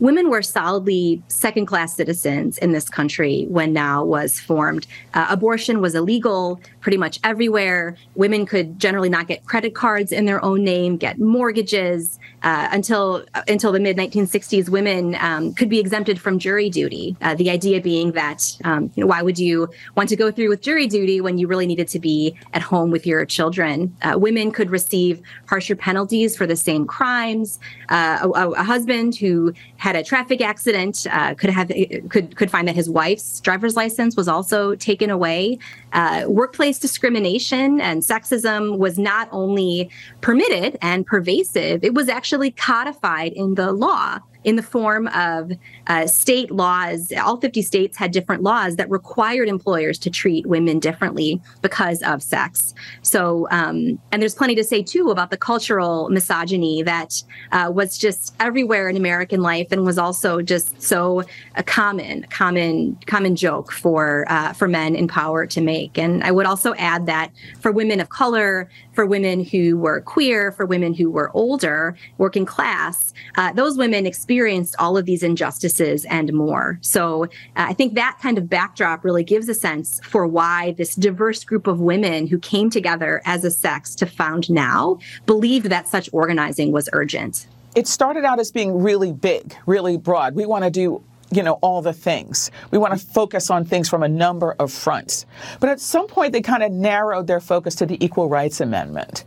women 0.00 0.30
were 0.30 0.42
solidly 0.42 1.22
second 1.28 1.66
class 1.66 1.94
citizens 1.94 2.58
in 2.58 2.72
this 2.72 2.88
country 2.88 3.46
when 3.48 3.72
NOW 3.72 4.04
was 4.04 4.38
formed. 4.38 4.86
Uh, 5.14 5.26
abortion 5.30 5.80
was 5.80 5.94
illegal 5.94 6.60
pretty 6.86 6.96
much 6.96 7.18
everywhere. 7.24 7.96
Women 8.14 8.46
could 8.46 8.78
generally 8.78 9.08
not 9.08 9.26
get 9.26 9.44
credit 9.44 9.74
cards 9.74 10.12
in 10.12 10.24
their 10.24 10.40
own 10.44 10.62
name, 10.62 10.96
get 10.96 11.18
mortgages. 11.18 12.20
Uh, 12.44 12.68
until 12.70 13.24
uh, 13.34 13.42
until 13.48 13.72
the 13.72 13.80
mid 13.80 13.96
1960s, 13.96 14.68
women 14.68 15.16
um, 15.16 15.52
could 15.52 15.68
be 15.68 15.80
exempted 15.80 16.20
from 16.20 16.38
jury 16.38 16.70
duty. 16.70 17.16
Uh, 17.22 17.34
the 17.34 17.50
idea 17.50 17.80
being 17.80 18.12
that 18.12 18.56
um, 18.62 18.88
you 18.94 19.00
know, 19.00 19.06
why 19.08 19.20
would 19.20 19.36
you 19.36 19.68
want 19.96 20.08
to 20.08 20.14
go 20.14 20.30
through 20.30 20.48
with 20.48 20.62
jury 20.62 20.86
duty 20.86 21.20
when 21.20 21.38
you 21.38 21.48
really 21.48 21.66
needed 21.66 21.88
to 21.88 21.98
be 21.98 22.36
at 22.52 22.62
home 22.62 22.92
with 22.92 23.04
your 23.04 23.26
children? 23.26 23.92
Uh, 24.02 24.16
women 24.16 24.52
could 24.52 24.70
receive 24.70 25.20
harsher 25.48 25.74
penalties 25.74 26.36
for 26.36 26.46
the 26.46 26.54
same 26.54 26.86
crimes. 26.86 27.58
Uh, 27.88 28.30
a, 28.36 28.50
a, 28.50 28.62
husband 28.62 29.16
who 29.16 29.52
had 29.76 29.96
a 29.96 30.04
traffic 30.04 30.40
accident, 30.40 31.04
uh, 31.10 31.34
could 31.34 31.50
have 31.50 31.72
could 32.10 32.36
could 32.36 32.50
find 32.50 32.68
that 32.68 32.76
his 32.76 32.88
wife's 32.88 33.40
driver's 33.40 33.74
license 33.74 34.14
was 34.14 34.28
also 34.28 34.76
taken 34.76 35.10
away. 35.10 35.58
Uh, 35.96 36.26
workplace 36.28 36.78
discrimination 36.78 37.80
and 37.80 38.02
sexism 38.02 38.76
was 38.76 38.98
not 38.98 39.30
only 39.32 39.90
permitted 40.20 40.76
and 40.82 41.06
pervasive; 41.06 41.82
it 41.82 41.94
was 41.94 42.08
actually 42.10 42.50
codified 42.50 43.32
in 43.32 43.54
the 43.54 43.72
law 43.72 44.18
in 44.46 44.54
the 44.54 44.62
form 44.62 45.08
of 45.08 45.50
uh, 45.88 46.06
state 46.06 46.52
laws. 46.52 47.12
All 47.20 47.36
50 47.36 47.62
states 47.62 47.96
had 47.96 48.12
different 48.12 48.44
laws 48.44 48.76
that 48.76 48.88
required 48.88 49.48
employers 49.48 49.98
to 49.98 50.08
treat 50.08 50.46
women 50.46 50.78
differently 50.78 51.40
because 51.62 52.00
of 52.02 52.22
sex. 52.22 52.72
So, 53.02 53.48
um, 53.50 53.98
and 54.12 54.22
there's 54.22 54.36
plenty 54.36 54.54
to 54.54 54.62
say 54.62 54.84
too 54.84 55.10
about 55.10 55.30
the 55.30 55.36
cultural 55.36 56.08
misogyny 56.10 56.80
that 56.84 57.20
uh, 57.50 57.72
was 57.74 57.98
just 57.98 58.36
everywhere 58.38 58.88
in 58.88 58.96
American 58.96 59.42
life 59.42 59.72
and 59.72 59.84
was 59.84 59.98
also 59.98 60.40
just 60.40 60.80
so 60.80 61.24
a 61.56 61.64
common, 61.64 62.24
common, 62.30 62.96
common 63.06 63.34
joke 63.34 63.72
for 63.72 64.26
uh, 64.28 64.52
for 64.52 64.68
men 64.68 64.94
in 64.94 65.08
power 65.08 65.44
to 65.46 65.60
make. 65.60 65.98
And 65.98 66.22
I 66.22 66.30
would 66.30 66.46
also 66.46 66.72
add 66.74 67.06
that 67.06 67.32
for 67.60 67.72
women 67.72 67.98
of 67.98 68.10
color, 68.10 68.70
for 68.92 69.06
women 69.06 69.42
who 69.42 69.76
were 69.76 70.00
queer, 70.02 70.52
for 70.52 70.66
women 70.66 70.94
who 70.94 71.10
were 71.10 71.32
older, 71.34 71.96
working 72.18 72.46
class, 72.46 73.12
uh, 73.36 73.52
those 73.52 73.76
women 73.76 74.06
experienced 74.06 74.35
experienced 74.36 74.76
all 74.78 74.98
of 74.98 75.06
these 75.06 75.22
injustices 75.22 76.04
and 76.04 76.30
more. 76.30 76.78
So 76.82 77.24
uh, 77.24 77.28
I 77.56 77.72
think 77.72 77.94
that 77.94 78.18
kind 78.20 78.36
of 78.36 78.50
backdrop 78.50 79.02
really 79.02 79.24
gives 79.24 79.48
a 79.48 79.54
sense 79.54 79.98
for 80.04 80.26
why 80.26 80.72
this 80.72 80.94
diverse 80.94 81.42
group 81.42 81.66
of 81.66 81.80
women 81.80 82.26
who 82.26 82.38
came 82.38 82.68
together 82.68 83.22
as 83.24 83.44
a 83.44 83.50
sex 83.50 83.94
to 83.94 84.04
found 84.04 84.50
Now 84.50 84.98
believed 85.24 85.66
that 85.66 85.88
such 85.88 86.10
organizing 86.12 86.70
was 86.70 86.90
urgent. 86.92 87.46
It 87.74 87.88
started 87.88 88.26
out 88.26 88.38
as 88.38 88.52
being 88.52 88.82
really 88.82 89.10
big, 89.10 89.56
really 89.64 89.96
broad. 89.96 90.34
We 90.34 90.44
want 90.44 90.64
to 90.64 90.70
do 90.70 91.02
you 91.32 91.42
know, 91.42 91.54
all 91.54 91.80
the 91.80 91.94
things. 91.94 92.50
We 92.70 92.78
want 92.78 92.92
to 92.92 93.04
focus 93.04 93.50
on 93.50 93.64
things 93.64 93.88
from 93.88 94.02
a 94.02 94.08
number 94.08 94.54
of 94.60 94.70
fronts. 94.70 95.24
But 95.60 95.70
at 95.70 95.80
some 95.80 96.06
point, 96.06 96.32
they 96.32 96.42
kind 96.42 96.62
of 96.62 96.70
narrowed 96.70 97.26
their 97.26 97.40
focus 97.40 97.74
to 97.76 97.86
the 97.86 97.96
Equal 98.04 98.28
Rights 98.28 98.60
Amendment. 98.60 99.24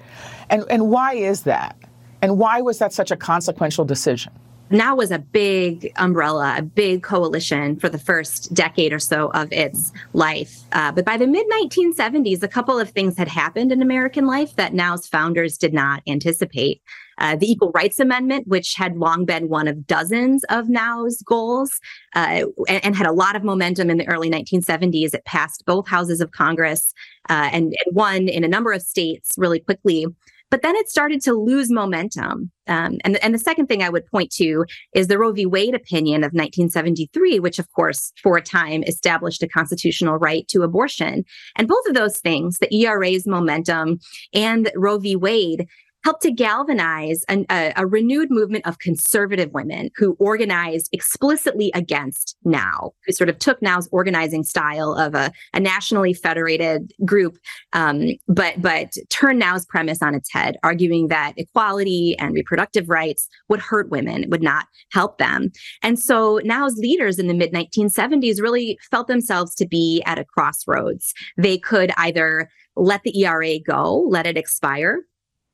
And, 0.50 0.64
and 0.70 0.90
why 0.90 1.16
is 1.16 1.44
that? 1.44 1.76
And 2.22 2.38
why 2.38 2.62
was 2.62 2.80
that 2.80 2.94
such 2.94 3.12
a 3.12 3.18
consequential 3.18 3.86
decision? 3.86 4.32
Now 4.72 4.96
was 4.96 5.10
a 5.10 5.20
big 5.20 5.92
umbrella, 5.96 6.56
a 6.58 6.62
big 6.62 7.02
coalition 7.02 7.80
for 7.80 7.90
the 7.90 7.98
first 7.98 8.54
decade 8.54 8.94
or 8.94 9.00
so 9.00 9.32
of 9.34 9.52
its 9.52 9.92
life. 10.14 10.64
Uh, 10.72 10.92
but 10.92 11.06
by 11.06 11.18
the 11.18 11.26
mid 11.26 11.48
1970s, 11.50 12.44
a 12.44 12.48
couple 12.48 12.78
of 12.80 12.92
things 12.92 13.18
had 13.18 13.28
happened 13.28 13.72
in 13.72 13.82
American 13.82 14.28
life 14.28 14.56
that 14.58 14.74
Now's 14.74 15.08
founders 15.08 15.58
did 15.58 15.74
not 15.74 16.04
anticipate. 16.08 16.82
Uh, 17.18 17.36
the 17.36 17.52
Equal 17.52 17.72
Rights 17.72 18.00
Amendment, 18.00 18.48
which 18.48 18.76
had 18.76 18.96
long 18.96 19.26
been 19.26 19.50
one 19.50 19.68
of 19.68 19.86
dozens 19.86 20.44
of 20.46 20.70
Now's 20.70 21.22
goals 21.24 21.80
uh, 22.16 22.46
and, 22.70 22.86
and, 22.86 22.96
had 22.96 23.08
a 23.08 23.12
lot 23.12 23.36
of 23.36 23.44
momentum 23.44 23.90
in 23.90 23.98
the 23.98 24.08
early 24.08 24.30
1970s. 24.30 25.14
It 25.14 25.26
passed 25.26 25.66
both 25.66 25.86
houses 25.86 26.22
of 26.22 26.32
Congress 26.32 26.94
uh, 27.30 27.50
and, 27.52 27.66
and 27.66 27.96
won 27.96 28.30
in 28.30 28.46
a 28.46 28.48
number 28.48 28.72
of 28.72 28.82
states 28.82 29.34
really 29.38 29.60
quickly. 29.60 30.06
But 30.52 30.62
then 30.62 30.76
it 30.76 30.90
started 30.90 31.22
to 31.24 31.34
lose 31.34 31.70
momentum. 31.70 32.52
Um, 32.68 32.98
and, 33.04 33.18
and 33.24 33.34
the 33.34 33.40
second 33.40 33.68
thing 33.68 33.84
I 33.84 33.90
would 33.90 34.06
point 34.08 34.32
to 34.34 34.66
is 34.94 35.08
the 35.08 35.18
Roe 35.18 35.32
v. 35.32 35.46
Wade 35.46 35.76
opinion 35.76 36.24
of 36.24 36.32
1973, 36.32 37.40
which, 37.40 37.60
of 37.60 37.72
course, 37.72 38.12
for 38.22 38.38
a 38.38 38.42
time 38.42 38.84
established 38.84 39.44
a 39.44 39.48
constitutional 39.48 40.18
right 40.18 40.48
to 40.50 40.64
abortion. 40.64 41.24
And 41.56 41.68
both 41.68 41.86
of 41.88 41.96
those 41.96 42.20
things, 42.20 42.58
the 42.60 42.74
ERA's 42.74 43.28
momentum 43.28 44.00
and 44.34 44.72
Roe 44.76 44.98
v. 44.98 45.16
Wade, 45.16 45.68
helped 46.04 46.22
to 46.22 46.32
galvanize 46.32 47.24
an, 47.28 47.46
a, 47.50 47.74
a, 47.76 47.86
renewed 47.86 48.30
movement 48.32 48.66
of 48.66 48.80
conservative 48.80 49.52
women 49.52 49.90
who 49.96 50.16
organized 50.20 50.90
explicitly 50.94 51.72
against 51.74 52.38
Now, 52.44 52.92
who 53.06 53.14
sort 53.14 53.30
of 53.30 53.40
took 53.40 53.62
Now's 53.62 53.90
organizing 53.92 54.44
style 54.44 54.94
of 54.94 55.16
a, 55.16 55.32
a 55.54 55.60
nationally 55.60 56.14
federated 56.14 56.94
group, 57.06 57.38
um, 57.74 58.12
but 58.28 58.62
but 58.62 58.94
turned 59.10 59.40
Now's 59.40 59.66
premise 59.66 60.02
on 60.02 60.16
its 60.16 60.32
head, 60.32 60.58
arguing 60.64 61.08
that 61.08 61.34
equality 61.38 62.16
and 62.20 62.34
reproductive 62.34 62.90
rights 62.90 63.28
would 63.50 63.60
hurt 63.60 63.90
women, 63.90 64.26
would 64.30 64.44
not 64.44 64.68
help 64.92 65.18
them. 65.18 65.52
And 65.84 66.00
so 66.00 66.40
Now's 66.44 66.78
leaders 66.78 67.20
in 67.20 67.28
the 67.28 67.34
mid 67.34 67.52
1970s 67.54 68.42
really 68.42 68.80
felt 68.90 69.08
themselves 69.08 69.54
to 69.56 69.68
be 69.68 70.02
at 70.06 70.20
a 70.20 70.26
crossroads. 70.26 71.14
They 71.38 71.58
could 71.58 71.92
either 71.98 72.50
let 72.76 73.04
the 73.04 73.26
ERA 73.26 73.60
go, 73.60 74.06
let 74.10 74.26
it 74.26 74.38
expire, 74.38 75.00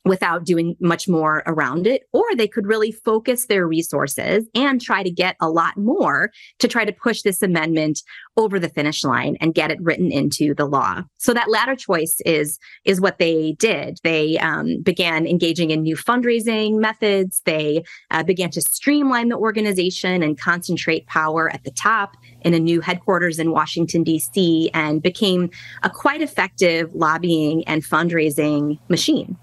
without 0.06 0.45
doing 0.45 0.76
much 0.80 1.08
more 1.08 1.43
around 1.47 1.88
it, 1.88 2.03
or 2.14 2.24
they 2.36 2.47
could 2.47 2.68
really 2.68 2.91
focus 2.91 3.47
their 3.47 3.68
resources 3.68 4.45
and 4.53 4.80
try 4.80 5.01
to 5.01 5.10
get 5.10 5.36
a 5.41 5.49
lot 5.49 5.76
more 5.78 6.32
to 6.60 6.68
try 6.68 6.86
to 6.86 6.93
push 6.93 7.24
this 7.24 7.41
amendment 7.41 8.01
over 8.38 8.60
the 8.60 8.70
finish 8.70 9.03
line 9.03 9.36
and 9.41 9.56
get 9.56 9.72
it 9.72 9.82
written 9.82 10.12
into 10.12 10.53
the 10.53 10.66
law. 10.66 11.01
So 11.18 11.34
that 11.34 11.49
latter 11.49 11.76
choice 11.76 12.18
is 12.26 12.60
is 12.84 13.01
what 13.01 13.18
they 13.18 13.53
did. 13.53 13.99
They 14.03 14.38
um, 14.38 14.82
began 14.84 15.26
engaging 15.26 15.72
in 15.72 15.82
new 15.82 15.95
fundraising 15.95 16.80
methods. 16.80 17.41
They 17.45 17.84
uh, 18.12 18.24
began 18.24 18.51
to 18.51 18.62
streamline 18.62 19.30
the 19.30 19.38
organization 19.38 20.22
and 20.22 20.39
concentrate 20.39 21.08
power 21.08 21.49
at 21.49 21.64
the 21.64 21.72
top 21.72 22.16
in 22.41 22.53
a 22.53 22.60
new 22.60 22.82
headquarters 22.82 23.39
in 23.39 23.51
Washington 23.51 24.03
D.C. 24.03 24.70
and 24.74 25.01
became 25.01 25.49
a 25.84 25.89
quite 25.89 26.22
effective 26.22 26.93
lobbying 26.93 27.68
and 27.68 27.84
fundraising 27.84 28.78
machine. 28.89 29.38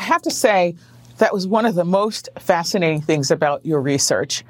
I 0.00 0.04
have 0.04 0.22
to 0.22 0.30
say, 0.30 0.76
that 1.18 1.34
was 1.34 1.46
one 1.46 1.66
of 1.66 1.74
the 1.74 1.84
most 1.84 2.30
fascinating 2.38 3.02
things 3.02 3.30
about 3.30 3.66
your 3.66 3.82
research. 3.82 4.44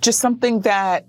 Just 0.00 0.20
something 0.20 0.60
that, 0.60 1.06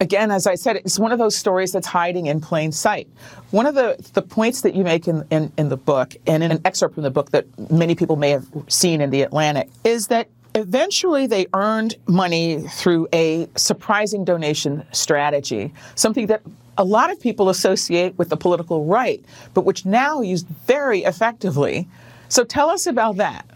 again, 0.00 0.30
as 0.30 0.46
I 0.46 0.54
said, 0.54 0.76
it's 0.76 0.98
one 0.98 1.12
of 1.12 1.18
those 1.18 1.36
stories 1.36 1.70
that's 1.70 1.86
hiding 1.86 2.24
in 2.24 2.40
plain 2.40 2.72
sight. 2.72 3.06
One 3.50 3.66
of 3.66 3.74
the, 3.74 4.02
the 4.14 4.22
points 4.22 4.62
that 4.62 4.74
you 4.74 4.82
make 4.82 5.06
in, 5.06 5.26
in, 5.30 5.52
in 5.58 5.68
the 5.68 5.76
book, 5.76 6.16
and 6.26 6.42
in 6.42 6.52
an 6.52 6.62
excerpt 6.64 6.94
from 6.94 7.02
the 7.02 7.10
book 7.10 7.32
that 7.32 7.44
many 7.70 7.94
people 7.94 8.16
may 8.16 8.30
have 8.30 8.46
seen 8.68 9.02
in 9.02 9.10
The 9.10 9.20
Atlantic, 9.22 9.68
is 9.84 10.08
that 10.08 10.28
Eventually, 10.56 11.26
they 11.26 11.48
earned 11.52 11.96
money 12.06 12.60
through 12.60 13.08
a 13.12 13.48
surprising 13.56 14.24
donation 14.24 14.86
strategy, 14.92 15.74
something 15.96 16.28
that 16.28 16.42
a 16.78 16.84
lot 16.84 17.10
of 17.10 17.18
people 17.18 17.48
associate 17.48 18.16
with 18.18 18.28
the 18.28 18.36
political 18.36 18.84
right, 18.84 19.24
but 19.52 19.64
which 19.64 19.84
now 19.84 20.20
used 20.20 20.46
very 20.46 21.02
effectively 21.02 21.88
so 22.34 22.42
tell 22.42 22.68
us 22.68 22.86
about 22.88 23.16
that. 23.16 23.46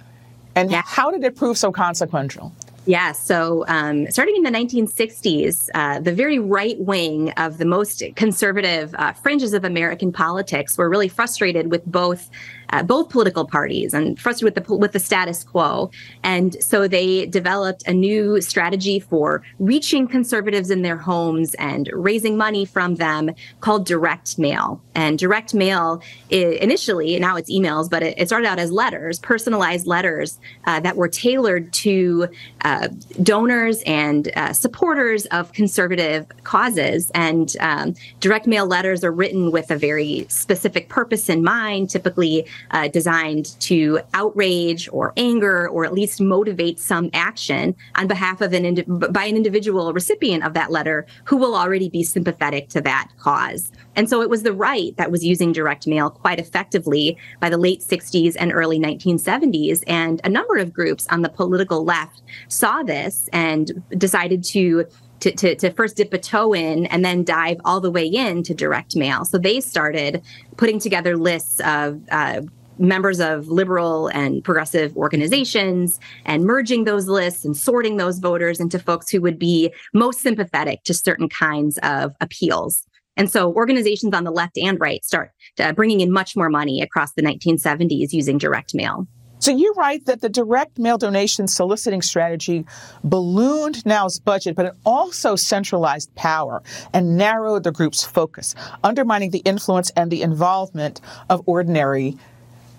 And 0.55 0.71
yeah. 0.71 0.83
how 0.87 1.11
did 1.11 1.25
it 1.25 1.35
prove 1.35 1.59
so 1.59 1.73
consequential? 1.73 2.53
Yeah, 2.87 3.11
so 3.11 3.65
um, 3.67 4.09
starting 4.09 4.37
in 4.37 4.45
the 4.45 4.51
1960s, 4.51 5.69
uh, 5.75 5.99
the 5.99 6.13
very 6.13 6.39
right 6.39 6.79
wing 6.79 7.33
of 7.33 7.59
the 7.59 7.65
most 7.65 8.03
conservative 8.15 8.95
uh, 8.95 9.13
fringes 9.13 9.53
of 9.53 9.65
American 9.65 10.13
politics 10.13 10.79
were 10.79 10.89
really 10.89 11.09
frustrated 11.09 11.73
with 11.73 11.85
both 11.87 12.31
uh, 12.71 12.83
both 12.83 13.09
political 13.09 13.47
parties 13.47 13.95
and 13.95 14.19
frustrated 14.19 14.55
with 14.57 14.67
the 14.67 14.75
with 14.77 14.93
the 14.93 14.99
status 14.99 15.45
quo. 15.45 15.91
And 16.23 16.63
so 16.63 16.89
they 16.89 17.27
developed 17.27 17.83
a 17.87 17.93
new 17.93 18.41
strategy 18.41 19.01
for 19.01 19.43
reaching 19.59 20.07
conservatives 20.07 20.71
in 20.71 20.83
their 20.83 20.97
homes 20.97 21.55
and 21.55 21.91
raising 21.93 22.37
money 22.37 22.65
from 22.65 22.97
them 22.97 23.31
called 23.61 23.87
direct 23.87 24.39
mail. 24.39 24.83
And 24.95 25.19
direct 25.19 25.55
mail 25.55 26.03
initially, 26.31 27.19
now 27.19 27.37
it's 27.37 27.51
emails, 27.51 27.89
but 27.89 28.03
it, 28.03 28.15
it 28.19 28.27
started 28.27 28.47
out 28.47 28.59
as 28.59 28.71
letters, 28.73 29.19
personalized 29.19 29.87
letters 29.87 30.39
uh, 30.67 30.81
that 30.81 30.97
were 30.97 31.09
tailored 31.09 31.73
to 31.73 32.29
uh, 32.65 32.89
donors 33.23 33.83
and 33.87 34.31
uh, 34.37 34.53
supporters 34.53 35.27
of 35.27 35.53
conservative 35.53 36.27
causes. 36.45 37.11
And 37.15 37.57
um, 37.61 37.95
direct 38.21 38.47
mail 38.47 38.67
letters 38.67 39.05
are 39.05 39.13
written 39.13 39.51
with 39.51 39.71
a 39.71 39.77
very 39.77 40.27
specific 40.29 40.89
purpose 40.89 41.29
in 41.29 41.43
mind, 41.43 41.91
typically 41.91 42.47
uh, 42.71 42.89
designed 42.89 43.59
to 43.61 44.01
outrage 44.15 44.89
or 44.93 45.13
anger 45.17 45.69
or 45.69 45.85
at 45.85 45.93
least 45.93 46.21
motivate 46.21 46.79
some 46.79 47.11
action 47.13 47.75
on 47.97 48.07
behalf 48.07 48.41
of 48.41 48.53
an 48.53 48.65
indi- 48.65 48.83
by 48.83 49.25
an 49.25 49.37
individual 49.37 49.93
recipient 49.93 50.45
of 50.45 50.55
that 50.55 50.71
letter 50.71 51.07
who 51.25 51.37
will 51.37 51.55
already 51.55 51.89
be 51.89 52.03
sympathetic 52.03 52.69
to 52.69 52.81
that 52.81 53.09
cause. 53.19 53.71
And 53.97 54.09
so 54.09 54.23
it 54.23 54.31
was 54.31 54.43
the 54.43 54.53
right 54.53 54.97
that 54.97 55.11
was 55.11 55.25
using 55.25 55.53
direct 55.53 55.87
mail 55.87 56.11
quite 56.11 56.39
effectively 56.39 57.17
by 57.41 57.51
the 57.51 57.59
late 57.59 57.81
60s 57.81 58.37
and 58.39 58.53
early 58.53 58.79
1970s. 58.79 59.83
And 59.87 60.21
a 60.25 60.29
number 60.29 60.57
of 60.57 60.73
groups 60.73 61.07
on 61.11 61.23
the 61.23 61.29
political 61.29 61.85
left 61.85 62.23
saw 62.49 62.83
this 62.83 63.29
and 63.33 63.83
decided 63.97 64.45
to 64.45 64.87
to, 65.21 65.33
to, 65.33 65.55
to, 65.57 65.71
first 65.73 65.97
dip 65.97 66.13
a 66.13 66.19
toe 66.19 66.55
in 66.55 66.87
and 66.87 67.05
then 67.05 67.25
dive 67.25 67.59
all 67.65 67.81
the 67.81 67.91
way 67.91 68.07
in 68.07 68.43
to 68.45 68.55
direct 68.55 68.97
mail. 68.97 69.25
So 69.25 69.39
they 69.39 69.61
started 69.61 70.23
putting 70.57 70.79
together 70.79 71.17
lists 71.17 71.61
of 71.61 72.01
uh, 72.11 72.43
members 72.79 73.21
of 73.21 73.49
liberal 73.49 74.09
and 74.09 74.43
progressive 74.45 74.97
organizations 74.97 75.99
and 76.25 76.45
merging 76.45 76.85
those 76.85 77.09
lists 77.09 77.45
and 77.45 77.57
sorting 77.57 77.97
those 77.97 78.19
voters 78.19 78.61
into 78.61 78.79
folks 78.79 79.11
who 79.11 79.21
would 79.21 79.39
be 79.39 79.73
most 79.93 80.21
sympathetic 80.21 80.85
to 80.85 80.95
certain 80.95 81.29
kinds 81.29 81.79
of 81.83 82.15
appeals. 82.21 82.85
And 83.17 83.31
so 83.31 83.53
organizations 83.53 84.15
on 84.15 84.23
the 84.25 84.31
left 84.31 84.57
and 84.57 84.79
right 84.81 85.05
start 85.05 85.33
uh, 85.59 85.73
bringing 85.73 86.01
in 86.01 86.13
much 86.13 86.37
more 86.37 86.49
money 86.49 86.81
across 86.81 87.13
the 87.15 87.23
1970s 87.23 88.13
using 88.13 88.39
direct 88.39 88.75
mail. 88.75 89.09
So 89.39 89.51
you 89.51 89.73
write 89.77 90.07
that 90.07 90.21
the 90.21 90.29
direct 90.29 90.79
mail 90.79 90.99
donation 90.99 91.47
soliciting 91.47 92.03
strategy 92.03 92.67
ballooned 93.05 93.85
Now's 93.87 94.19
budget, 94.19 94.57
but 94.57 94.67
it 94.67 94.75
also 94.85 95.37
centralized 95.37 96.15
power 96.15 96.63
and 96.93 97.17
narrowed 97.17 97.65
the 97.65 97.73
group's 97.73 98.05
focus, 98.05 98.55
undermining 98.83 99.31
the 99.31 99.39
influence 99.41 99.91
and 99.97 100.11
the 100.11 100.23
involvement 100.23 101.01
of 101.31 101.43
ordinary 101.47 102.17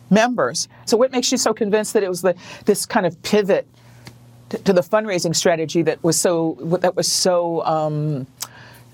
members. 0.09 0.67
So, 0.85 0.97
what 0.97 1.11
makes 1.11 1.31
you 1.31 1.37
so 1.37 1.53
convinced 1.53 1.93
that 1.93 2.03
it 2.03 2.09
was 2.09 2.21
the, 2.21 2.35
this 2.65 2.85
kind 2.85 3.05
of 3.05 3.21
pivot 3.23 3.67
to, 4.49 4.57
to 4.57 4.73
the 4.73 4.81
fundraising 4.81 5.35
strategy 5.35 5.81
that 5.83 6.03
was 6.03 6.19
so 6.19 6.57
that 6.81 6.95
was 6.95 7.09
so 7.09 7.63
um, 7.65 8.27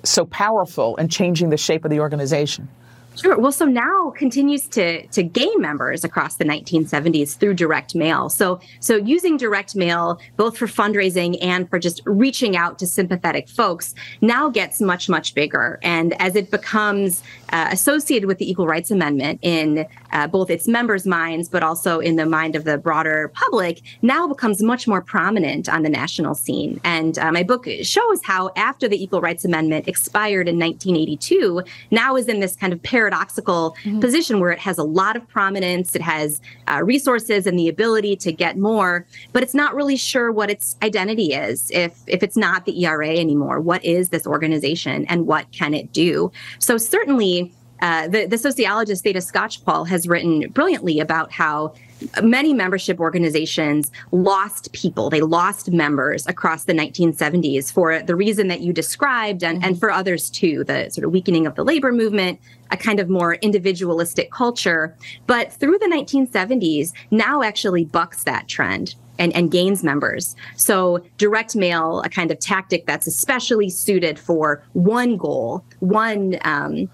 so 0.03 0.25
powerful 0.25 0.95
in 0.97 1.09
changing 1.09 1.49
the 1.49 1.57
shape 1.57 1.85
of 1.85 1.91
the 1.91 1.99
organization? 1.99 2.67
Sure. 3.15 3.37
Well, 3.37 3.51
so 3.51 3.65
now 3.65 4.11
continues 4.11 4.67
to 4.69 5.05
to 5.07 5.23
gain 5.23 5.61
members 5.61 6.03
across 6.03 6.35
the 6.35 6.45
1970s 6.45 7.37
through 7.37 7.53
direct 7.53 7.95
mail. 7.95 8.29
So 8.29 8.59
so 8.79 8.97
using 8.97 9.37
direct 9.37 9.75
mail 9.75 10.19
both 10.37 10.57
for 10.57 10.67
fundraising 10.67 11.37
and 11.41 11.69
for 11.69 11.79
just 11.79 12.01
reaching 12.05 12.57
out 12.57 12.77
to 12.79 12.87
sympathetic 12.87 13.47
folks 13.47 13.95
now 14.21 14.49
gets 14.49 14.81
much 14.81 15.07
much 15.09 15.33
bigger. 15.33 15.79
And 15.81 16.19
as 16.21 16.35
it 16.35 16.51
becomes 16.51 17.23
uh, 17.55 17.69
associated 17.71 18.27
with 18.27 18.37
the 18.37 18.49
Equal 18.51 18.67
Rights 18.67 18.91
Amendment 18.91 19.39
in 19.41 19.87
uh, 20.11 20.27
both 20.27 20.49
its 20.49 20.67
members' 20.67 21.05
minds, 21.05 21.47
but 21.47 21.63
also 21.63 21.99
in 21.99 22.17
the 22.17 22.25
mind 22.25 22.53
of 22.53 22.65
the 22.65 22.77
broader 22.77 23.31
public, 23.33 23.81
now 24.01 24.27
becomes 24.27 24.61
much 24.61 24.89
more 24.89 25.01
prominent 25.01 25.69
on 25.69 25.81
the 25.81 25.87
national 25.87 26.35
scene. 26.35 26.81
And 26.83 27.17
uh, 27.17 27.31
my 27.31 27.43
book 27.43 27.65
shows 27.81 28.19
how, 28.25 28.51
after 28.57 28.89
the 28.89 29.01
Equal 29.01 29.21
Rights 29.21 29.45
Amendment 29.45 29.87
expired 29.87 30.49
in 30.49 30.59
1982, 30.59 31.63
now 31.91 32.17
is 32.17 32.27
in 32.27 32.41
this 32.41 32.57
kind 32.57 32.73
of 32.73 32.83
paradoxical 32.83 33.77
mm-hmm. 33.83 34.01
position 34.01 34.41
where 34.41 34.51
it 34.51 34.59
has 34.59 34.77
a 34.77 34.83
lot 34.83 35.15
of 35.15 35.25
prominence, 35.29 35.95
it 35.95 36.01
has 36.01 36.41
uh, 36.67 36.83
resources 36.83 37.47
and 37.47 37.57
the 37.57 37.69
ability 37.69 38.17
to 38.17 38.33
get 38.33 38.57
more, 38.57 39.05
but 39.31 39.43
it's 39.43 39.53
not 39.53 39.73
really 39.73 39.95
sure 39.95 40.29
what 40.29 40.49
its 40.51 40.75
identity 40.83 41.33
is 41.33 41.71
if 41.71 42.01
if 42.05 42.21
it's 42.21 42.35
not 42.35 42.65
the 42.65 42.83
ERA 42.83 43.11
anymore. 43.15 43.61
What 43.61 43.85
is 43.85 44.09
this 44.09 44.27
organization 44.27 45.05
and 45.05 45.25
what 45.25 45.49
can 45.53 45.73
it 45.73 45.93
do? 45.93 46.33
So 46.59 46.77
certainly. 46.77 47.44
Uh, 47.85 48.07
the, 48.07 48.25
the 48.25 48.37
sociologist 48.39 49.03
Theda 49.03 49.19
Skocpol 49.19 49.87
has 49.87 50.07
written 50.07 50.49
brilliantly 50.49 50.99
about 50.99 51.31
how 51.31 51.75
many 52.23 52.51
membership 52.51 52.99
organizations 52.99 53.91
lost 54.11 54.71
people. 54.71 55.11
They 55.11 55.21
lost 55.21 55.69
members 55.69 56.25
across 56.25 56.63
the 56.63 56.73
1970s 56.73 57.71
for 57.71 58.01
the 58.01 58.15
reason 58.15 58.47
that 58.47 58.61
you 58.61 58.73
described 58.73 59.43
and, 59.43 59.63
and 59.63 59.79
for 59.79 59.91
others 59.91 60.31
too 60.31 60.63
the 60.63 60.89
sort 60.89 61.05
of 61.05 61.11
weakening 61.11 61.45
of 61.45 61.53
the 61.53 61.63
labor 61.63 61.91
movement 61.91 62.39
a 62.71 62.77
kind 62.77 62.99
of 62.99 63.07
more 63.07 63.35
individualistic 63.35 64.31
culture. 64.31 64.95
But 65.27 65.53
through 65.53 65.77
the 65.77 65.85
1970s 65.85 66.91
now 67.11 67.43
actually 67.43 67.85
bucks 67.85 68.23
that 68.23 68.47
trend 68.47 68.95
and, 69.19 69.31
and, 69.33 69.51
gains 69.51 69.83
members. 69.83 70.35
So, 70.57 71.05
direct 71.17 71.55
mail, 71.55 72.01
a 72.01 72.09
kind 72.09 72.31
of 72.31 72.39
tactic 72.39 72.87
that's 72.87 73.07
especially 73.07 73.69
suited 73.69 74.17
for 74.19 74.63
one 74.73 75.15
goal, 75.15 75.63
one 75.79 76.37
um, 76.41 76.89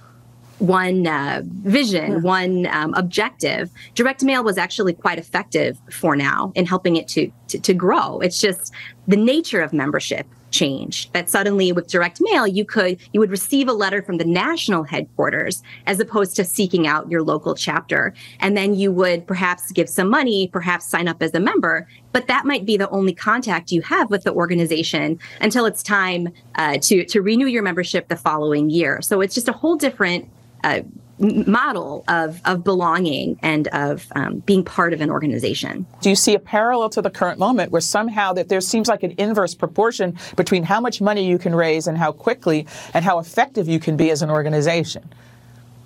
one 0.61 1.07
uh, 1.07 1.41
vision, 1.63 2.11
yeah. 2.11 2.17
one 2.17 2.67
um, 2.67 2.93
objective. 2.93 3.71
Direct 3.95 4.23
mail 4.23 4.43
was 4.43 4.57
actually 4.57 4.93
quite 4.93 5.17
effective 5.17 5.79
for 5.89 6.15
now 6.15 6.51
in 6.55 6.65
helping 6.65 6.95
it 6.97 7.07
to, 7.09 7.31
to, 7.47 7.59
to 7.59 7.73
grow. 7.73 8.19
It's 8.19 8.39
just 8.39 8.71
the 9.07 9.17
nature 9.17 9.61
of 9.61 9.73
membership 9.73 10.27
changed. 10.51 11.11
That 11.13 11.29
suddenly 11.29 11.71
with 11.71 11.87
direct 11.87 12.19
mail, 12.21 12.45
you 12.45 12.63
could 12.63 12.99
you 13.13 13.19
would 13.19 13.31
receive 13.31 13.67
a 13.67 13.73
letter 13.73 14.01
from 14.01 14.17
the 14.17 14.25
national 14.25 14.83
headquarters 14.83 15.63
as 15.87 15.99
opposed 15.99 16.35
to 16.35 16.43
seeking 16.43 16.85
out 16.85 17.09
your 17.09 17.23
local 17.23 17.55
chapter, 17.55 18.13
and 18.39 18.55
then 18.55 18.75
you 18.75 18.91
would 18.91 19.25
perhaps 19.25 19.71
give 19.71 19.89
some 19.89 20.09
money, 20.09 20.47
perhaps 20.49 20.85
sign 20.85 21.07
up 21.07 21.23
as 21.23 21.33
a 21.33 21.39
member. 21.39 21.87
But 22.11 22.27
that 22.27 22.45
might 22.45 22.65
be 22.65 22.77
the 22.77 22.89
only 22.89 23.13
contact 23.13 23.71
you 23.71 23.81
have 23.83 24.11
with 24.11 24.23
the 24.23 24.33
organization 24.33 25.19
until 25.39 25.65
it's 25.65 25.81
time 25.81 26.29
uh, 26.55 26.77
to 26.79 27.05
to 27.05 27.21
renew 27.21 27.47
your 27.47 27.63
membership 27.63 28.09
the 28.09 28.17
following 28.17 28.69
year. 28.69 29.01
So 29.01 29.21
it's 29.21 29.33
just 29.33 29.47
a 29.47 29.53
whole 29.53 29.77
different 29.77 30.29
uh, 30.63 30.81
model 31.21 32.03
of, 32.07 32.41
of 32.45 32.63
belonging 32.63 33.39
and 33.43 33.67
of 33.69 34.07
um, 34.15 34.39
being 34.39 34.63
part 34.63 34.93
of 34.93 35.01
an 35.01 35.11
organization. 35.11 35.85
Do 36.01 36.09
you 36.09 36.15
see 36.15 36.33
a 36.33 36.39
parallel 36.39 36.89
to 36.89 37.01
the 37.01 37.11
current 37.11 37.37
moment 37.37 37.71
where 37.71 37.81
somehow 37.81 38.33
that 38.33 38.49
there 38.49 38.61
seems 38.61 38.87
like 38.87 39.03
an 39.03 39.13
inverse 39.17 39.53
proportion 39.53 40.17
between 40.35 40.63
how 40.63 40.81
much 40.81 40.99
money 40.99 41.25
you 41.27 41.37
can 41.37 41.53
raise 41.53 41.87
and 41.87 41.97
how 41.97 42.11
quickly 42.11 42.65
and 42.93 43.05
how 43.05 43.19
effective 43.19 43.67
you 43.67 43.79
can 43.79 43.97
be 43.97 44.09
as 44.09 44.21
an 44.21 44.31
organization? 44.31 45.07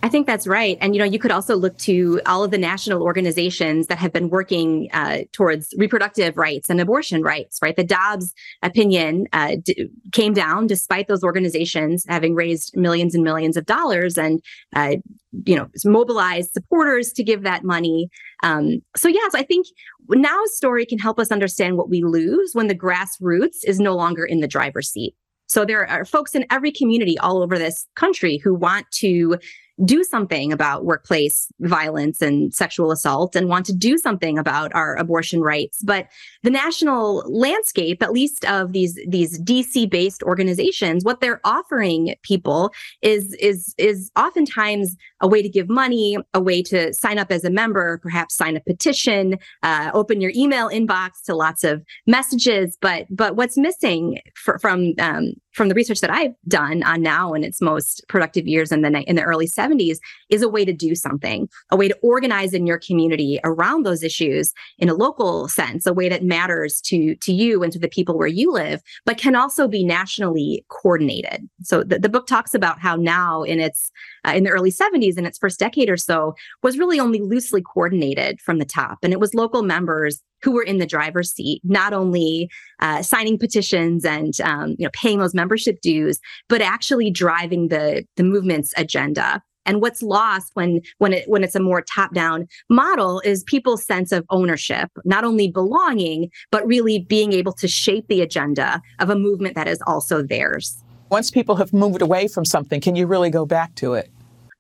I 0.06 0.08
think 0.08 0.28
that's 0.28 0.46
right. 0.46 0.78
And, 0.82 0.94
you 0.94 1.00
know, 1.00 1.06
you 1.06 1.18
could 1.18 1.32
also 1.32 1.56
look 1.56 1.80
to 1.80 2.22
all 2.28 2.44
of 2.44 2.52
the 2.52 2.60
national 2.60 3.02
organizations 3.02 3.88
that 3.88 3.98
have 3.98 4.14
been 4.14 4.30
working 4.30 4.88
uh, 4.94 5.22
towards 5.32 5.74
reproductive 5.80 6.38
rights 6.38 6.70
and 6.70 6.80
abortion 6.80 7.24
rights, 7.24 7.58
right? 7.60 7.76
The 7.76 7.84
Dobbs 7.84 8.32
opinion 8.62 9.26
uh, 9.34 9.56
d- 9.64 9.90
came 10.12 10.36
down 10.36 10.68
despite 10.68 11.08
those 11.08 11.24
organizations 11.24 12.06
having 12.08 12.36
raised 12.36 12.78
millions 12.78 13.16
and 13.16 13.24
millions 13.24 13.58
of 13.58 13.66
dollars 13.66 14.16
and, 14.16 14.44
uh, 14.76 14.98
you 15.44 15.56
know, 15.56 15.70
mobilized 15.86 16.52
supporters 16.52 17.12
to 17.14 17.24
give 17.24 17.42
that 17.42 17.64
money. 17.64 18.08
Um, 18.44 18.84
so, 18.96 19.08
yes, 19.08 19.34
I 19.34 19.42
think 19.42 19.66
now's 20.10 20.56
story 20.56 20.86
can 20.86 21.00
help 21.00 21.18
us 21.18 21.32
understand 21.32 21.78
what 21.78 21.90
we 21.90 22.04
lose 22.04 22.52
when 22.54 22.68
the 22.68 22.78
grassroots 22.78 23.58
is 23.66 23.80
no 23.80 23.96
longer 23.96 24.24
in 24.24 24.40
the 24.40 24.48
driver's 24.48 24.88
seat. 24.88 25.16
So 25.48 25.66
there 25.66 25.88
are 25.88 26.06
folks 26.06 26.36
in 26.36 26.46
every 26.52 26.72
community 26.72 27.18
all 27.20 27.42
over 27.42 27.58
this 27.58 27.88
country 27.96 28.38
who 28.38 28.54
want 28.54 28.86
to 28.94 29.38
do 29.84 30.04
something 30.04 30.54
about 30.54 30.86
workplace 30.86 31.48
violence 31.60 32.22
and 32.22 32.54
sexual 32.54 32.92
assault 32.92 33.36
and 33.36 33.50
want 33.50 33.66
to 33.66 33.74
do 33.74 33.98
something 33.98 34.38
about 34.38 34.74
our 34.74 34.96
abortion 34.96 35.42
rights. 35.42 35.82
But 35.84 36.08
the 36.46 36.52
national 36.52 37.24
landscape 37.28 38.04
at 38.04 38.12
least 38.12 38.46
of 38.46 38.72
these 38.72 39.00
these 39.08 39.42
DC 39.42 39.90
based 39.90 40.22
organizations 40.24 41.04
what 41.04 41.20
they're 41.20 41.42
offering 41.44 42.16
people 42.22 42.72
is 43.02 43.34
is 43.36 43.74
is 43.78 44.12
oftentimes 44.16 44.96
a 45.22 45.28
way 45.28 45.42
to 45.42 45.50
give 45.50 45.70
money 45.70 46.18
a 46.36 46.40
way 46.40 46.62
to 46.62 46.94
sign 46.94 47.18
up 47.18 47.32
as 47.32 47.44
a 47.44 47.50
member 47.50 47.98
perhaps 47.98 48.36
sign 48.36 48.56
a 48.56 48.60
petition 48.62 49.38
uh, 49.64 49.90
open 49.94 50.22
your 50.22 50.32
email 50.36 50.70
inbox 50.70 51.24
to 51.26 51.36
lots 51.36 51.64
of 51.64 51.84
messages. 52.06 52.78
But 52.82 53.08
but 53.10 53.36
what's 53.36 53.58
missing 53.58 54.20
for, 54.36 54.60
from 54.60 54.94
um, 55.00 55.34
from 55.54 55.70
the 55.70 55.76
research 55.76 56.02
that 56.02 56.10
I've 56.10 56.34
done 56.48 56.84
on 56.84 57.02
now 57.02 57.34
in 57.34 57.44
its 57.44 57.62
most 57.62 58.06
productive 58.10 58.48
years 58.48 58.72
in 58.72 58.82
the 58.82 58.90
in 59.10 59.16
the 59.16 59.24
early 59.24 59.48
70s 59.48 59.98
is 60.30 60.42
a 60.42 60.50
way 60.50 60.66
to 60.66 60.74
do 60.74 60.96
something, 60.96 61.50
a 61.72 61.78
way 61.78 61.88
to 61.88 61.98
organize 62.04 62.54
in 62.54 62.68
your 62.68 62.78
community 62.78 63.40
around 63.44 63.84
those 63.84 64.04
issues 64.04 64.54
in 64.78 64.90
a 64.90 64.94
local 64.94 65.48
sense, 65.48 65.86
a 65.86 65.94
way 65.94 66.10
that 66.10 66.24
matters 66.36 66.82
to 66.82 67.16
to 67.16 67.32
you 67.34 67.64
and 67.64 67.72
to 67.74 67.80
the 67.80 67.88
people 67.88 68.18
where 68.18 68.28
you 68.28 68.52
live, 68.52 68.82
but 69.06 69.18
can 69.18 69.36
also 69.36 69.68
be 69.68 69.84
nationally 69.84 70.66
coordinated. 70.70 71.48
So 71.64 71.84
the, 71.84 72.00
the 72.00 72.10
book 72.10 72.28
talks 72.28 72.54
about 72.54 72.80
how 72.80 72.96
now 72.96 73.44
in 73.44 73.60
its 73.60 73.92
uh, 74.28 74.34
in 74.38 74.44
the 74.44 74.50
early 74.50 74.72
70s 74.72 75.18
in 75.18 75.26
its 75.26 75.38
first 75.38 75.60
decade 75.60 75.90
or 75.90 75.98
so 75.98 76.36
was 76.64 76.78
really 76.78 77.00
only 77.00 77.22
loosely 77.22 77.62
coordinated 77.62 78.42
from 78.42 78.58
the 78.60 78.66
top 78.66 78.98
and 79.04 79.14
it 79.14 79.20
was 79.20 79.34
local 79.34 79.64
members 79.64 80.22
who 80.46 80.52
were 80.52 80.64
in 80.64 80.78
the 80.78 80.86
driver's 80.86 81.32
seat, 81.32 81.60
not 81.64 81.92
only 81.92 82.50
uh, 82.80 83.02
signing 83.02 83.38
petitions 83.40 84.06
and 84.06 84.40
um, 84.42 84.76
you 84.78 84.86
know 84.86 84.92
paying 84.94 85.20
those 85.20 85.34
membership 85.34 85.82
dues, 85.82 86.20
but 86.50 86.62
actually 86.62 87.10
driving 87.10 87.70
the 87.70 88.06
the 88.16 88.24
movement's 88.24 88.74
agenda. 88.78 89.42
And 89.66 89.82
what's 89.82 90.02
lost 90.02 90.52
when 90.54 90.82
when 91.00 91.14
it 91.14 91.28
when 91.28 91.44
it's 91.44 91.56
a 91.56 91.60
more 91.60 91.82
top 91.82 92.14
down 92.14 92.48
model 92.70 93.22
is 93.22 93.44
people's 93.44 93.84
sense 93.84 94.12
of 94.12 94.26
ownership, 94.30 94.90
not 95.04 95.24
only 95.24 95.50
belonging, 95.50 96.30
but 96.52 96.66
really 96.66 97.00
being 97.00 97.34
able 97.34 97.54
to 97.54 97.68
shape 97.68 98.08
the 98.08 98.22
agenda 98.22 98.82
of 99.00 99.10
a 99.10 99.16
movement 99.16 99.56
that 99.56 99.68
is 99.68 99.82
also 99.88 100.22
theirs. 100.22 100.82
Once 101.10 101.30
people 101.30 101.56
have 101.56 101.72
moved 101.72 102.02
away 102.02 102.28
from 102.28 102.46
something, 102.46 102.82
can 102.82 102.96
you 102.96 103.06
really 103.08 103.30
go 103.30 103.46
back 103.46 103.74
to 103.76 103.94
it? 103.94 104.10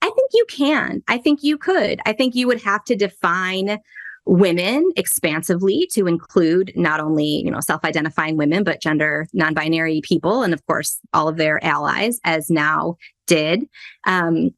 I 0.01 0.09
think 0.09 0.31
you 0.33 0.45
can. 0.49 1.03
I 1.07 1.17
think 1.17 1.43
you 1.43 1.57
could. 1.57 1.99
I 2.05 2.13
think 2.13 2.35
you 2.35 2.47
would 2.47 2.61
have 2.61 2.83
to 2.85 2.95
define 2.95 3.79
women 4.25 4.91
expansively 4.95 5.87
to 5.91 6.07
include 6.07 6.71
not 6.75 6.99
only 6.99 7.25
you 7.25 7.51
know 7.51 7.59
self-identifying 7.59 8.37
women 8.37 8.63
but 8.63 8.81
gender 8.81 9.27
non-binary 9.33 10.01
people 10.03 10.41
and 10.41 10.51
of 10.51 10.65
course 10.65 10.99
all 11.13 11.27
of 11.27 11.37
their 11.37 11.63
allies 11.63 12.19
as 12.23 12.49
now 12.49 12.95
did 13.27 13.67
um, 14.07 14.49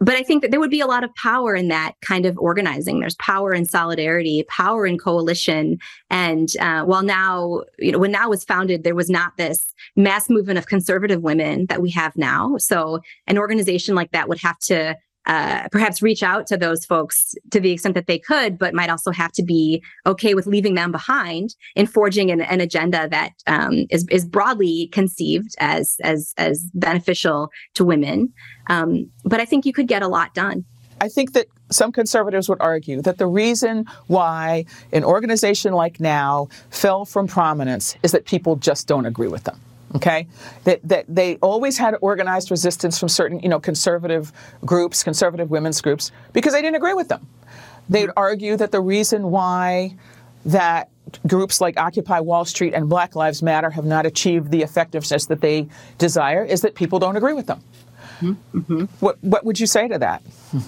but 0.00 0.14
I 0.14 0.22
think 0.22 0.42
that 0.42 0.50
there 0.50 0.60
would 0.60 0.70
be 0.70 0.80
a 0.80 0.86
lot 0.86 1.04
of 1.04 1.14
power 1.14 1.54
in 1.54 1.68
that 1.68 1.94
kind 2.02 2.26
of 2.26 2.36
organizing. 2.38 3.00
There's 3.00 3.14
power 3.16 3.54
in 3.54 3.64
solidarity, 3.64 4.44
power 4.48 4.86
in 4.86 4.98
coalition. 4.98 5.78
And 6.10 6.48
uh, 6.60 6.84
while 6.84 7.02
now, 7.02 7.62
you 7.78 7.92
know, 7.92 7.98
when 7.98 8.10
now 8.10 8.28
was 8.28 8.44
founded, 8.44 8.82
there 8.82 8.94
was 8.94 9.08
not 9.08 9.36
this 9.36 9.58
mass 9.96 10.28
movement 10.28 10.58
of 10.58 10.66
conservative 10.66 11.22
women 11.22 11.66
that 11.66 11.80
we 11.80 11.90
have 11.90 12.16
now. 12.16 12.56
So 12.58 13.00
an 13.26 13.38
organization 13.38 13.94
like 13.94 14.10
that 14.12 14.28
would 14.28 14.40
have 14.40 14.58
to 14.60 14.96
uh, 15.26 15.68
perhaps 15.70 16.02
reach 16.02 16.22
out 16.22 16.46
to 16.46 16.56
those 16.56 16.84
folks 16.84 17.34
to 17.50 17.60
the 17.60 17.72
extent 17.72 17.94
that 17.94 18.06
they 18.06 18.18
could, 18.18 18.58
but 18.58 18.74
might 18.74 18.90
also 18.90 19.10
have 19.10 19.32
to 19.32 19.42
be 19.42 19.82
okay 20.06 20.34
with 20.34 20.46
leaving 20.46 20.74
them 20.74 20.92
behind 20.92 21.54
in 21.74 21.86
forging 21.86 22.30
an, 22.30 22.40
an 22.42 22.60
agenda 22.60 23.08
that 23.08 23.32
um, 23.46 23.86
is 23.90 24.06
is 24.10 24.24
broadly 24.24 24.88
conceived 24.92 25.54
as 25.58 25.96
as 26.02 26.34
as 26.36 26.64
beneficial 26.74 27.50
to 27.74 27.84
women. 27.84 28.32
Um, 28.68 29.10
but 29.24 29.40
I 29.40 29.44
think 29.44 29.64
you 29.66 29.72
could 29.72 29.88
get 29.88 30.02
a 30.02 30.08
lot 30.08 30.34
done. 30.34 30.64
I 31.00 31.08
think 31.08 31.32
that 31.32 31.46
some 31.70 31.92
conservatives 31.92 32.48
would 32.48 32.60
argue 32.60 33.02
that 33.02 33.18
the 33.18 33.26
reason 33.26 33.86
why 34.06 34.64
an 34.92 35.04
organization 35.04 35.72
like 35.72 35.98
Now 35.98 36.48
fell 36.70 37.04
from 37.04 37.26
prominence 37.26 37.96
is 38.02 38.12
that 38.12 38.26
people 38.26 38.56
just 38.56 38.86
don't 38.86 39.06
agree 39.06 39.28
with 39.28 39.44
them 39.44 39.60
okay? 39.94 40.26
That, 40.64 40.80
that 40.84 41.06
they 41.08 41.36
always 41.36 41.78
had 41.78 41.96
organized 42.00 42.50
resistance 42.50 42.98
from 42.98 43.08
certain 43.08 43.40
you 43.40 43.48
know 43.48 43.60
conservative 43.60 44.32
groups 44.64 45.02
conservative 45.02 45.50
women's 45.50 45.80
groups 45.80 46.10
because 46.32 46.52
they 46.52 46.62
didn't 46.62 46.76
agree 46.76 46.94
with 46.94 47.08
them. 47.08 47.26
They'd 47.88 48.10
argue 48.16 48.56
that 48.56 48.72
the 48.72 48.80
reason 48.80 49.30
why 49.30 49.96
that 50.46 50.90
groups 51.26 51.60
like 51.60 51.78
occupy 51.78 52.20
wall 52.20 52.44
street 52.44 52.74
and 52.74 52.88
black 52.88 53.14
lives 53.14 53.42
matter 53.42 53.70
have 53.70 53.84
not 53.84 54.06
achieved 54.06 54.50
the 54.50 54.62
effectiveness 54.62 55.26
that 55.26 55.40
they 55.40 55.68
desire 55.98 56.44
is 56.44 56.62
that 56.62 56.74
people 56.74 56.98
don't 56.98 57.16
agree 57.16 57.34
with 57.34 57.46
them 57.46 57.62
Mm-hmm. 58.32 58.84
What 59.00 59.22
what 59.22 59.44
would 59.44 59.60
you 59.60 59.66
say 59.66 59.88
to 59.88 59.98
that? 59.98 60.22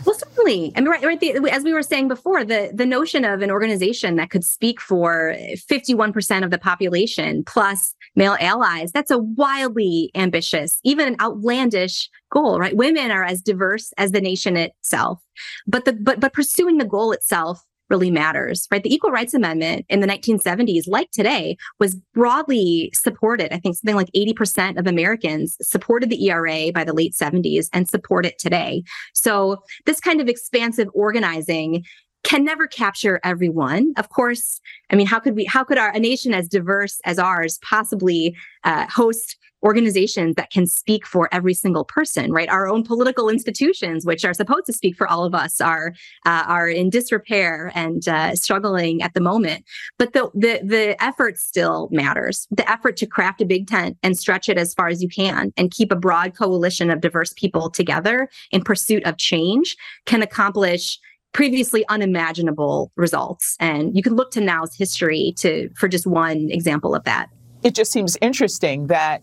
Well, 0.04 0.14
certainly. 0.14 0.72
I 0.76 0.80
mean, 0.80 0.90
right, 0.90 1.02
right. 1.02 1.20
The, 1.20 1.48
as 1.50 1.64
we 1.64 1.72
were 1.72 1.82
saying 1.82 2.08
before, 2.08 2.44
the 2.44 2.70
the 2.72 2.86
notion 2.86 3.24
of 3.24 3.42
an 3.42 3.50
organization 3.50 4.16
that 4.16 4.30
could 4.30 4.44
speak 4.44 4.80
for 4.80 5.34
fifty 5.68 5.94
one 5.94 6.12
percent 6.12 6.44
of 6.44 6.50
the 6.50 6.58
population 6.58 7.44
plus 7.44 7.94
male 8.14 8.36
allies 8.40 8.92
that's 8.92 9.10
a 9.10 9.18
wildly 9.18 10.10
ambitious, 10.14 10.72
even 10.84 11.08
an 11.08 11.16
outlandish 11.20 12.10
goal. 12.30 12.58
Right? 12.58 12.76
Women 12.76 13.10
are 13.10 13.24
as 13.24 13.42
diverse 13.42 13.92
as 13.98 14.12
the 14.12 14.20
nation 14.20 14.56
itself, 14.56 15.22
but 15.66 15.84
the 15.84 15.92
but 15.92 16.20
but 16.20 16.32
pursuing 16.32 16.78
the 16.78 16.84
goal 16.84 17.12
itself 17.12 17.64
really 17.90 18.10
matters, 18.10 18.66
right? 18.70 18.82
The 18.82 18.92
Equal 18.92 19.10
Rights 19.10 19.34
Amendment 19.34 19.86
in 19.88 20.00
the 20.00 20.06
1970s, 20.06 20.84
like 20.86 21.10
today, 21.10 21.56
was 21.78 21.94
broadly 22.14 22.90
supported. 22.94 23.52
I 23.52 23.58
think 23.58 23.76
something 23.76 23.96
like 23.96 24.10
80% 24.12 24.78
of 24.78 24.86
Americans 24.86 25.56
supported 25.60 26.10
the 26.10 26.28
ERA 26.28 26.72
by 26.72 26.84
the 26.84 26.92
late 26.92 27.14
70s 27.14 27.68
and 27.72 27.88
support 27.88 28.26
it 28.26 28.38
today. 28.38 28.82
So, 29.14 29.62
this 29.84 30.00
kind 30.00 30.20
of 30.20 30.28
expansive 30.28 30.88
organizing 30.94 31.84
can 32.26 32.44
never 32.44 32.66
capture 32.66 33.20
everyone. 33.22 33.92
Of 33.96 34.08
course, 34.08 34.60
I 34.90 34.96
mean, 34.96 35.06
how 35.06 35.20
could 35.20 35.36
we, 35.36 35.44
how 35.44 35.62
could 35.62 35.78
our, 35.78 35.90
a 35.90 36.00
nation 36.00 36.34
as 36.34 36.48
diverse 36.48 37.00
as 37.04 37.20
ours 37.20 37.58
possibly 37.62 38.36
uh, 38.64 38.86
host 38.90 39.36
organizations 39.62 40.34
that 40.34 40.50
can 40.50 40.66
speak 40.66 41.06
for 41.06 41.28
every 41.32 41.54
single 41.54 41.84
person, 41.84 42.32
right? 42.32 42.48
Our 42.48 42.68
own 42.68 42.82
political 42.82 43.28
institutions, 43.28 44.04
which 44.04 44.24
are 44.24 44.34
supposed 44.34 44.66
to 44.66 44.72
speak 44.72 44.96
for 44.96 45.06
all 45.08 45.24
of 45.24 45.34
us, 45.34 45.60
are 45.60 45.94
uh, 46.26 46.44
are 46.46 46.68
in 46.68 46.90
disrepair 46.90 47.70
and 47.76 48.06
uh, 48.08 48.34
struggling 48.34 49.02
at 49.02 49.14
the 49.14 49.20
moment. 49.20 49.64
But 49.96 50.12
the, 50.12 50.28
the 50.34 50.60
the 50.64 51.02
effort 51.02 51.38
still 51.38 51.88
matters. 51.92 52.48
The 52.50 52.68
effort 52.68 52.96
to 52.98 53.06
craft 53.06 53.40
a 53.40 53.46
big 53.46 53.68
tent 53.68 53.98
and 54.02 54.18
stretch 54.18 54.48
it 54.48 54.58
as 54.58 54.74
far 54.74 54.88
as 54.88 55.00
you 55.00 55.08
can, 55.08 55.52
and 55.56 55.70
keep 55.70 55.92
a 55.92 55.96
broad 55.96 56.36
coalition 56.36 56.90
of 56.90 57.00
diverse 57.00 57.32
people 57.34 57.70
together 57.70 58.28
in 58.50 58.62
pursuit 58.62 59.04
of 59.04 59.16
change, 59.16 59.76
can 60.06 60.22
accomplish 60.22 60.98
previously 61.36 61.84
unimaginable 61.90 62.90
results. 62.96 63.58
And 63.60 63.94
you 63.94 64.02
can 64.02 64.16
look 64.16 64.30
to 64.30 64.40
now's 64.40 64.74
history 64.74 65.34
to 65.36 65.68
for 65.74 65.86
just 65.86 66.06
one 66.06 66.48
example 66.50 66.94
of 66.94 67.04
that. 67.04 67.28
It 67.62 67.74
just 67.74 67.92
seems 67.92 68.16
interesting 68.22 68.86
that 68.86 69.22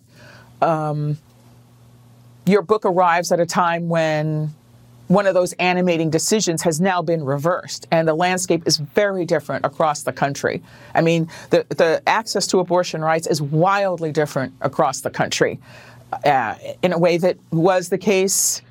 um, 0.61 1.17
your 2.45 2.61
book 2.61 2.85
arrives 2.85 3.31
at 3.31 3.39
a 3.39 3.47
time 3.47 3.89
when 3.89 4.53
one 5.07 5.25
of 5.25 5.33
those 5.33 5.53
animating 5.53 6.11
decisions 6.11 6.61
has 6.61 6.79
now 6.79 7.01
been 7.01 7.23
reversed, 7.23 7.87
and 7.89 8.07
the 8.07 8.13
landscape 8.13 8.61
is 8.67 8.77
very 8.77 9.25
different 9.25 9.65
across 9.65 10.03
the 10.03 10.13
country. 10.13 10.61
I 10.93 11.01
mean, 11.01 11.27
the, 11.49 11.65
the 11.69 12.03
access 12.05 12.45
to 12.47 12.59
abortion 12.59 13.01
rights 13.01 13.25
is 13.25 13.41
wildly 13.41 14.11
different 14.11 14.53
across 14.61 15.01
the 15.01 15.09
country 15.09 15.59
uh, 16.23 16.55
in 16.83 16.93
a 16.93 16.97
way 16.99 17.17
that 17.17 17.37
was 17.51 17.89
the 17.89 17.97
case 17.97 18.61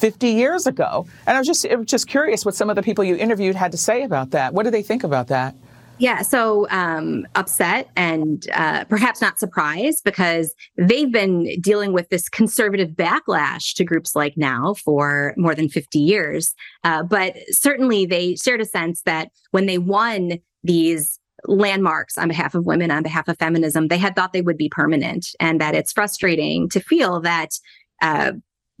50 0.00 0.28
years 0.28 0.66
ago. 0.66 1.06
And 1.26 1.36
I 1.36 1.40
was 1.40 1.46
just, 1.46 1.66
just 1.84 2.08
curious 2.08 2.44
what 2.44 2.54
some 2.54 2.70
of 2.70 2.76
the 2.76 2.82
people 2.82 3.04
you 3.04 3.16
interviewed 3.16 3.54
had 3.54 3.70
to 3.72 3.78
say 3.78 4.02
about 4.02 4.30
that. 4.30 4.54
What 4.54 4.62
do 4.64 4.70
they 4.70 4.82
think 4.82 5.04
about 5.04 5.28
that? 5.28 5.54
Yeah, 5.98 6.22
so 6.22 6.66
um, 6.70 7.26
upset 7.34 7.90
and 7.94 8.48
uh, 8.54 8.84
perhaps 8.84 9.20
not 9.20 9.38
surprised 9.38 10.02
because 10.02 10.54
they've 10.78 11.12
been 11.12 11.60
dealing 11.60 11.92
with 11.92 12.08
this 12.08 12.26
conservative 12.26 12.92
backlash 12.92 13.74
to 13.74 13.84
groups 13.84 14.16
like 14.16 14.32
Now 14.38 14.72
for 14.72 15.34
more 15.36 15.54
than 15.54 15.68
50 15.68 15.98
years. 15.98 16.54
Uh, 16.84 17.02
but 17.02 17.36
certainly 17.50 18.06
they 18.06 18.34
shared 18.36 18.62
a 18.62 18.64
sense 18.64 19.02
that 19.02 19.28
when 19.50 19.66
they 19.66 19.76
won 19.76 20.38
these 20.64 21.20
landmarks 21.44 22.16
on 22.16 22.28
behalf 22.28 22.54
of 22.54 22.64
women, 22.64 22.90
on 22.90 23.02
behalf 23.02 23.28
of 23.28 23.38
feminism, 23.38 23.88
they 23.88 23.98
had 23.98 24.16
thought 24.16 24.32
they 24.32 24.40
would 24.40 24.56
be 24.56 24.70
permanent, 24.70 25.28
and 25.38 25.60
that 25.60 25.74
it's 25.74 25.92
frustrating 25.92 26.68
to 26.70 26.80
feel 26.80 27.20
that. 27.20 27.50
Uh, 28.00 28.32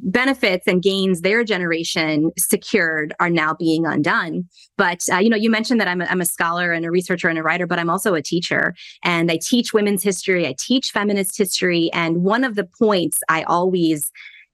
benefits 0.02 0.66
and 0.66 0.82
gains 0.82 1.20
their 1.20 1.44
generation 1.44 2.30
secured 2.38 3.14
are 3.20 3.30
now 3.30 3.54
being 3.54 3.86
undone. 3.86 4.44
But 4.76 5.04
uh, 5.12 5.18
you 5.18 5.28
know, 5.28 5.36
you 5.36 5.50
mentioned 5.50 5.80
that 5.80 5.88
I'm 5.88 6.00
a, 6.00 6.06
I'm 6.06 6.20
a 6.20 6.26
scholar 6.26 6.72
and 6.72 6.84
a 6.84 6.90
researcher 6.90 7.28
and 7.28 7.38
a 7.38 7.42
writer, 7.42 7.66
but 7.66 7.78
I'm 7.78 7.90
also 7.90 8.14
a 8.14 8.22
teacher, 8.22 8.74
and 9.04 9.30
I 9.30 9.38
teach 9.40 9.72
women's 9.72 10.02
history. 10.02 10.46
I 10.46 10.54
teach 10.58 10.90
feminist 10.90 11.36
history, 11.36 11.90
and 11.92 12.22
one 12.22 12.44
of 12.44 12.54
the 12.54 12.64
points 12.64 13.18
I 13.28 13.42
always 13.44 14.10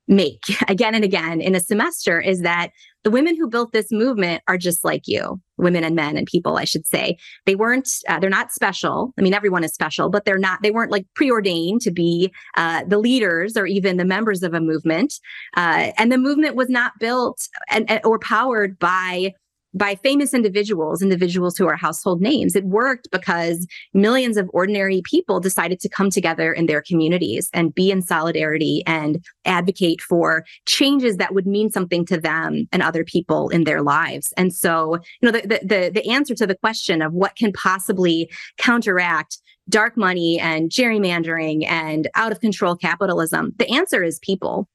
make 0.09 0.43
again 0.69 0.95
and 0.95 1.05
again 1.05 1.41
in 1.41 1.55
a 1.55 1.61
semester 1.61 2.21
is 2.21 2.41
that 2.43 2.71
the 3.07 3.11
women 3.13 3.37
who 3.37 3.47
built 3.47 3.71
this 3.71 3.93
movement 3.93 4.43
are 4.49 4.59
just 4.59 4.83
like 4.83 5.03
you 5.07 5.41
women 5.59 5.85
and 5.85 5.95
men 5.95 6.17
and 6.17 6.27
people 6.27 6.57
i 6.57 6.65
should 6.65 6.85
say. 6.85 7.17
They 7.45 7.55
weren't 7.55 7.89
uh, 8.09 8.19
they're 8.19 8.29
not 8.29 8.51
special. 8.51 9.15
I 9.17 9.23
mean 9.23 9.33
everyone 9.33 9.63
is 9.63 9.73
special 9.73 10.11
but 10.11 10.25
they're 10.25 10.39
not 10.39 10.61
they 10.65 10.73
weren't 10.73 10.91
like 10.91 11.07
preordained 11.15 11.83
to 11.83 11.93
be 11.93 12.33
uh, 12.57 12.83
the 12.85 12.99
leaders 12.99 13.57
or 13.57 13.65
even 13.65 13.97
the 13.97 14.05
members 14.05 14.43
of 14.43 14.55
a 14.55 14.61
movement. 14.61 15.15
Uh, 15.57 15.93
and 15.99 16.11
the 16.11 16.19
movement 16.19 16.57
was 16.57 16.69
not 16.69 16.99
built 16.99 17.49
and, 17.71 18.01
or 18.05 18.19
powered 18.19 18.77
by 18.81 19.33
by 19.77 19.95
famous 19.97 20.33
individuals, 20.33 21.03
individuals 21.03 21.57
who 21.57 21.66
are 21.66 21.77
household 21.77 22.20
names. 22.20 22.57
It 22.57 22.64
worked 22.64 23.09
because 23.11 23.66
millions 23.93 24.37
of 24.37 24.49
ordinary 24.53 25.03
people 25.05 25.39
decided 25.39 25.81
to 25.81 25.89
come 25.89 26.11
together 26.11 26.53
in 26.53 26.66
their 26.66 26.81
communities 26.81 27.51
and 27.53 27.74
be 27.74 27.91
in 27.91 28.01
solidarity 28.01 28.83
and 28.87 29.22
advocate 29.45 30.01
for 30.01 30.45
changes 30.66 31.18
that 31.18 31.35
would 31.35 31.47
mean 31.47 31.70
something 31.70 32.07
to 32.07 32.18
them 32.18 32.66
and 32.72 32.83
other 32.83 33.05
people 33.05 33.51
in 33.51 33.64
their 33.64 33.83
lives. 33.83 34.33
And 34.37 34.55
so, 34.55 34.97
you 35.20 35.31
know, 35.31 35.33
the 35.33 35.61
the 35.62 35.91
the 35.93 36.11
answer 36.11 36.35
to 36.35 36.47
the 36.47 36.57
question 36.57 37.03
of 37.03 37.12
what 37.12 37.37
can 37.37 37.53
possibly 37.53 38.31
counteract 38.57 39.39
dark 39.68 39.97
money 39.97 40.39
and 40.39 40.70
gerrymandering 40.70 41.66
and 41.66 42.09
out 42.14 42.33
of 42.33 42.41
control 42.41 42.77
capitalism, 42.77 43.53
the 43.59 43.68
answer 43.68 44.03
is 44.03 44.18
people 44.20 44.68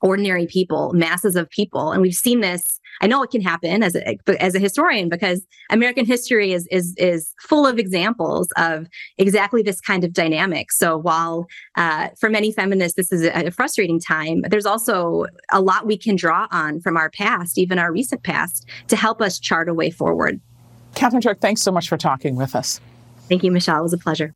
ordinary 0.00 0.46
people, 0.46 0.92
masses 0.92 1.36
of 1.36 1.48
people. 1.50 1.92
And 1.92 2.02
we've 2.02 2.14
seen 2.14 2.40
this. 2.40 2.80
I 3.00 3.06
know 3.06 3.22
it 3.22 3.30
can 3.30 3.40
happen 3.40 3.82
as 3.82 3.94
a 3.94 4.18
as 4.42 4.54
a 4.54 4.58
historian 4.58 5.08
because 5.08 5.46
American 5.70 6.04
history 6.04 6.52
is 6.52 6.66
is 6.70 6.94
is 6.96 7.32
full 7.40 7.66
of 7.66 7.78
examples 7.78 8.48
of 8.56 8.86
exactly 9.18 9.62
this 9.62 9.80
kind 9.80 10.02
of 10.04 10.12
dynamic. 10.12 10.72
So 10.72 10.98
while 10.98 11.46
uh, 11.76 12.08
for 12.18 12.28
many 12.28 12.52
feminists 12.52 12.96
this 12.96 13.12
is 13.12 13.22
a, 13.22 13.46
a 13.46 13.50
frustrating 13.50 14.00
time, 14.00 14.42
there's 14.48 14.66
also 14.66 15.26
a 15.52 15.60
lot 15.60 15.86
we 15.86 15.96
can 15.96 16.16
draw 16.16 16.48
on 16.50 16.80
from 16.80 16.96
our 16.96 17.10
past, 17.10 17.56
even 17.58 17.78
our 17.78 17.92
recent 17.92 18.24
past, 18.24 18.66
to 18.88 18.96
help 18.96 19.20
us 19.22 19.38
chart 19.38 19.68
a 19.68 19.74
way 19.74 19.90
forward. 19.90 20.40
Katherine 20.94 21.22
Turk, 21.22 21.40
thanks 21.40 21.62
so 21.62 21.70
much 21.70 21.88
for 21.88 21.96
talking 21.96 22.34
with 22.34 22.56
us. 22.56 22.80
Thank 23.28 23.44
you, 23.44 23.52
Michelle. 23.52 23.78
It 23.78 23.82
was 23.82 23.92
a 23.92 23.98
pleasure. 23.98 24.34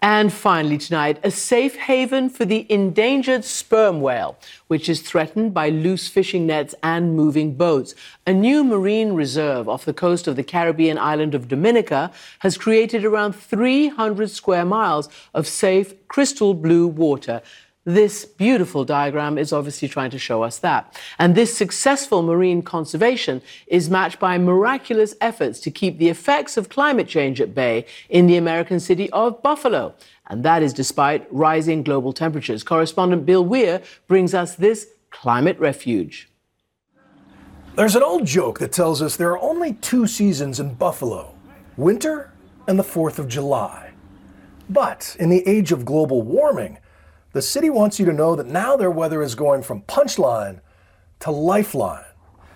And 0.00 0.32
finally, 0.32 0.78
tonight, 0.78 1.18
a 1.24 1.30
safe 1.32 1.74
haven 1.74 2.30
for 2.30 2.44
the 2.44 2.70
endangered 2.70 3.44
sperm 3.44 4.00
whale, 4.00 4.38
which 4.68 4.88
is 4.88 5.00
threatened 5.00 5.52
by 5.52 5.70
loose 5.70 6.06
fishing 6.06 6.46
nets 6.46 6.72
and 6.84 7.16
moving 7.16 7.54
boats. 7.54 7.96
A 8.24 8.32
new 8.32 8.62
marine 8.62 9.14
reserve 9.14 9.68
off 9.68 9.84
the 9.84 9.92
coast 9.92 10.28
of 10.28 10.36
the 10.36 10.44
Caribbean 10.44 10.98
island 10.98 11.34
of 11.34 11.48
Dominica 11.48 12.12
has 12.40 12.56
created 12.56 13.04
around 13.04 13.32
300 13.32 14.30
square 14.30 14.64
miles 14.64 15.08
of 15.34 15.48
safe, 15.48 15.94
crystal 16.06 16.54
blue 16.54 16.86
water 16.86 17.42
this 17.88 18.26
beautiful 18.26 18.84
diagram 18.84 19.38
is 19.38 19.50
obviously 19.50 19.88
trying 19.88 20.10
to 20.10 20.18
show 20.18 20.42
us 20.42 20.58
that. 20.58 20.94
And 21.18 21.34
this 21.34 21.56
successful 21.56 22.22
marine 22.22 22.60
conservation 22.60 23.40
is 23.66 23.88
matched 23.88 24.18
by 24.18 24.36
miraculous 24.36 25.14
efforts 25.22 25.58
to 25.60 25.70
keep 25.70 25.96
the 25.96 26.10
effects 26.10 26.58
of 26.58 26.68
climate 26.68 27.08
change 27.08 27.40
at 27.40 27.54
bay 27.54 27.86
in 28.10 28.26
the 28.26 28.36
American 28.36 28.78
city 28.78 29.08
of 29.10 29.42
Buffalo. 29.42 29.94
And 30.26 30.44
that 30.44 30.62
is 30.62 30.74
despite 30.74 31.26
rising 31.32 31.82
global 31.82 32.12
temperatures. 32.12 32.62
Correspondent 32.62 33.24
Bill 33.24 33.42
Weir 33.42 33.80
brings 34.06 34.34
us 34.34 34.54
this 34.54 34.88
climate 35.08 35.58
refuge. 35.58 36.28
There's 37.74 37.96
an 37.96 38.02
old 38.02 38.26
joke 38.26 38.58
that 38.58 38.70
tells 38.70 39.00
us 39.00 39.16
there 39.16 39.30
are 39.30 39.40
only 39.40 39.72
two 39.72 40.06
seasons 40.06 40.60
in 40.60 40.74
Buffalo 40.74 41.34
winter 41.78 42.34
and 42.66 42.78
the 42.78 42.82
4th 42.82 43.18
of 43.18 43.28
July. 43.28 43.92
But 44.68 45.16
in 45.18 45.30
the 45.30 45.46
age 45.48 45.72
of 45.72 45.86
global 45.86 46.20
warming, 46.20 46.76
the 47.38 47.42
city 47.42 47.70
wants 47.70 48.00
you 48.00 48.04
to 48.04 48.12
know 48.12 48.34
that 48.34 48.48
now 48.48 48.76
their 48.76 48.90
weather 48.90 49.22
is 49.22 49.36
going 49.36 49.62
from 49.62 49.80
punchline 49.82 50.58
to 51.20 51.30
lifeline. 51.30 52.02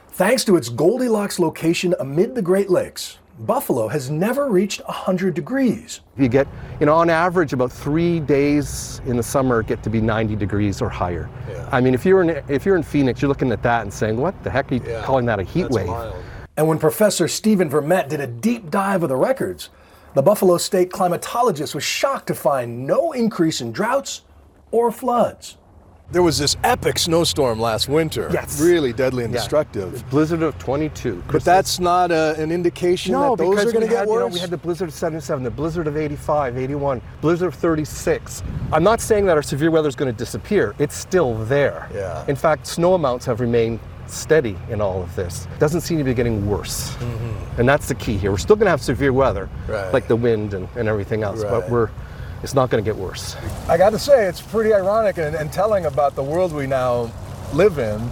Thanks 0.09 0.45
to 0.47 0.57
its 0.57 0.69
Goldilocks 0.69 1.39
location 1.39 1.95
amid 2.01 2.35
the 2.35 2.43
Great 2.43 2.69
Lakes, 2.69 3.19
Buffalo 3.39 3.87
has 3.87 4.11
never 4.11 4.49
reached 4.49 4.81
100 4.81 5.35
degrees. 5.35 6.01
You 6.19 6.27
get, 6.27 6.49
you 6.81 6.87
know, 6.87 6.97
on 6.97 7.11
average, 7.11 7.53
about 7.53 7.71
three 7.71 8.19
days 8.19 9.01
in 9.07 9.17
the 9.17 9.23
summer 9.23 9.63
get 9.63 9.85
to 9.85 9.89
be 9.89 10.01
90 10.01 10.35
degrees 10.35 10.83
or 10.83 10.89
higher. 10.89 11.31
Yeah. 11.49 11.69
I 11.71 11.81
mean, 11.81 11.95
if 11.95 12.05
you're 12.05 12.23
in 12.23 12.43
if 12.49 12.67
you're 12.67 12.75
in 12.75 12.83
Phoenix, 12.83 13.23
you're 13.23 13.29
looking 13.29 13.53
at 13.53 13.63
that 13.63 13.83
and 13.83 13.95
saying, 13.95 14.17
"What 14.17 14.35
the 14.43 14.51
heck 14.51 14.73
are 14.73 14.75
you 14.75 14.83
yeah. 14.85 15.05
calling 15.05 15.27
that 15.27 15.39
a 15.39 15.45
heat 15.45 15.63
That's 15.63 15.77
wave?" 15.77 15.87
Wild. 15.87 16.17
And 16.57 16.67
when 16.67 16.81
Professor 16.81 17.29
Stephen 17.29 17.71
Vermette 17.71 18.09
did 18.09 18.21
a 18.21 18.27
deep 18.27 18.69
dive 18.69 19.05
of 19.05 19.11
the 19.11 19.17
records, 19.17 19.71
the 20.15 20.23
Buffalo 20.23 20.59
State 20.59 20.91
climatologist 20.91 21.73
was 21.73 21.85
shocked 21.85 22.27
to 22.27 22.35
find 22.35 22.85
no 22.85 23.13
increase 23.13 23.61
in 23.61 23.71
droughts 23.71 24.23
or 24.73 24.91
floods. 24.91 25.57
There 26.11 26.23
was 26.23 26.37
this 26.37 26.59
epic 26.63 26.99
snowstorm 26.99 27.59
last 27.59 27.89
winter. 27.89 28.29
Yes. 28.31 28.61
Really 28.61 28.93
deadly 28.93 29.25
and 29.25 29.33
Yeah. 29.33 29.41
destructive. 29.41 30.05
Blizzard 30.11 30.43
of 30.43 30.59
22. 30.59 31.23
But 31.33 31.43
that's 31.43 31.81
not 31.81 32.11
uh, 32.13 32.35
an 32.37 32.53
indication 32.53 33.13
no, 33.13 33.35
that 33.35 33.43
those 33.43 33.51
because 33.55 33.67
are 33.69 33.73
going 33.73 33.83
we 33.85 33.89
to 33.89 33.95
get 33.95 33.99
had, 34.01 34.09
you 34.09 34.15
know, 34.19 34.25
worse. 34.27 34.35
we 34.35 34.41
had 34.41 34.51
the 34.51 34.59
blizzard 34.59 34.89
of 34.91 34.95
77, 34.95 35.43
the 35.43 35.51
blizzard 35.51 35.87
of 35.87 35.97
85, 35.97 36.59
81, 36.59 37.01
blizzard 37.23 37.49
of 37.49 37.55
36. 37.55 38.43
I'm 38.75 38.83
not 38.83 39.01
saying 39.01 39.25
that 39.25 39.37
our 39.39 39.43
severe 39.43 39.71
weather 39.71 39.89
is 39.89 39.97
going 39.97 40.13
to 40.13 40.19
disappear. 40.19 40.75
It's 40.79 40.95
still 40.95 41.35
there. 41.45 41.89
Yeah. 41.95 42.27
In 42.29 42.37
fact, 42.37 42.67
snow 42.67 42.93
amounts 42.93 43.25
have 43.25 43.41
remained 43.41 43.81
steady 44.07 44.59
in 44.69 44.83
all 44.83 45.01
of 45.03 45.17
this. 45.17 45.49
Doesn't 45.59 45.81
seem 45.81 45.97
to 45.97 46.05
be 46.05 46.13
getting 46.13 46.47
worse. 46.47 46.91
Mm-hmm. 46.97 47.61
And 47.61 47.67
that's 47.67 47.89
the 47.89 47.95
key 47.95 48.19
here. 48.19 48.31
We're 48.33 48.37
still 48.37 48.57
going 48.57 48.67
to 48.67 48.71
have 48.71 48.83
severe 48.83 49.15
weather. 49.15 49.49
Right. 49.67 49.91
like 49.95 50.09
the 50.09 50.17
wind 50.17 50.53
and, 50.53 50.69
and 50.77 50.89
everything 50.89 51.23
else, 51.23 51.43
Right. 51.43 51.51
but 51.51 51.71
we're 51.71 51.89
it's 52.43 52.55
not 52.55 52.71
going 52.71 52.83
to 52.83 52.89
get 52.89 52.99
worse. 52.99 53.37
I 53.69 53.77
got 53.79 53.91
to 53.91 53.99
say, 53.99 54.27
it's 54.27 54.41
pretty 54.41 54.73
ironic 54.75 55.19
and, 55.19 55.35
and 55.37 55.53
telling 55.53 55.87
about 55.87 56.15
the 56.15 56.23
world 56.23 56.53
we 56.53 56.67
now 56.67 57.11
live 57.53 57.79
in 57.79 58.11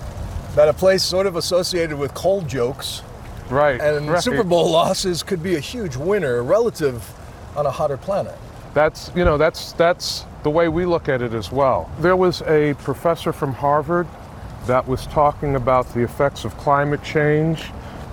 that 0.55 0.69
a 0.69 0.73
place 0.73 1.03
sort 1.03 1.27
of 1.27 1.37
associated 1.37 1.99
with 1.99 2.13
cold 2.15 2.49
jokes 2.49 3.03
Right. 3.49 3.81
and 3.81 4.09
right. 4.09 4.23
Super 4.23 4.45
Bowl 4.45 4.71
losses 4.71 5.23
could 5.23 5.43
be 5.43 5.57
a 5.57 5.61
huge 5.61 5.97
winner 5.97 6.43
relative 6.43 7.13
on 7.57 7.67
a 7.67 7.71
hotter 7.71 7.97
planet. 7.97 8.37
That's 8.75 9.11
you 9.17 9.25
know 9.25 9.37
that's 9.37 9.73
that's 9.73 10.25
the 10.45 10.51
way 10.51 10.69
we 10.69 10.87
look 10.87 11.09
at 11.09 11.21
it 11.21 11.35
as 11.35 11.51
well. 11.51 11.91
There 11.99 12.15
was 12.15 12.43
a 12.43 12.75
professor 12.75 13.33
from 13.33 13.53
Harvard 13.53 14.07
that 14.67 14.87
was 14.87 15.07
talking 15.09 15.57
about 15.57 15.93
the 15.95 16.01
effects 16.05 16.45
of 16.45 16.57
climate 16.59 17.03
change 17.03 17.65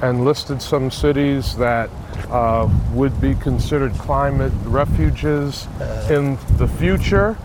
and 0.01 0.23
listed 0.23 0.61
some 0.61 0.91
cities 0.91 1.55
that 1.57 1.89
uh, 2.29 2.69
would 2.93 3.19
be 3.19 3.35
considered 3.35 3.93
climate 3.93 4.53
refuges 4.65 5.67
in 6.09 6.37
the 6.57 6.67
future. 6.67 7.37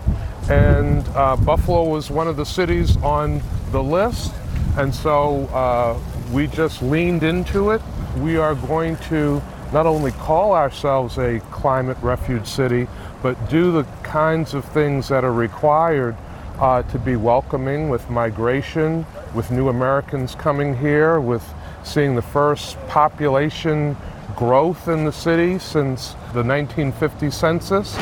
And 0.50 1.06
uh, 1.08 1.36
Buffalo 1.36 1.88
was 1.88 2.10
one 2.10 2.28
of 2.28 2.36
the 2.36 2.44
cities 2.44 2.96
on 2.98 3.40
the 3.70 3.82
list. 3.82 4.34
And 4.76 4.94
so 4.94 5.46
uh, 5.46 5.98
we 6.32 6.46
just 6.46 6.82
leaned 6.82 7.22
into 7.22 7.70
it. 7.70 7.80
We 8.18 8.36
are 8.36 8.54
going 8.54 8.96
to 9.08 9.42
not 9.72 9.86
only 9.86 10.12
call 10.12 10.52
ourselves 10.52 11.18
a 11.18 11.40
climate 11.50 11.96
refuge 12.02 12.46
city, 12.46 12.86
but 13.22 13.36
do 13.48 13.72
the 13.72 13.84
kinds 14.02 14.52
of 14.52 14.64
things 14.66 15.08
that 15.08 15.24
are 15.24 15.32
required 15.32 16.16
uh, 16.58 16.82
to 16.82 16.98
be 16.98 17.16
welcoming 17.16 17.88
with 17.88 18.08
migration, 18.10 19.06
with 19.34 19.50
new 19.50 19.68
Americans 19.68 20.34
coming 20.34 20.76
here, 20.76 21.20
with 21.20 21.42
seeing 21.84 22.14
the 22.14 22.22
first 22.22 22.76
population 22.88 23.96
growth 24.36 24.88
in 24.88 25.04
the 25.04 25.12
city 25.12 25.58
since 25.58 26.12
the 26.32 26.42
1950 26.42 27.30
census. 27.30 27.96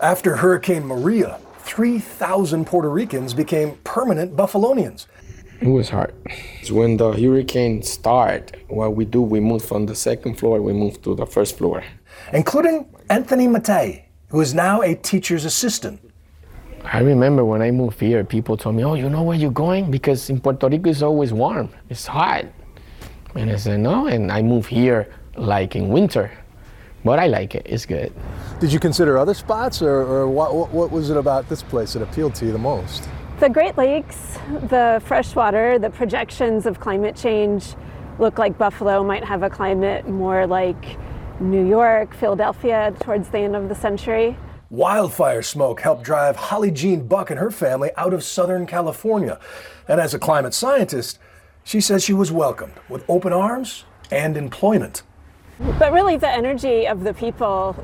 After 0.00 0.36
Hurricane 0.36 0.86
Maria, 0.86 1.38
3,000 1.60 2.66
Puerto 2.66 2.90
Ricans 2.90 3.34
became 3.34 3.76
permanent 3.84 4.36
Buffalonians. 4.36 5.06
It 5.60 5.68
was 5.68 5.88
hard. 5.88 6.14
When 6.70 6.98
the 6.98 7.12
hurricane 7.12 7.82
started, 7.82 8.60
what 8.68 8.94
we 8.96 9.04
do, 9.06 9.22
we 9.22 9.40
move 9.40 9.64
from 9.64 9.86
the 9.86 9.94
second 9.94 10.38
floor, 10.38 10.60
we 10.60 10.72
move 10.72 11.00
to 11.02 11.14
the 11.14 11.26
first 11.26 11.56
floor. 11.56 11.82
including 12.32 12.86
Anthony 13.10 13.46
Matei, 13.46 14.04
who 14.28 14.40
is 14.40 14.54
now 14.54 14.82
a 14.82 14.94
teacher's 14.94 15.44
assistant. 15.44 16.00
I 16.84 17.00
remember 17.00 17.44
when 17.44 17.62
I 17.62 17.70
moved 17.70 17.98
here, 17.98 18.22
people 18.24 18.56
told 18.56 18.76
me, 18.76 18.84
"Oh, 18.84 18.94
you 18.94 19.08
know 19.08 19.22
where 19.22 19.36
you're 19.36 19.50
going? 19.50 19.90
Because 19.90 20.30
in 20.30 20.40
Puerto 20.40 20.68
Rico 20.68 20.90
it's 20.90 21.02
always 21.02 21.32
warm. 21.32 21.70
It's 21.88 22.06
hot." 22.06 22.44
And 23.34 23.50
I 23.50 23.56
said, 23.56 23.80
"No." 23.80 24.06
And 24.06 24.30
I 24.30 24.42
moved 24.42 24.68
here 24.68 25.08
like 25.36 25.74
in 25.76 25.88
winter, 25.88 26.30
but 27.04 27.18
I 27.18 27.26
like 27.26 27.54
it. 27.54 27.66
It's 27.66 27.86
good. 27.86 28.12
Did 28.60 28.72
you 28.72 28.78
consider 28.78 29.18
other 29.18 29.34
spots, 29.34 29.82
or, 29.82 30.02
or 30.02 30.28
what, 30.28 30.54
what, 30.54 30.70
what 30.70 30.90
was 30.92 31.10
it 31.10 31.16
about 31.16 31.48
this 31.48 31.62
place 31.62 31.94
that 31.94 32.02
appealed 32.02 32.34
to 32.36 32.46
you 32.46 32.52
the 32.52 32.58
most? 32.58 33.08
The 33.40 33.48
Great 33.48 33.76
Lakes, 33.76 34.38
the 34.68 35.02
fresh 35.04 35.34
water, 35.34 35.78
the 35.78 35.90
projections 35.90 36.66
of 36.66 36.78
climate 36.78 37.16
change 37.16 37.74
look 38.20 38.38
like 38.38 38.56
Buffalo 38.56 39.02
might 39.02 39.24
have 39.24 39.42
a 39.42 39.50
climate 39.50 40.08
more 40.08 40.46
like 40.46 40.96
New 41.40 41.66
York, 41.66 42.14
Philadelphia 42.14 42.94
towards 43.00 43.28
the 43.30 43.38
end 43.38 43.56
of 43.56 43.68
the 43.68 43.74
century. 43.74 44.36
Wildfire 44.74 45.42
smoke 45.42 45.80
helped 45.82 46.02
drive 46.02 46.34
Holly 46.34 46.72
Jean 46.72 47.06
Buck 47.06 47.30
and 47.30 47.38
her 47.38 47.52
family 47.52 47.90
out 47.96 48.12
of 48.12 48.24
Southern 48.24 48.66
California. 48.66 49.38
And 49.86 50.00
as 50.00 50.14
a 50.14 50.18
climate 50.18 50.52
scientist, 50.52 51.20
she 51.62 51.80
says 51.80 52.02
she 52.02 52.12
was 52.12 52.32
welcomed 52.32 52.74
with 52.88 53.04
open 53.08 53.32
arms 53.32 53.84
and 54.10 54.36
employment. 54.36 55.04
But 55.78 55.92
really, 55.92 56.16
the 56.16 56.28
energy 56.28 56.88
of 56.88 57.04
the 57.04 57.14
people, 57.14 57.76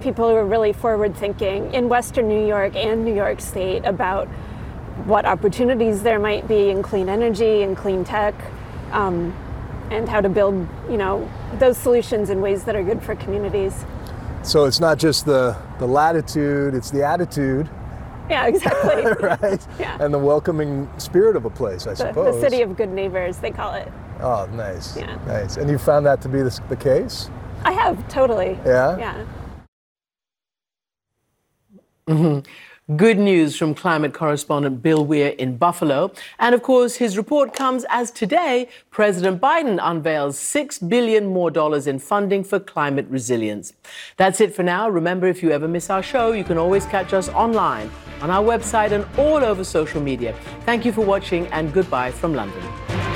people 0.00 0.28
who 0.28 0.36
are 0.36 0.46
really 0.46 0.72
forward 0.72 1.16
thinking 1.16 1.74
in 1.74 1.88
Western 1.88 2.28
New 2.28 2.46
York 2.46 2.76
and 2.76 3.04
New 3.04 3.14
York 3.14 3.40
State 3.40 3.84
about 3.84 4.28
what 5.06 5.26
opportunities 5.26 6.04
there 6.04 6.20
might 6.20 6.46
be 6.46 6.70
in 6.70 6.80
clean 6.80 7.08
energy 7.08 7.62
and 7.62 7.76
clean 7.76 8.04
tech, 8.04 8.34
um, 8.92 9.36
and 9.90 10.08
how 10.08 10.20
to 10.20 10.28
build, 10.28 10.54
you 10.88 10.96
know, 10.96 11.28
those 11.58 11.76
solutions 11.76 12.30
in 12.30 12.40
ways 12.40 12.62
that 12.64 12.76
are 12.76 12.84
good 12.84 13.02
for 13.02 13.16
communities. 13.16 13.84
So 14.42 14.64
it's 14.64 14.78
not 14.78 14.98
just 14.98 15.26
the, 15.26 15.56
the 15.78 15.86
latitude, 15.86 16.74
it's 16.74 16.90
the 16.90 17.04
attitude, 17.06 17.68
Yeah, 18.30 18.46
exactly. 18.46 19.04
right? 19.28 19.66
Yeah. 19.78 19.98
And 20.00 20.12
the 20.12 20.18
welcoming 20.18 20.88
spirit 20.98 21.36
of 21.36 21.44
a 21.44 21.50
place, 21.50 21.86
I 21.86 21.90
The, 21.90 21.96
suppose. 21.96 22.34
the 22.34 22.40
city 22.40 22.62
of 22.62 22.76
good 22.76 22.90
neighbors, 22.90 23.38
they 23.38 23.50
call 23.50 23.74
it. 23.74 23.90
Oh, 24.20 24.46
nice. 24.52 24.96
Yeah. 24.96 25.16
Nice. 25.26 25.56
And 25.58 25.68
you 25.70 25.78
found 25.78 26.06
that 26.06 26.20
to 26.22 26.28
be 26.28 26.40
the, 26.42 26.60
the 26.68 26.76
case? 26.76 27.30
I 27.64 27.72
have 27.72 28.08
totally. 28.08 28.58
Yeah? 28.64 28.96
Yeah. 28.98 29.24
Mhm. 32.08 32.46
Good 32.94 33.18
news 33.18 33.56
from 33.56 33.74
climate 33.74 34.14
correspondent 34.14 34.80
Bill 34.80 35.04
Weir 35.04 35.30
in 35.30 35.56
Buffalo. 35.56 36.12
And 36.38 36.54
of 36.54 36.62
course, 36.62 36.94
his 36.94 37.16
report 37.16 37.52
comes 37.52 37.84
as 37.88 38.12
today 38.12 38.68
President 38.92 39.40
Biden 39.40 39.80
unveils 39.82 40.38
6 40.38 40.78
billion 40.78 41.26
more 41.26 41.50
dollars 41.50 41.88
in 41.88 41.98
funding 41.98 42.44
for 42.44 42.60
climate 42.60 43.06
resilience. 43.08 43.72
That's 44.18 44.40
it 44.40 44.54
for 44.54 44.62
now. 44.62 44.88
Remember, 44.88 45.26
if 45.26 45.42
you 45.42 45.50
ever 45.50 45.66
miss 45.66 45.90
our 45.90 46.00
show, 46.00 46.30
you 46.30 46.44
can 46.44 46.58
always 46.58 46.86
catch 46.86 47.12
us 47.12 47.28
online 47.30 47.90
on 48.20 48.30
our 48.30 48.44
website 48.44 48.92
and 48.92 49.04
all 49.18 49.44
over 49.44 49.64
social 49.64 50.00
media. 50.00 50.32
Thank 50.60 50.84
you 50.84 50.92
for 50.92 51.04
watching 51.04 51.48
and 51.48 51.72
goodbye 51.72 52.12
from 52.12 52.34
London. 52.34 53.15